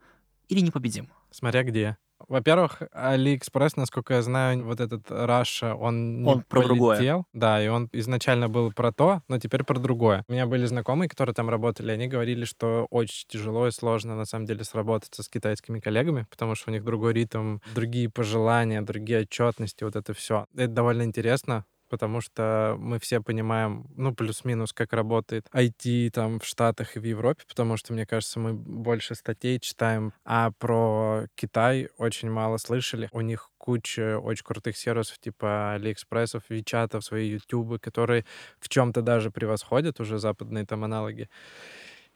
или 0.48 0.58
не 0.58 0.72
победим? 0.72 1.08
Смотря 1.30 1.62
где. 1.62 1.96
Во-первых, 2.26 2.82
AliExpress, 2.94 3.72
насколько 3.76 4.14
я 4.14 4.22
знаю, 4.22 4.64
вот 4.64 4.80
этот 4.80 5.10
Russia, 5.10 5.72
он 5.74 6.22
не 6.22 6.30
Он 6.30 6.42
про 6.42 6.62
другое. 6.62 6.96
полетел. 6.96 7.24
Да, 7.32 7.62
и 7.62 7.68
он 7.68 7.88
изначально 7.92 8.48
был 8.48 8.72
про 8.72 8.92
то, 8.92 9.22
но 9.28 9.38
теперь 9.38 9.64
про 9.64 9.78
другое. 9.78 10.24
У 10.28 10.32
меня 10.32 10.46
были 10.46 10.66
знакомые, 10.66 11.08
которые 11.08 11.34
там 11.34 11.48
работали, 11.48 11.92
они 11.92 12.08
говорили, 12.08 12.44
что 12.44 12.86
очень 12.90 13.26
тяжело 13.28 13.68
и 13.68 13.70
сложно 13.70 14.16
на 14.16 14.24
самом 14.24 14.46
деле 14.46 14.64
сработаться 14.64 15.22
с 15.22 15.28
китайскими 15.28 15.80
коллегами, 15.80 16.26
потому 16.30 16.54
что 16.54 16.70
у 16.70 16.72
них 16.72 16.84
другой 16.84 17.12
ритм, 17.12 17.58
другие 17.74 18.10
пожелания, 18.10 18.82
другие 18.82 19.20
отчетности, 19.20 19.84
вот 19.84 19.96
это 19.96 20.12
все. 20.12 20.46
Это 20.54 20.68
довольно 20.68 21.02
интересно, 21.02 21.64
потому 21.88 22.20
что 22.20 22.76
мы 22.78 22.98
все 22.98 23.20
понимаем, 23.20 23.86
ну, 23.96 24.14
плюс-минус, 24.14 24.72
как 24.72 24.92
работает 24.92 25.46
IT 25.52 26.10
там 26.10 26.40
в 26.40 26.44
Штатах 26.44 26.96
и 26.96 27.00
в 27.00 27.04
Европе, 27.04 27.42
потому 27.48 27.76
что, 27.76 27.92
мне 27.92 28.06
кажется, 28.06 28.40
мы 28.40 28.54
больше 28.54 29.14
статей 29.14 29.58
читаем, 29.60 30.12
а 30.24 30.50
про 30.58 31.26
Китай 31.34 31.88
очень 31.98 32.30
мало 32.30 32.58
слышали. 32.58 33.08
У 33.12 33.20
них 33.20 33.50
куча 33.58 34.18
очень 34.18 34.44
крутых 34.44 34.76
сервисов, 34.76 35.18
типа 35.18 35.74
Алиэкспрессов, 35.74 36.44
Вичатов, 36.48 37.04
свои 37.04 37.28
Ютубы, 37.30 37.78
которые 37.78 38.24
в 38.60 38.68
чем-то 38.68 39.02
даже 39.02 39.30
превосходят 39.30 40.00
уже 40.00 40.18
западные 40.18 40.64
там 40.64 40.84
аналоги. 40.84 41.28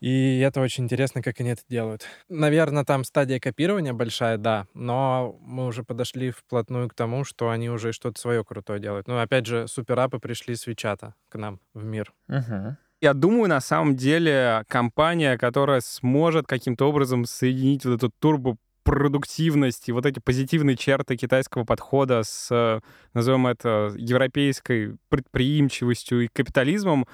И 0.03 0.41
это 0.41 0.61
очень 0.61 0.83
интересно, 0.85 1.23
как 1.23 1.39
они 1.39 1.51
это 1.51 1.63
делают. 1.69 2.09
Наверное, 2.29 2.85
там 2.85 3.05
стадия 3.05 3.39
копирования 3.39 3.93
большая, 3.93 4.37
да, 4.37 4.67
но 4.75 5.39
мы 5.43 5.65
уже 5.65 5.85
подошли 5.85 6.33
вплотную 6.33 6.89
к 6.89 6.95
тому, 6.95 7.23
что 7.23 7.51
они 7.51 7.71
уже 7.71 7.93
что-то 7.93 8.21
свое 8.21 8.45
крутое 8.45 8.81
делают. 8.81 9.07
Ну, 9.07 9.21
опять 9.21 9.47
же, 9.47 9.69
суперапы 9.69 10.19
пришли 10.19 10.57
с 10.57 10.67
Вичата 10.67 11.15
к 11.29 11.39
нам 11.39 11.61
в 11.73 11.85
мир. 11.85 12.13
Мгм. 12.27 12.79
Я 13.01 13.15
думаю, 13.15 13.49
на 13.49 13.61
самом 13.61 13.95
деле, 13.95 14.65
компания, 14.67 15.39
которая 15.39 15.81
сможет 15.81 16.49
каким-то 16.49 16.89
образом 16.89 17.25
соединить 17.25 17.85
вот 17.85 17.95
эту 17.95 18.11
турбо 18.19 18.57
продуктивность 18.83 19.89
и 19.89 19.93
вот 19.93 20.05
эти 20.05 20.19
позитивные 20.19 20.77
черты 20.77 21.17
китайского 21.17 21.63
подхода 21.63 22.25
с, 22.25 22.49
э, 22.51 22.81
назовем 23.15 23.47
это, 23.47 23.95
европейской 23.97 24.97
предприимчивостью 25.09 26.23
и 26.23 26.29
капитализмом, 26.29 27.07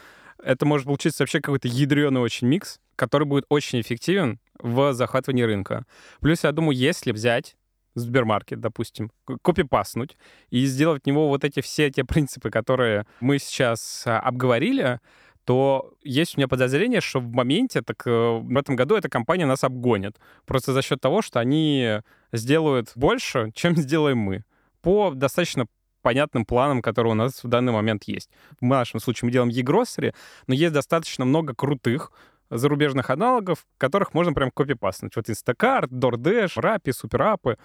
это 0.42 0.66
может 0.66 0.86
получиться 0.86 1.22
вообще 1.22 1.40
какой-то 1.40 1.68
ядреный 1.68 2.20
очень 2.20 2.46
микс, 2.46 2.80
который 2.96 3.26
будет 3.26 3.44
очень 3.48 3.80
эффективен 3.80 4.40
в 4.58 4.92
захватывании 4.92 5.42
рынка. 5.42 5.84
Плюс, 6.20 6.44
я 6.44 6.52
думаю, 6.52 6.76
если 6.76 7.12
взять 7.12 7.56
Сбермаркет, 7.94 8.60
допустим, 8.60 9.10
копипаснуть 9.42 10.16
и 10.50 10.64
сделать 10.66 11.02
в 11.02 11.06
него 11.06 11.28
вот 11.28 11.44
эти 11.44 11.60
все 11.60 11.90
те 11.90 12.04
принципы, 12.04 12.50
которые 12.50 13.06
мы 13.20 13.38
сейчас 13.38 14.04
а, 14.06 14.20
обговорили, 14.20 15.00
то 15.44 15.94
есть 16.02 16.36
у 16.36 16.40
меня 16.40 16.46
подозрение, 16.46 17.00
что 17.00 17.20
в 17.20 17.32
моменте, 17.32 17.80
так 17.80 18.06
э, 18.06 18.10
в 18.10 18.56
этом 18.56 18.76
году 18.76 18.96
эта 18.96 19.08
компания 19.08 19.46
нас 19.46 19.64
обгонит. 19.64 20.20
Просто 20.44 20.74
за 20.74 20.82
счет 20.82 21.00
того, 21.00 21.22
что 21.22 21.40
они 21.40 22.00
сделают 22.32 22.92
больше, 22.94 23.50
чем 23.54 23.74
сделаем 23.74 24.18
мы. 24.18 24.44
По 24.82 25.10
достаточно 25.10 25.66
понятным 26.08 26.46
планам, 26.46 26.80
которые 26.80 27.12
у 27.12 27.14
нас 27.14 27.44
в 27.44 27.48
данный 27.48 27.70
момент 27.70 28.04
есть. 28.04 28.30
В 28.62 28.64
нашем 28.64 28.98
случае 28.98 29.26
мы 29.26 29.32
делаем 29.32 29.50
e-grocery, 29.50 30.14
но 30.46 30.54
есть 30.54 30.72
достаточно 30.72 31.26
много 31.26 31.54
крутых 31.54 32.12
зарубежных 32.48 33.10
аналогов, 33.10 33.66
которых 33.76 34.14
можно 34.14 34.32
прям 34.32 34.50
копипастнуть. 34.50 35.14
Вот 35.16 35.28
Instacart, 35.28 35.90
DoorDash, 35.90 36.56
Rappi, 36.56 36.92
суперапы. 36.92 37.58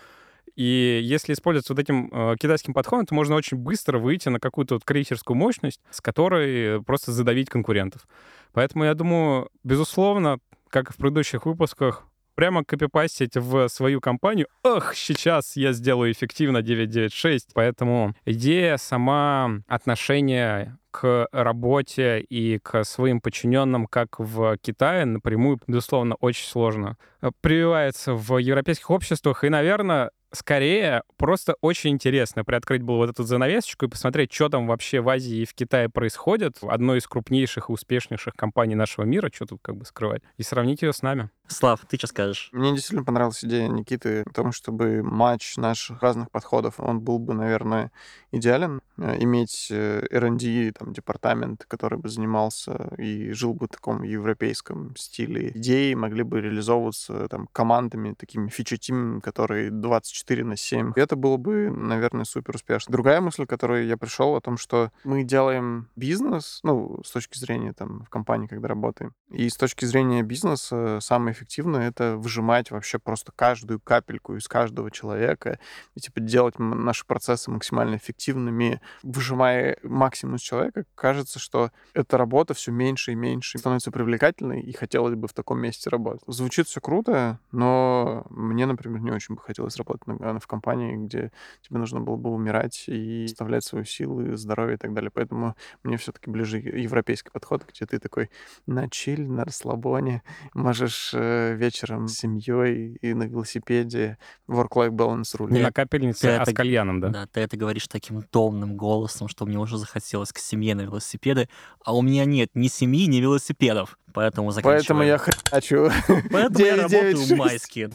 И 0.58 1.00
если 1.02 1.32
использовать 1.32 1.70
вот 1.70 1.80
этим 1.80 2.10
э, 2.12 2.36
китайским 2.38 2.74
подходом, 2.74 3.06
то 3.06 3.16
можно 3.16 3.36
очень 3.36 3.56
быстро 3.56 3.98
выйти 3.98 4.28
на 4.28 4.42
какую-то 4.42 4.74
вот 4.74 4.84
крейсерскую 4.84 5.38
мощность, 5.38 5.80
с 5.90 6.02
которой 6.02 6.84
просто 6.84 7.14
задавить 7.14 7.50
конкурентов. 7.50 8.06
Поэтому 8.52 8.84
я 8.84 8.94
думаю, 8.94 9.48
безусловно, 9.64 10.40
как 10.68 10.90
и 10.90 10.94
в 10.94 10.98
предыдущих 10.98 11.46
выпусках, 11.46 12.04
прямо 12.36 12.64
копипастить 12.64 13.36
в 13.36 13.68
свою 13.68 14.02
компанию. 14.02 14.48
Ох, 14.64 14.96
сейчас 14.96 15.56
я 15.56 15.74
сделаю 15.74 16.12
эффективно 16.12 16.62
996. 16.62 17.50
Поэтому 17.54 18.16
идея 18.26 18.78
сама 18.78 19.62
отношения 19.68 20.78
к 20.94 21.28
работе 21.32 22.20
и 22.20 22.60
к 22.60 22.84
своим 22.84 23.20
подчиненным, 23.20 23.88
как 23.88 24.20
в 24.20 24.58
Китае, 24.58 25.06
напрямую, 25.06 25.60
безусловно, 25.66 26.16
очень 26.16 26.46
сложно. 26.46 26.98
Э, 27.22 27.32
Прививается 27.42 28.14
в 28.14 28.38
европейских 28.38 28.92
обществах, 28.92 29.44
и, 29.44 29.50
наверное, 29.50 30.12
скорее 30.34 31.04
просто 31.18 31.56
очень 31.62 31.92
интересно 31.92 32.44
приоткрыть 32.44 32.82
было 32.82 32.98
вот 32.98 33.10
эту 33.10 33.24
занавесочку 33.24 33.86
и 33.86 33.90
посмотреть, 33.90 34.34
что 34.34 34.50
там 34.50 34.68
вообще 34.68 35.02
в 35.02 35.10
Азии 35.10 35.38
и 35.38 35.46
в 35.46 35.54
Китае 35.54 35.90
происходит. 35.90 36.58
Одной 36.62 37.00
из 37.00 37.08
крупнейших 37.08 37.70
и 37.70 37.72
успешнейших 37.72 38.36
компаний 38.36 38.76
нашего 38.76 39.06
мира, 39.06 39.32
что 39.34 39.46
тут 39.46 39.60
как 39.62 39.76
бы 39.76 39.86
скрывать, 39.86 40.22
и 40.38 40.44
сравнить 40.44 40.82
ее 40.82 40.94
с 40.94 41.02
нами. 41.02 41.30
Слав, 41.48 41.86
ты 41.88 41.98
что 41.98 42.08
скажешь? 42.08 42.50
Мне 42.54 42.72
действительно 42.72 43.04
понравилась 43.04 43.44
идея 43.44 43.68
Никиты 43.68 44.22
о 44.22 44.30
том, 44.34 44.52
чтобы 44.52 45.04
матч 45.04 45.58
наших 45.58 46.02
разных 46.02 46.32
подходов, 46.32 46.80
он 46.80 47.02
был 47.02 47.20
бы, 47.20 47.34
наверное, 47.34 47.92
идеален. 48.32 48.82
Э, 48.98 49.18
Иметь 49.20 49.68
э, 49.70 50.06
R&D, 50.10 50.72
там, 50.78 50.94
департамент, 50.94 51.66
который 51.68 52.00
бы 52.00 52.10
занимался 52.10 52.94
и 52.98 53.32
жил 53.32 53.54
бы 53.54 53.66
в 53.66 53.70
таком 53.70 54.04
европейском 54.04 54.96
стиле. 54.96 55.52
Идеи 55.56 55.94
могли 55.94 56.24
бы 56.24 56.42
реализовываться 56.42 57.28
там 57.28 57.48
командами, 57.52 58.14
такими 58.14 58.48
фичи-тимами, 58.50 59.20
которые 59.20 59.70
24 59.70 60.44
на 60.44 60.56
7. 60.56 60.94
И 60.96 61.00
это 61.00 61.16
было 61.16 61.38
бы, 61.38 61.70
наверное, 61.70 62.26
супер 62.26 62.56
успешно. 62.56 62.92
Другая 62.92 63.22
мысль, 63.22 63.46
к 63.46 63.50
которой 63.50 63.88
я 63.88 63.98
пришел, 63.98 64.36
о 64.36 64.42
том, 64.42 64.58
что 64.58 64.92
мы 65.04 65.24
делаем 65.24 65.90
бизнес, 65.96 66.60
ну, 66.64 67.02
с 67.04 67.12
точки 67.12 67.38
зрения 67.38 67.74
там 67.74 68.06
в 68.06 68.10
компании, 68.10 68.48
когда 68.48 68.68
работаем. 68.68 69.14
И 69.30 69.50
с 69.50 69.56
точки 69.56 69.86
зрения 69.86 70.24
бизнеса 70.24 71.00
самое 71.34 71.36
эффективное— 71.36 71.90
это 71.90 72.16
выжимать 72.18 72.72
вообще 72.72 73.00
просто 73.00 73.32
каждую 73.36 73.80
капельку 73.80 74.36
из 74.36 74.48
каждого 74.48 74.92
человека 74.92 75.60
и, 75.96 76.00
типа, 76.00 76.20
делать 76.20 76.60
наши 76.60 77.06
процессы 77.06 77.52
максимально 77.52 77.96
эффективными, 77.96 78.80
выжимая 79.04 79.78
максимум 79.84 80.36
из 80.36 80.42
человека. 80.42 80.86
Кажется, 80.96 81.40
что 81.40 81.72
эта 81.94 82.18
работа 82.18 82.54
все 82.54 82.72
меньше 82.72 83.12
и 83.12 83.16
меньше 83.16 83.58
становится 83.58 83.92
привлекательной, 83.92 84.62
и 84.62 84.74
хотелось 84.74 85.16
бы 85.16 85.28
в 85.28 85.34
таком 85.34 85.60
месте 85.60 85.90
работать. 85.90 86.22
Звучит 86.28 86.68
все 86.68 86.80
круто, 86.80 87.40
но 87.52 88.26
мне, 88.30 88.66
например, 88.66 89.02
не 89.02 89.12
очень 89.12 89.36
бы 89.36 89.42
хотелось 89.42 89.78
работать 89.78 90.08
на- 90.08 90.40
в 90.40 90.48
компании, 90.48 90.96
где 90.96 91.32
тебе 91.62 91.80
нужно 91.80 92.00
было 92.00 92.16
бы 92.18 92.30
умирать 92.30 92.86
и 92.88 93.26
оставлять 93.26 93.64
свою 93.64 93.86
силу, 93.86 94.36
здоровье 94.36 94.76
и 94.76 94.78
так 94.78 94.94
далее. 94.94 95.10
Поэтому 95.14 95.56
мне 95.84 95.98
все-таки 95.98 96.30
ближе 96.30 96.58
европейский 96.60 97.32
подход, 97.32 97.64
где 97.68 97.86
ты 97.86 98.00
такой 98.00 98.30
на 98.68 98.90
чиль, 98.90 99.28
на 99.28 99.46
расслабоне, 99.46 100.22
можешь 100.54 101.14
э, 101.14 101.23
вечером 101.56 102.08
с 102.08 102.16
семьей 102.18 102.98
и 103.02 103.14
на 103.14 103.24
велосипеде 103.24 104.18
work-life 104.48 104.92
balance 104.92 105.36
рулить. 105.38 105.56
Не 105.56 105.62
на 105.62 105.72
капельнице, 105.72 106.22
ты 106.22 106.28
а 106.30 106.42
это- 106.42 106.52
с 106.52 106.54
кальяном, 106.54 107.00
да? 107.00 107.10
Да, 107.10 107.28
ты 107.28 107.42
это 107.42 107.58
говоришь 107.58 107.88
таким 107.88 108.22
томным 108.24 108.78
голосом, 108.78 109.28
что 109.28 109.46
мне 109.46 109.58
уже 109.58 109.78
захотелось 109.78 110.32
к 110.32 110.38
семье 110.40 110.76
на 110.76 110.82
велосипеды, 110.82 111.50
а 111.84 111.96
у 111.96 112.02
меня 112.02 112.26
нет 112.26 112.50
ни 112.54 112.68
семьи, 112.68 113.06
ни 113.08 113.18
велосипедов. 113.18 113.98
Поэтому 114.14 114.52
заканчиваем. 114.52 114.80
Поэтому 114.88 115.04
я 115.04 115.18
хрячу. 115.18 115.92
Поэтому 116.32 116.66
я 116.66 116.76
9, 116.76 116.90
9, 116.90 116.94
работаю 116.94 117.18
6. 117.18 117.32
майски. 117.32 117.90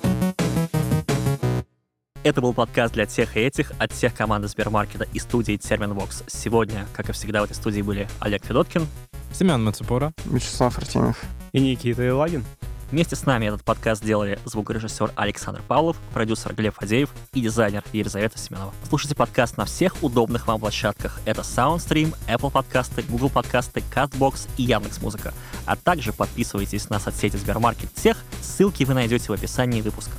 Это 2.24 2.40
был 2.40 2.52
подкаст 2.52 2.94
для 2.94 3.06
тех 3.06 3.36
и 3.36 3.40
этих 3.40 3.72
от 3.78 3.92
всех 3.92 4.14
команды 4.14 4.48
Сбермаркета 4.48 5.06
и 5.14 5.18
студии 5.18 5.56
Терминвокс. 5.56 6.24
Сегодня, 6.26 6.86
как 6.92 7.08
и 7.08 7.12
всегда, 7.12 7.40
в 7.40 7.44
этой 7.44 7.54
студии 7.54 7.80
были 7.80 8.08
Олег 8.20 8.44
Федоткин. 8.44 8.86
Семен 9.32 9.62
Мацепура. 9.64 10.12
Вячеслав 10.24 10.76
Артемьев. 10.76 11.22
И 11.52 11.60
Никита 11.60 12.02
Елагин. 12.02 12.44
Вместе 12.90 13.16
с 13.16 13.26
нами 13.26 13.46
этот 13.46 13.62
подкаст 13.64 14.02
делали 14.02 14.38
звукорежиссер 14.46 15.12
Александр 15.14 15.60
Павлов, 15.68 15.98
продюсер 16.14 16.54
Глеб 16.54 16.74
Фадеев 16.74 17.10
и 17.34 17.42
дизайнер 17.42 17.84
Елизавета 17.92 18.38
Семенова. 18.38 18.72
Слушайте 18.88 19.14
подкаст 19.14 19.58
на 19.58 19.66
всех 19.66 20.02
удобных 20.02 20.46
вам 20.46 20.58
площадках. 20.58 21.20
Это 21.26 21.42
SoundStream, 21.42 22.14
Apple 22.28 22.50
подкасты, 22.50 23.02
Google 23.02 23.28
подкасты, 23.28 23.82
CastBox 23.94 24.48
и 24.56 24.62
Яндекс.Музыка. 24.62 25.34
А 25.66 25.76
также 25.76 26.14
подписывайтесь 26.14 26.88
на 26.88 26.98
соцсети 26.98 27.36
Сбермаркет 27.36 27.90
всех, 27.94 28.24
ссылки 28.40 28.84
вы 28.84 28.94
найдете 28.94 29.26
в 29.28 29.32
описании 29.32 29.82
выпуска. 29.82 30.12